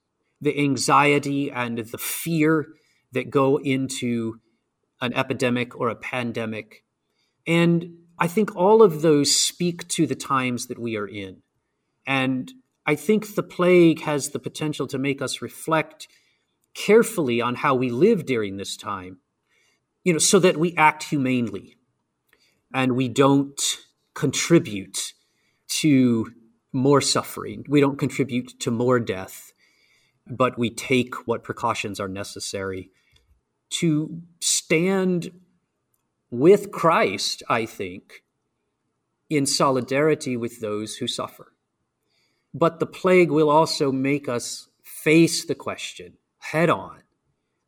the 0.43 0.59
anxiety 0.59 1.49
and 1.49 1.77
the 1.77 1.97
fear 1.97 2.67
that 3.13 3.29
go 3.29 3.57
into 3.57 4.39
an 5.01 5.13
epidemic 5.13 5.79
or 5.79 5.89
a 5.89 5.95
pandemic. 5.95 6.83
And 7.47 7.97
i 8.19 8.27
think 8.27 8.55
all 8.55 8.83
of 8.83 9.01
those 9.01 9.35
speak 9.35 9.87
to 9.87 10.05
the 10.05 10.15
times 10.15 10.67
that 10.67 10.79
we 10.79 10.95
are 10.97 11.07
in. 11.07 11.41
And 12.05 12.51
i 12.85 12.95
think 12.95 13.35
the 13.35 13.43
plague 13.43 14.01
has 14.01 14.29
the 14.29 14.39
potential 14.39 14.87
to 14.87 14.97
make 14.97 15.21
us 15.21 15.41
reflect 15.41 16.07
carefully 16.73 17.39
on 17.39 17.55
how 17.55 17.75
we 17.75 17.89
live 17.89 18.25
during 18.25 18.57
this 18.57 18.75
time 18.75 19.17
you 20.03 20.11
know 20.11 20.19
so 20.19 20.39
that 20.39 20.57
we 20.57 20.75
act 20.75 21.03
humanely 21.03 21.77
and 22.73 22.93
we 22.93 23.07
don't 23.07 23.77
contribute 24.15 25.13
to 25.67 26.33
more 26.74 26.99
suffering. 26.99 27.65
We 27.69 27.80
don't 27.80 27.99
contribute 27.99 28.59
to 28.59 28.71
more 28.71 28.99
death, 28.99 29.53
but 30.28 30.57
we 30.57 30.69
take 30.69 31.28
what 31.28 31.43
precautions 31.43 31.99
are 31.99 32.07
necessary 32.07 32.89
to 33.69 34.21
stand 34.41 35.32
with 36.30 36.71
Christ, 36.71 37.43
I 37.47 37.65
think, 37.65 38.24
in 39.30 39.45
solidarity 39.45 40.36
with 40.36 40.59
those 40.59 40.97
who 40.97 41.07
suffer. 41.07 41.53
But 42.53 42.80
the 42.80 42.86
plague 42.86 43.32
will 43.32 43.49
also 43.49 43.91
make 43.91 44.28
us 44.28 44.67
face 44.84 45.45
the 45.45 45.55
question 45.55 46.17
head 46.39 46.69
on 46.69 47.01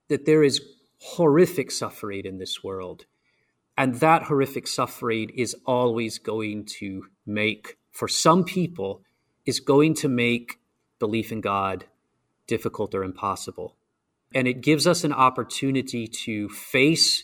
that 0.10 0.26
there 0.26 0.44
is 0.44 0.62
horrific 1.00 1.72
suffering 1.72 2.26
in 2.26 2.38
this 2.38 2.64
world. 2.64 3.06
And 3.78 3.96
that 3.96 4.24
horrific 4.24 4.68
suffering 4.68 5.30
is 5.30 5.56
always 5.66 6.20
going 6.20 6.66
to 6.80 7.08
make 7.26 7.78
for 7.96 8.10
some 8.10 8.44
people 8.44 9.02
is 9.46 9.62
going 9.62 9.94
to 9.94 10.10
make 10.10 10.60
belief 11.00 11.32
in 11.32 11.40
God 11.40 11.86
difficult 12.46 12.94
or 12.94 13.06
impossible. 13.06 13.78
And 14.34 14.50
it 14.50 14.60
gives 14.60 14.86
us 14.86 15.06
an 15.06 15.14
opportunity 15.14 16.06
to 16.26 16.50
face 16.50 17.24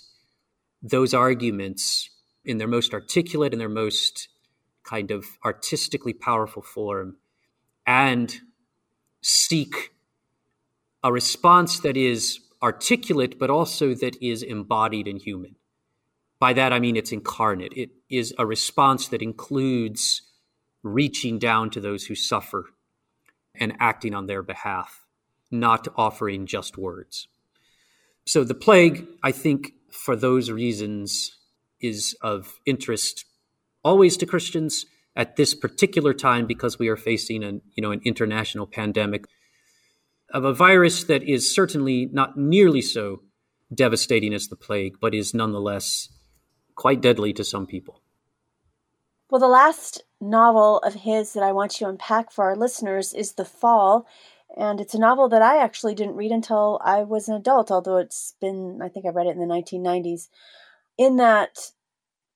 those 0.82 1.14
arguments 1.14 2.10
in 2.46 2.58
their 2.58 2.70
most 2.70 2.94
articulate 2.94 3.52
and 3.52 3.60
their 3.60 3.68
most 3.68 4.30
kind 4.84 5.12
of 5.12 5.26
artistically 5.44 6.14
powerful 6.14 6.62
form 6.62 7.18
and 7.86 8.40
seek 9.22 9.92
a 11.04 11.12
response 11.12 11.82
that 11.82 11.98
is 11.98 12.40
articulate 12.64 13.38
but 13.38 13.50
also 13.50 13.94
that 13.94 14.16
is 14.24 14.42
embodied 14.42 15.06
and 15.06 15.22
human. 15.22 15.58
By 16.40 16.54
that 16.54 16.72
I 16.72 16.80
mean 16.80 16.96
it's 16.96 17.12
incarnate. 17.12 17.74
It 17.76 17.90
is 18.10 18.34
a 18.40 18.46
response 18.46 19.10
that 19.10 19.22
includes 19.22 20.22
reaching 20.84 21.40
down 21.40 21.70
to 21.72 21.80
those 21.80 22.06
who 22.06 22.16
suffer 22.16 22.66
and 23.56 23.76
acting 23.80 24.14
on 24.14 24.28
their 24.28 24.42
behalf, 24.42 25.06
not 25.52 25.88
offering 25.96 26.46
just 26.46 26.78
words. 26.78 27.28
So 28.26 28.44
the 28.44 28.54
plague, 28.54 29.08
I 29.22 29.32
think, 29.32 29.74
for 29.92 30.16
those 30.16 30.50
reasons, 30.50 31.38
is 31.82 32.16
of 32.22 32.60
interest 32.66 33.26
always 33.84 34.16
to 34.18 34.26
Christians 34.26 34.86
at 35.16 35.36
this 35.36 35.54
particular 35.54 36.14
time 36.14 36.46
because 36.46 36.80
we 36.80 36.88
are 36.88 36.96
facing 36.96 37.44
an, 37.44 37.62
you 37.76 37.82
know, 37.82 37.92
an 37.92 38.02
international 38.06 38.68
pandemic. 38.68 39.26
of 40.34 40.46
a 40.46 40.54
virus 40.54 41.04
that 41.06 41.24
is 41.24 41.54
certainly 41.54 42.08
not 42.12 42.38
nearly 42.38 42.82
so 42.82 43.22
devastating 43.74 44.34
as 44.34 44.48
the 44.48 44.56
plague, 44.56 44.96
but 45.00 45.14
is 45.14 45.34
nonetheless 45.34 46.10
quite 46.76 47.02
deadly 47.02 47.34
to 47.34 47.44
some 47.44 47.66
people. 47.66 48.01
Well, 49.32 49.40
the 49.40 49.48
last 49.48 50.04
novel 50.20 50.80
of 50.80 50.94
his 50.94 51.32
that 51.34 51.42
I 51.42 51.54
want 51.54 51.80
you 51.80 51.86
to 51.86 51.92
unpack 51.92 52.32
for 52.32 52.44
our 52.44 52.56
listeners 52.56 53.14
is 53.14 53.32
The 53.32 53.46
Fall. 53.46 54.06
And 54.58 54.82
it's 54.82 54.94
a 54.94 55.00
novel 55.00 55.30
that 55.30 55.42
I 55.42 55.64
actually 55.64 55.96
didn't 55.96 56.18
read 56.18 56.32
until 56.32 56.82
I 56.84 57.04
was 57.04 57.30
an 57.30 57.36
adult, 57.36 57.72
although 57.72 57.96
it's 57.96 58.36
been, 58.42 58.82
I 58.84 58.90
think 58.90 59.06
I 59.06 59.10
read 59.10 59.28
it 59.28 59.38
in 59.38 59.40
the 59.40 59.46
1990s. 59.46 60.28
In 60.98 61.16
that 61.16 61.72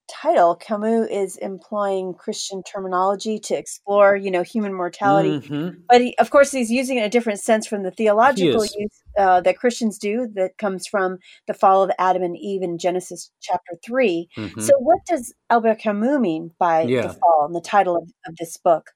title, 0.07 0.55
Camus 0.55 1.07
is 1.09 1.37
employing 1.37 2.13
Christian 2.13 2.63
terminology 2.63 3.39
to 3.39 3.55
explore, 3.55 4.15
you 4.15 4.31
know, 4.31 4.43
human 4.43 4.73
mortality. 4.73 5.39
Mm-hmm. 5.39 5.79
But 5.89 6.01
he, 6.01 6.17
of 6.17 6.29
course, 6.29 6.51
he's 6.51 6.71
using 6.71 6.97
it 6.97 7.01
in 7.01 7.05
a 7.05 7.09
different 7.09 7.39
sense 7.39 7.67
from 7.67 7.83
the 7.83 7.91
theological 7.91 8.63
use 8.65 9.01
uh, 9.17 9.41
that 9.41 9.57
Christians 9.57 9.97
do, 9.97 10.27
that 10.35 10.57
comes 10.57 10.87
from 10.87 11.19
the 11.47 11.53
fall 11.53 11.83
of 11.83 11.91
Adam 11.97 12.23
and 12.23 12.37
Eve 12.37 12.61
in 12.61 12.77
Genesis 12.77 13.31
chapter 13.41 13.73
3 13.85 14.29
mm-hmm. 14.37 14.61
So, 14.61 14.73
what 14.79 14.99
does 15.05 15.33
Albert 15.49 15.79
Camus 15.79 16.19
mean 16.19 16.51
by 16.59 16.81
yeah. 16.81 17.07
the 17.07 17.13
fall 17.13 17.45
and 17.45 17.55
the 17.55 17.61
title 17.61 17.95
of, 17.95 18.09
of 18.27 18.35
this 18.37 18.57
book? 18.57 18.91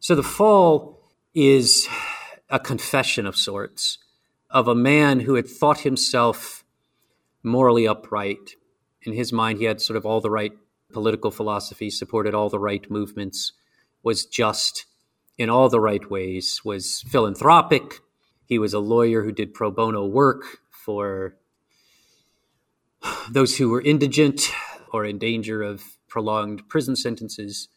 So, 0.00 0.14
the 0.14 0.22
fall 0.22 1.00
is 1.34 1.88
a 2.50 2.58
confession 2.58 3.26
of 3.26 3.36
sorts 3.36 3.98
of 4.50 4.68
a 4.68 4.74
man 4.74 5.20
who 5.20 5.34
had 5.34 5.48
thought 5.48 5.80
himself 5.80 6.64
morally 7.42 7.86
upright 7.86 8.56
in 9.02 9.12
his 9.12 9.32
mind, 9.32 9.58
he 9.58 9.64
had 9.64 9.80
sort 9.80 9.96
of 9.96 10.04
all 10.04 10.20
the 10.20 10.30
right 10.30 10.52
political 10.92 11.30
philosophy, 11.30 11.90
supported 11.90 12.34
all 12.34 12.48
the 12.48 12.58
right 12.58 12.90
movements, 12.90 13.52
was 14.02 14.24
just 14.24 14.86
in 15.36 15.50
all 15.50 15.68
the 15.68 15.80
right 15.80 16.10
ways, 16.10 16.62
was 16.64 17.02
philanthropic. 17.02 18.00
He 18.46 18.58
was 18.58 18.72
a 18.72 18.80
lawyer 18.80 19.22
who 19.22 19.32
did 19.32 19.54
pro 19.54 19.70
bono 19.70 20.06
work 20.06 20.58
for 20.70 21.36
those 23.30 23.56
who 23.58 23.68
were 23.68 23.82
indigent 23.82 24.50
or 24.92 25.04
in 25.04 25.18
danger 25.18 25.62
of 25.62 25.84
prolonged 26.08 26.68
prison 26.68 26.96
sentences. 26.96 27.68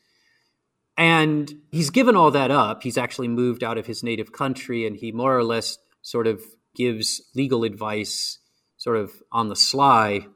And 0.97 1.61
he's 1.71 1.89
given 1.89 2.15
all 2.15 2.31
that 2.31 2.51
up. 2.51 2.83
He's 2.83 2.97
actually 2.97 3.27
moved 3.27 3.63
out 3.63 3.77
of 3.77 3.85
his 3.85 4.03
native 4.03 4.31
country 4.31 4.85
and 4.85 4.95
he 4.95 5.11
more 5.11 5.37
or 5.37 5.43
less 5.43 5.77
sort 6.01 6.27
of 6.27 6.41
gives 6.75 7.21
legal 7.35 7.63
advice 7.63 8.39
sort 8.77 8.97
of 8.97 9.11
on 9.31 9.49
the 9.49 9.55
sly 9.55 10.27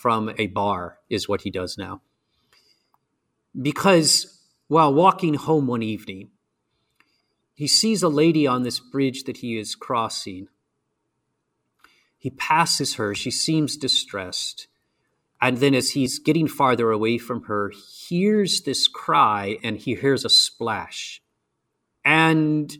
from 0.00 0.30
a 0.38 0.46
bar, 0.46 0.98
is 1.08 1.28
what 1.28 1.42
he 1.42 1.50
does 1.50 1.76
now. 1.76 2.00
Because 3.60 4.40
while 4.68 4.94
walking 4.94 5.34
home 5.34 5.66
one 5.66 5.82
evening, 5.82 6.30
he 7.54 7.66
sees 7.66 8.02
a 8.02 8.08
lady 8.08 8.46
on 8.46 8.62
this 8.62 8.80
bridge 8.80 9.24
that 9.24 9.38
he 9.38 9.58
is 9.58 9.74
crossing. 9.74 10.48
He 12.16 12.30
passes 12.30 12.94
her. 12.94 13.14
She 13.14 13.30
seems 13.30 13.76
distressed. 13.76 14.68
And 15.42 15.58
then, 15.58 15.74
as 15.74 15.90
he's 15.90 16.18
getting 16.18 16.48
farther 16.48 16.90
away 16.90 17.18
from 17.18 17.42
her, 17.44 17.72
hears 18.08 18.62
this 18.62 18.88
cry 18.88 19.58
and 19.62 19.76
he 19.76 19.94
hears 19.94 20.24
a 20.24 20.30
splash. 20.30 21.22
And 22.04 22.74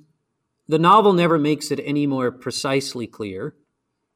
the 0.68 0.78
novel 0.78 1.12
never 1.12 1.38
makes 1.38 1.70
it 1.70 1.80
any 1.84 2.06
more 2.06 2.30
precisely 2.30 3.06
clear 3.06 3.54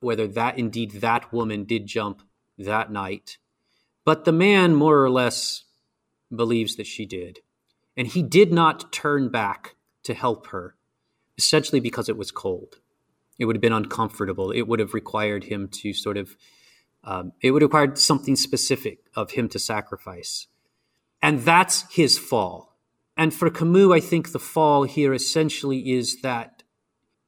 whether 0.00 0.28
that 0.28 0.59
indeed 0.59 0.92
that 1.00 1.32
woman 1.32 1.64
did 1.64 1.86
jump 1.86 2.22
that 2.59 2.90
night. 2.90 3.38
But 4.05 4.24
the 4.24 4.32
man 4.32 4.74
more 4.74 5.02
or 5.02 5.11
less 5.11 5.64
believes 6.34 6.76
that 6.76 6.86
she 6.86 7.07
did. 7.07 7.40
And 7.96 8.09
he 8.09 8.22
did 8.22 8.52
not 8.52 8.92
turn 8.92 9.28
back 9.28 9.76
to 10.02 10.14
help 10.14 10.48
her, 10.48 10.76
essentially 11.38 11.80
because 11.80 12.09
it 12.09 12.16
was 12.16 12.30
cold. 12.30 12.80
It 13.38 13.46
would 13.46 13.57
have 13.57 13.62
been 13.62 13.72
uncomfortable. 13.72 14.50
It 14.50 14.62
would 14.62 14.80
have 14.80 14.94
required 14.94 15.44
him 15.44 15.68
to 15.68 15.92
sort 15.92 16.16
of, 16.16 16.36
um, 17.02 17.32
it 17.40 17.50
would 17.50 17.62
have 17.62 17.68
required 17.68 17.98
something 17.98 18.36
specific 18.36 18.98
of 19.14 19.32
him 19.32 19.48
to 19.50 19.59
sacrifice. 19.59 20.46
And 21.22 21.40
that's 21.40 21.90
his 21.92 22.18
fall. 22.18 22.76
And 23.16 23.32
for 23.32 23.48
Camus, 23.50 23.92
I 23.92 24.00
think 24.00 24.32
the 24.32 24.38
fall 24.38 24.84
here 24.84 25.14
essentially 25.14 25.92
is 25.92 26.20
that 26.22 26.62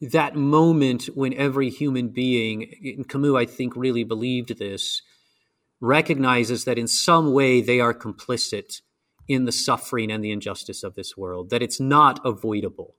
that 0.00 0.36
moment 0.36 1.06
when 1.14 1.32
every 1.34 1.70
human 1.70 2.08
being, 2.08 3.04
Camus, 3.08 3.34
I 3.34 3.46
think, 3.46 3.74
really 3.76 4.04
believed 4.04 4.58
this, 4.58 5.02
recognizes 5.80 6.64
that 6.64 6.78
in 6.78 6.88
some 6.88 7.32
way 7.32 7.60
they 7.60 7.80
are 7.80 7.94
complicit 7.94 8.80
in 9.28 9.44
the 9.44 9.52
suffering 9.52 10.10
and 10.10 10.22
the 10.22 10.30
injustice 10.30 10.82
of 10.82 10.94
this 10.94 11.16
world, 11.16 11.50
that 11.50 11.62
it's 11.62 11.80
not 11.80 12.20
avoidable. 12.24 12.94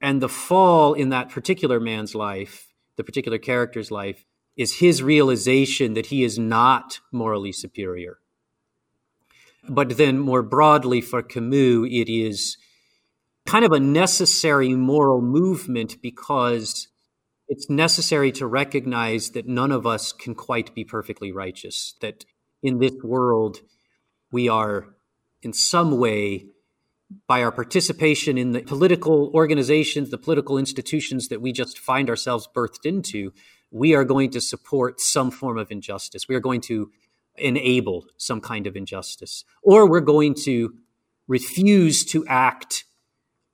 And 0.00 0.20
the 0.20 0.28
fall 0.28 0.94
in 0.94 1.10
that 1.10 1.30
particular 1.30 1.80
man's 1.80 2.14
life, 2.14 2.72
the 2.96 3.04
particular 3.04 3.38
character's 3.38 3.90
life, 3.90 4.24
is 4.56 4.78
his 4.78 5.02
realization 5.02 5.94
that 5.94 6.06
he 6.06 6.24
is 6.24 6.38
not 6.38 7.00
morally 7.12 7.52
superior. 7.52 8.18
But 9.68 9.96
then, 9.96 10.18
more 10.18 10.42
broadly, 10.42 11.00
for 11.00 11.22
Camus, 11.22 11.88
it 11.90 12.08
is 12.08 12.56
kind 13.46 13.64
of 13.64 13.72
a 13.72 13.80
necessary 13.80 14.74
moral 14.74 15.20
movement 15.20 16.02
because 16.02 16.88
it's 17.48 17.68
necessary 17.68 18.32
to 18.32 18.46
recognize 18.46 19.30
that 19.30 19.46
none 19.46 19.72
of 19.72 19.86
us 19.86 20.12
can 20.12 20.34
quite 20.34 20.74
be 20.74 20.84
perfectly 20.84 21.32
righteous, 21.32 21.94
that 22.00 22.24
in 22.62 22.78
this 22.78 22.94
world 23.02 23.58
we 24.30 24.48
are 24.48 24.94
in 25.42 25.52
some 25.52 25.98
way 25.98 26.46
by 27.26 27.42
our 27.42 27.52
participation 27.52 28.38
in 28.38 28.52
the 28.52 28.62
political 28.62 29.30
organizations, 29.34 30.10
the 30.10 30.18
political 30.18 30.56
institutions 30.56 31.28
that 31.28 31.42
we 31.42 31.52
just 31.52 31.78
find 31.78 32.08
ourselves 32.08 32.48
birthed 32.54 32.86
into, 32.86 33.32
we 33.70 33.94
are 33.94 34.04
going 34.04 34.30
to 34.30 34.40
support 34.40 35.00
some 35.00 35.30
form 35.30 35.58
of 35.58 35.70
injustice. 35.70 36.28
We 36.28 36.34
are 36.34 36.40
going 36.40 36.62
to 36.62 36.90
enable 37.36 38.06
some 38.16 38.40
kind 38.40 38.66
of 38.66 38.76
injustice, 38.76 39.44
or 39.62 39.88
we're 39.88 40.00
going 40.00 40.34
to 40.44 40.74
refuse 41.28 42.04
to 42.04 42.26
act 42.26 42.84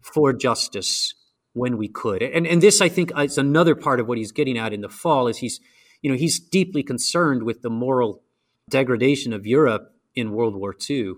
for 0.01 0.33
justice 0.33 1.15
when 1.59 1.77
we 1.77 1.89
could. 1.89 2.23
And 2.23 2.47
and 2.47 2.63
this 2.63 2.81
I 2.81 2.89
think 2.89 3.13
is 3.19 3.39
another 3.39 3.75
part 3.75 4.01
of 4.01 4.07
what 4.07 4.19
he's 4.19 4.33
getting 4.33 4.57
at 4.57 4.73
in 4.73 4.81
the 4.81 4.89
fall 4.89 5.29
is 5.29 5.39
he's 5.39 5.61
you 6.01 6.11
know 6.11 6.17
he's 6.17 6.39
deeply 6.39 6.83
concerned 6.83 7.43
with 7.43 7.63
the 7.63 7.71
moral 7.71 8.23
degradation 8.71 9.33
of 9.33 9.47
Europe 9.47 9.93
in 10.15 10.33
World 10.33 10.57
War 10.57 10.75
II 10.89 11.15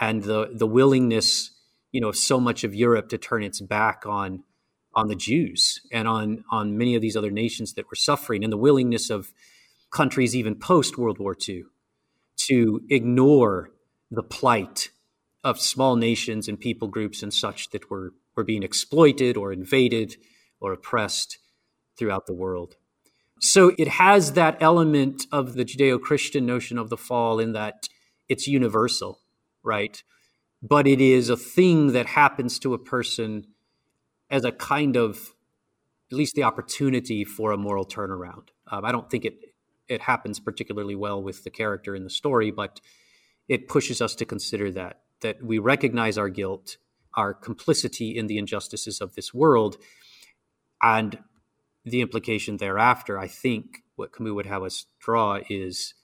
and 0.00 0.22
the 0.22 0.50
the 0.52 0.66
willingness 0.66 1.52
you 1.92 2.00
know 2.00 2.08
of 2.08 2.16
so 2.16 2.40
much 2.40 2.64
of 2.64 2.74
Europe 2.74 3.08
to 3.10 3.18
turn 3.18 3.42
its 3.42 3.60
back 3.60 4.04
on 4.06 4.42
on 4.94 5.08
the 5.08 5.14
Jews 5.14 5.80
and 5.92 6.08
on 6.08 6.44
on 6.50 6.78
many 6.78 6.94
of 6.94 7.02
these 7.02 7.16
other 7.16 7.30
nations 7.30 7.74
that 7.74 7.86
were 7.88 7.96
suffering 7.96 8.42
and 8.42 8.52
the 8.52 8.56
willingness 8.56 9.10
of 9.10 9.32
countries 9.92 10.34
even 10.34 10.54
post 10.54 10.96
World 10.96 11.18
War 11.18 11.36
II 11.48 11.64
to 12.48 12.80
ignore 12.88 13.70
the 14.10 14.22
plight 14.22 14.90
of 15.44 15.60
small 15.60 15.96
nations 15.96 16.48
and 16.48 16.58
people 16.58 16.88
groups 16.88 17.22
and 17.22 17.32
such 17.32 17.70
that 17.70 17.90
were 17.90 18.12
were 18.40 18.44
being 18.44 18.62
exploited 18.62 19.36
or 19.36 19.52
invaded 19.52 20.16
or 20.60 20.72
oppressed 20.72 21.38
throughout 21.98 22.24
the 22.24 22.32
world. 22.32 22.76
So 23.38 23.72
it 23.76 23.88
has 23.88 24.32
that 24.32 24.56
element 24.60 25.26
of 25.30 25.54
the 25.54 25.64
Judeo 25.64 26.00
Christian 26.00 26.46
notion 26.46 26.78
of 26.78 26.88
the 26.88 26.96
fall 26.96 27.38
in 27.38 27.52
that 27.52 27.88
it's 28.30 28.46
universal, 28.46 29.20
right? 29.62 30.02
But 30.62 30.86
it 30.86 31.02
is 31.02 31.28
a 31.28 31.36
thing 31.36 31.92
that 31.92 32.06
happens 32.06 32.58
to 32.60 32.72
a 32.72 32.78
person 32.78 33.46
as 34.30 34.44
a 34.44 34.52
kind 34.52 34.96
of, 34.96 35.34
at 36.10 36.16
least 36.16 36.34
the 36.34 36.44
opportunity 36.44 37.22
for 37.24 37.52
a 37.52 37.58
moral 37.58 37.84
turnaround. 37.84 38.48
Um, 38.70 38.86
I 38.86 38.92
don't 38.92 39.10
think 39.10 39.26
it, 39.26 39.36
it 39.86 40.00
happens 40.00 40.40
particularly 40.40 40.94
well 40.94 41.22
with 41.22 41.44
the 41.44 41.50
character 41.50 41.94
in 41.94 42.04
the 42.04 42.10
story, 42.10 42.50
but 42.50 42.80
it 43.48 43.68
pushes 43.68 44.00
us 44.00 44.14
to 44.14 44.24
consider 44.24 44.70
that, 44.72 45.00
that 45.20 45.42
we 45.42 45.58
recognize 45.58 46.16
our 46.16 46.30
guilt 46.30 46.78
our 47.16 47.34
complicity 47.34 48.16
in 48.16 48.26
the 48.26 48.38
injustices 48.38 49.00
of 49.00 49.14
this 49.14 49.34
world 49.34 49.76
and 50.82 51.18
the 51.84 52.00
implication 52.00 52.56
thereafter 52.56 53.18
i 53.18 53.26
think 53.26 53.82
what 53.96 54.12
camus 54.12 54.32
would 54.32 54.46
have 54.46 54.62
us 54.62 54.86
draw 54.98 55.38
is 55.48 55.94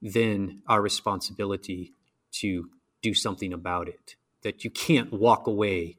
then 0.00 0.62
our 0.68 0.80
responsibility 0.80 1.92
to 2.30 2.68
do 3.02 3.14
something 3.14 3.52
about 3.52 3.88
it 3.88 4.16
that 4.42 4.64
you 4.64 4.70
can't 4.70 5.12
walk 5.12 5.46
away 5.46 5.96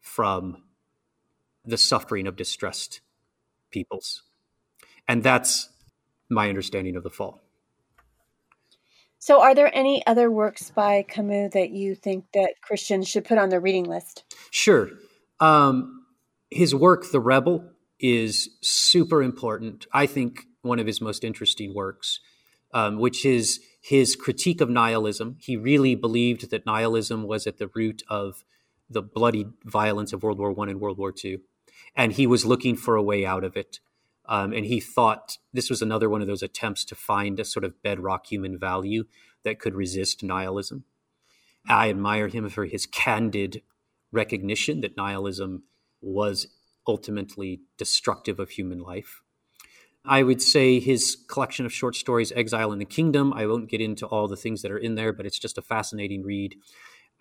from 0.00 0.62
the 1.64 1.76
suffering 1.76 2.26
of 2.26 2.36
distressed 2.36 3.00
peoples. 3.70 4.22
And 5.06 5.22
that's 5.22 5.68
my 6.30 6.48
understanding 6.48 6.96
of 6.96 7.02
the 7.02 7.10
fall 7.10 7.40
so, 9.18 9.42
are 9.42 9.54
there 9.54 9.70
any 9.74 10.06
other 10.06 10.30
works 10.30 10.70
by 10.70 11.04
Camus 11.08 11.52
that 11.54 11.70
you 11.70 11.94
think 11.94 12.26
that 12.34 12.54
Christians 12.62 13.08
should 13.08 13.24
put 13.24 13.38
on 13.38 13.48
their 13.48 13.60
reading 13.60 13.84
list? 13.84 14.24
Sure. 14.50 14.90
Um, 15.40 16.04
his 16.50 16.74
work, 16.74 17.10
The 17.10 17.20
Rebel, 17.20 17.68
is 17.98 18.50
super 18.62 19.22
important. 19.22 19.86
I 19.92 20.06
think 20.06 20.46
one 20.62 20.78
of 20.78 20.86
his 20.86 21.00
most 21.00 21.24
interesting 21.24 21.74
works, 21.74 22.20
um, 22.72 22.98
which 22.98 23.24
is 23.24 23.60
his 23.80 24.16
critique 24.16 24.60
of 24.60 24.70
nihilism. 24.70 25.36
He 25.40 25.56
really 25.56 25.94
believed 25.94 26.50
that 26.50 26.66
nihilism 26.66 27.24
was 27.24 27.46
at 27.46 27.58
the 27.58 27.70
root 27.74 28.02
of 28.08 28.44
the 28.88 29.02
bloody 29.02 29.46
violence 29.64 30.12
of 30.12 30.22
World 30.22 30.38
War 30.38 30.52
One 30.52 30.68
and 30.68 30.80
World 30.80 30.98
War 30.98 31.12
Two, 31.12 31.40
and 31.94 32.12
he 32.12 32.26
was 32.26 32.46
looking 32.46 32.76
for 32.76 32.96
a 32.96 33.02
way 33.02 33.26
out 33.26 33.44
of 33.44 33.56
it. 33.56 33.80
Um, 34.28 34.52
and 34.52 34.66
he 34.66 34.78
thought 34.78 35.38
this 35.52 35.70
was 35.70 35.80
another 35.80 36.10
one 36.10 36.20
of 36.20 36.26
those 36.26 36.42
attempts 36.42 36.84
to 36.86 36.94
find 36.94 37.40
a 37.40 37.44
sort 37.44 37.64
of 37.64 37.82
bedrock 37.82 38.26
human 38.26 38.58
value 38.58 39.04
that 39.42 39.58
could 39.58 39.74
resist 39.74 40.22
nihilism. 40.22 40.84
I 41.68 41.88
admire 41.88 42.28
him 42.28 42.48
for 42.48 42.66
his 42.66 42.86
candid 42.86 43.62
recognition 44.12 44.80
that 44.80 44.96
nihilism 44.96 45.64
was 46.00 46.46
ultimately 46.86 47.60
destructive 47.76 48.38
of 48.38 48.50
human 48.50 48.80
life. 48.80 49.22
I 50.04 50.22
would 50.22 50.40
say 50.40 50.80
his 50.80 51.16
collection 51.28 51.66
of 51.66 51.72
short 51.72 51.94
stories, 51.96 52.32
Exile 52.32 52.72
and 52.72 52.80
the 52.80 52.86
Kingdom, 52.86 53.32
I 53.34 53.46
won't 53.46 53.68
get 53.68 53.80
into 53.80 54.06
all 54.06 54.28
the 54.28 54.36
things 54.36 54.62
that 54.62 54.70
are 54.70 54.78
in 54.78 54.94
there, 54.94 55.12
but 55.12 55.26
it's 55.26 55.38
just 55.38 55.58
a 55.58 55.62
fascinating 55.62 56.22
read. 56.22 56.54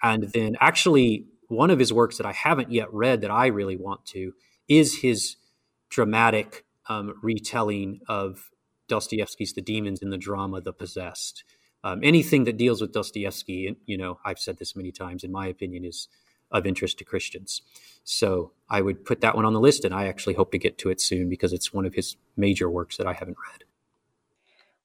And 0.01 0.23
then, 0.31 0.55
actually, 0.61 1.25
one 1.49 1.69
of 1.69 1.79
his 1.79 1.91
works 1.91 2.17
that 2.17 2.25
I 2.25 2.33
haven't 2.33 2.71
yet 2.71 2.93
read 2.93 3.21
that 3.21 3.31
I 3.31 3.47
really 3.47 3.75
want 3.75 4.05
to 4.07 4.33
is 4.69 4.99
his 4.99 5.35
dramatic 5.89 6.65
um, 6.89 7.13
retelling 7.21 8.01
of 8.07 8.49
Dostoevsky's 8.87 9.53
The 9.53 9.61
Demons 9.61 10.01
in 10.01 10.09
the 10.09 10.17
drama 10.17 10.61
The 10.61 10.73
Possessed. 10.73 11.43
Um, 11.83 12.01
anything 12.03 12.45
that 12.45 12.57
deals 12.57 12.81
with 12.81 12.91
Dostoevsky, 12.91 13.77
you 13.85 13.97
know, 13.97 14.19
I've 14.25 14.39
said 14.39 14.57
this 14.57 14.75
many 14.75 14.91
times, 14.91 15.23
in 15.23 15.31
my 15.31 15.47
opinion, 15.47 15.85
is 15.85 16.07
of 16.51 16.65
interest 16.65 16.97
to 16.97 17.03
Christians. 17.03 17.61
So 18.03 18.51
I 18.69 18.81
would 18.81 19.05
put 19.05 19.21
that 19.21 19.35
one 19.35 19.45
on 19.45 19.53
the 19.53 19.59
list, 19.59 19.85
and 19.85 19.93
I 19.93 20.07
actually 20.07 20.33
hope 20.35 20.51
to 20.51 20.57
get 20.57 20.77
to 20.79 20.89
it 20.89 21.01
soon 21.01 21.29
because 21.29 21.53
it's 21.53 21.73
one 21.73 21.85
of 21.85 21.93
his 21.93 22.15
major 22.35 22.69
works 22.69 22.97
that 22.97 23.07
I 23.07 23.13
haven't 23.13 23.37
read. 23.51 23.63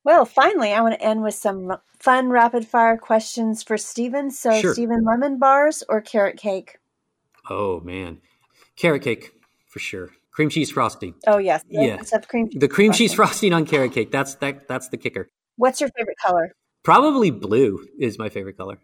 Well, 0.04 0.24
finally, 0.24 0.72
I 0.72 0.80
want 0.80 0.94
to 0.94 1.02
end 1.02 1.22
with 1.22 1.34
some 1.34 1.76
fun 2.00 2.30
rapid 2.30 2.66
fire 2.66 2.96
questions 2.96 3.62
for 3.62 3.78
Stephen. 3.78 4.32
So, 4.32 4.60
Sure. 4.60 4.74
Stephen, 4.74 5.04
lemon 5.04 5.38
bars 5.38 5.84
or 5.88 6.00
carrot 6.00 6.36
cake? 6.36 6.78
Oh 7.48 7.80
man, 7.80 8.20
carrot 8.76 9.02
cake 9.02 9.32
for 9.66 9.78
sure. 9.78 10.10
Cream 10.32 10.48
cheese 10.48 10.70
frosting. 10.70 11.14
Oh, 11.26 11.38
yes. 11.38 11.62
Yeah. 11.68 11.96
Let's 11.96 12.26
cream 12.26 12.48
The 12.52 12.68
cream 12.68 12.92
cheese 12.92 13.12
frosting. 13.14 13.50
frosting 13.50 13.52
on 13.52 13.66
carrot 13.66 13.92
cake. 13.92 14.10
That's 14.10 14.34
that. 14.36 14.66
That's 14.66 14.88
the 14.88 14.96
kicker. 14.96 15.28
What's 15.56 15.80
your 15.80 15.90
favorite 15.96 16.16
color? 16.18 16.52
Probably 16.82 17.30
blue 17.30 17.86
is 17.98 18.18
my 18.18 18.28
favorite 18.28 18.56
color. 18.56 18.78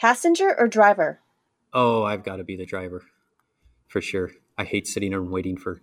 Passenger 0.00 0.54
or 0.58 0.66
driver? 0.66 1.20
Oh, 1.72 2.02
I've 2.02 2.24
got 2.24 2.36
to 2.36 2.44
be 2.44 2.56
the 2.56 2.64
driver 2.66 3.02
for 3.86 4.00
sure. 4.00 4.30
I 4.56 4.64
hate 4.64 4.86
sitting 4.86 5.12
and 5.14 5.30
waiting 5.30 5.56
for. 5.56 5.82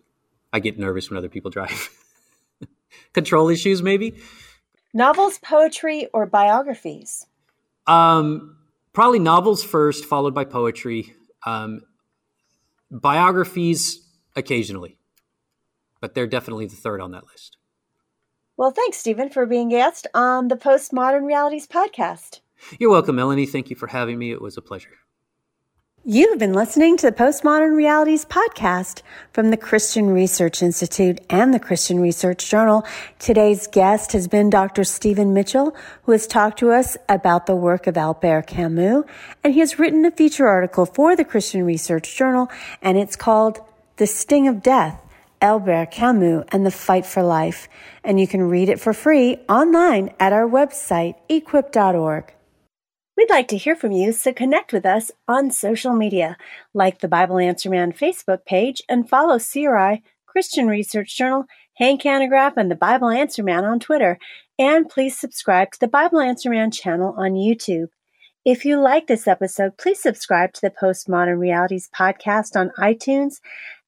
I 0.51 0.59
get 0.59 0.77
nervous 0.77 1.09
when 1.09 1.17
other 1.17 1.29
people 1.29 1.51
drive. 1.51 1.89
Control 3.13 3.47
issues, 3.49 3.81
maybe. 3.81 4.15
Novels, 4.93 5.37
poetry, 5.39 6.07
or 6.13 6.25
biographies? 6.25 7.25
Um, 7.87 8.57
probably 8.91 9.19
novels 9.19 9.63
first, 9.63 10.03
followed 10.05 10.33
by 10.33 10.43
poetry. 10.45 11.13
Um, 11.45 11.81
biographies 12.89 14.05
occasionally, 14.35 14.97
but 16.01 16.13
they're 16.13 16.27
definitely 16.27 16.65
the 16.65 16.75
third 16.75 16.99
on 16.99 17.11
that 17.11 17.27
list. 17.27 17.57
Well, 18.57 18.71
thanks, 18.71 18.97
Stephen, 18.97 19.29
for 19.29 19.45
being 19.45 19.69
guest 19.69 20.07
on 20.13 20.49
the 20.49 20.57
Postmodern 20.57 21.25
Realities 21.25 21.67
podcast. 21.67 22.41
You're 22.79 22.91
welcome, 22.91 23.15
Melanie. 23.15 23.45
Thank 23.45 23.69
you 23.69 23.75
for 23.75 23.87
having 23.87 24.19
me. 24.19 24.31
It 24.31 24.41
was 24.41 24.57
a 24.57 24.61
pleasure. 24.61 24.97
You've 26.03 26.39
been 26.39 26.53
listening 26.53 26.97
to 26.97 27.05
the 27.05 27.15
Postmodern 27.15 27.75
Realities 27.75 28.25
podcast 28.25 29.03
from 29.33 29.51
the 29.51 29.57
Christian 29.57 30.09
Research 30.09 30.63
Institute 30.63 31.21
and 31.29 31.53
the 31.53 31.59
Christian 31.59 31.99
Research 31.99 32.49
Journal. 32.49 32.83
Today's 33.19 33.67
guest 33.67 34.13
has 34.13 34.27
been 34.27 34.49
Dr. 34.49 34.83
Stephen 34.83 35.31
Mitchell, 35.31 35.75
who 36.03 36.11
has 36.11 36.25
talked 36.25 36.57
to 36.57 36.71
us 36.71 36.97
about 37.07 37.45
the 37.45 37.55
work 37.55 37.85
of 37.85 37.97
Albert 37.97 38.47
Camus, 38.47 39.03
and 39.43 39.53
he 39.53 39.59
has 39.59 39.77
written 39.77 40.03
a 40.03 40.09
feature 40.09 40.47
article 40.47 40.87
for 40.87 41.15
the 41.15 41.23
Christian 41.23 41.63
Research 41.63 42.17
Journal, 42.17 42.49
and 42.81 42.97
it's 42.97 43.15
called 43.15 43.59
The 43.97 44.07
Sting 44.07 44.47
of 44.47 44.63
Death, 44.63 44.99
Albert 45.41 45.91
Camus 45.91 46.45
and 46.51 46.65
the 46.65 46.71
Fight 46.71 47.05
for 47.05 47.23
Life. 47.23 47.67
And 48.03 48.19
you 48.19 48.27
can 48.27 48.43
read 48.43 48.69
it 48.69 48.79
for 48.79 48.93
free 48.93 49.37
online 49.49 50.13
at 50.19 50.33
our 50.33 50.47
website, 50.47 51.15
equip.org. 51.29 52.33
We'd 53.17 53.29
like 53.29 53.47
to 53.49 53.57
hear 53.57 53.75
from 53.75 53.91
you, 53.91 54.13
so 54.13 54.33
connect 54.33 54.71
with 54.73 54.85
us 54.85 55.11
on 55.27 55.51
social 55.51 55.93
media, 55.93 56.37
like 56.73 56.99
the 56.99 57.07
Bible 57.07 57.37
Answer 57.37 57.69
Man 57.69 57.91
Facebook 57.91 58.45
page, 58.45 58.81
and 58.87 59.09
follow 59.09 59.37
CRI, 59.37 60.01
Christian 60.25 60.67
Research 60.67 61.17
Journal, 61.17 61.45
Hank 61.75 62.03
Hanegraaff, 62.03 62.53
and 62.57 62.71
the 62.71 62.75
Bible 62.75 63.09
Answer 63.09 63.43
Man 63.43 63.65
on 63.65 63.79
Twitter. 63.79 64.17
And 64.57 64.87
please 64.87 65.19
subscribe 65.19 65.71
to 65.71 65.79
the 65.79 65.87
Bible 65.87 66.19
Answer 66.19 66.49
Man 66.49 66.71
channel 66.71 67.13
on 67.17 67.33
YouTube. 67.33 67.87
If 68.43 68.65
you 68.65 68.81
like 68.81 69.05
this 69.05 69.27
episode, 69.27 69.77
please 69.77 70.01
subscribe 70.01 70.53
to 70.53 70.61
the 70.61 70.71
Postmodern 70.71 71.37
Realities 71.37 71.89
podcast 71.95 72.55
on 72.55 72.71
iTunes, 72.79 73.35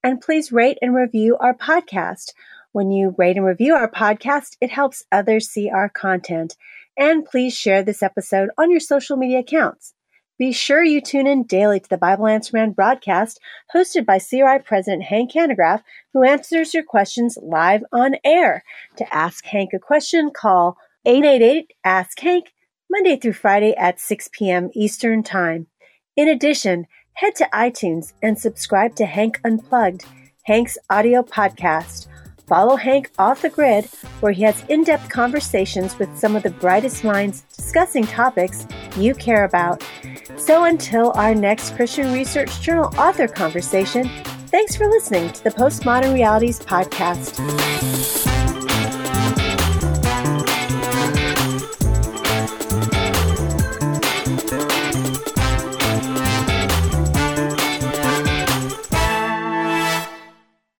and 0.04 0.22
please 0.22 0.52
rate 0.52 0.78
and 0.82 0.94
review 0.94 1.38
our 1.38 1.54
podcast. 1.54 2.34
When 2.72 2.92
you 2.92 3.16
rate 3.18 3.38
and 3.38 3.46
review 3.46 3.76
our 3.76 3.90
podcast, 3.90 4.58
it 4.60 4.70
helps 4.70 5.06
others 5.12 5.50
see 5.50 5.70
our 5.70 5.90
content. 5.90 6.58
And 6.98 7.26
please 7.26 7.56
share 7.56 7.84
this 7.84 8.04
episode 8.04 8.50
on 8.58 8.70
your 8.70 8.80
social 8.80 9.18
media 9.18 9.40
accounts. 9.40 9.94
Be 10.40 10.52
sure 10.52 10.84
you 10.84 11.00
tune 11.00 11.28
in 11.28 11.44
daily 11.44 11.80
to 11.80 11.90
the 11.90 11.98
Bible 11.98 12.28
Answer 12.28 12.58
Man 12.58 12.72
broadcast 12.72 13.40
hosted 13.74 14.06
by 14.06 14.20
CRI 14.20 14.60
President 14.66 15.04
Hank 15.04 15.32
Hanegraaff, 15.32 15.84
who 16.12 16.24
answers 16.24 16.74
your 16.74 16.84
questions 16.84 17.38
live 17.42 17.84
on 17.92 18.16
air. 18.24 18.64
To 18.98 19.16
ask 19.16 19.46
Hank 19.46 19.72
a 19.74 19.80
question, 19.80 20.32
call 20.32 20.78
888 21.06 21.74
Ask 21.84 22.20
Hank 22.20 22.52
Monday 22.90 23.16
through 23.16 23.34
Friday 23.34 23.76
at 23.76 24.00
6 24.00 24.30
p.m. 24.34 24.70
Eastern 24.74 25.22
Time. 25.22 25.68
In 26.16 26.28
addition, 26.28 26.88
head 27.14 27.36
to 27.36 27.50
iTunes 27.54 28.14
and 28.22 28.38
subscribe 28.38 28.96
to 28.96 29.06
Hank 29.06 29.40
Unplugged, 29.44 30.06
Hank's 30.46 30.78
audio 30.90 31.22
podcast. 31.22 32.08
Follow 32.48 32.76
Hank 32.76 33.10
off 33.18 33.42
the 33.42 33.50
grid, 33.50 33.86
where 34.20 34.32
he 34.32 34.44
has 34.44 34.64
in 34.68 34.84
depth 34.84 35.10
conversations 35.10 35.98
with 35.98 36.16
some 36.18 36.36
of 36.36 36.44
the 36.44 36.50
brightest 36.50 37.04
minds 37.04 37.42
discussing 37.56 38.06
topics 38.06 38.68
you 38.98 39.14
care 39.16 39.46
about. 39.46 39.84
So 40.36 40.66
until 40.66 41.12
our 41.14 41.34
next 41.34 41.76
Christian 41.76 42.14
Research 42.14 42.62
Journal 42.62 42.94
author 42.98 43.28
conversation, 43.28 44.10
thanks 44.48 44.76
for 44.76 44.88
listening 44.88 45.32
to 45.32 45.44
the 45.44 45.52
Postmodern 45.52 46.14
Realities 46.14 46.60
podcast. 46.60 48.23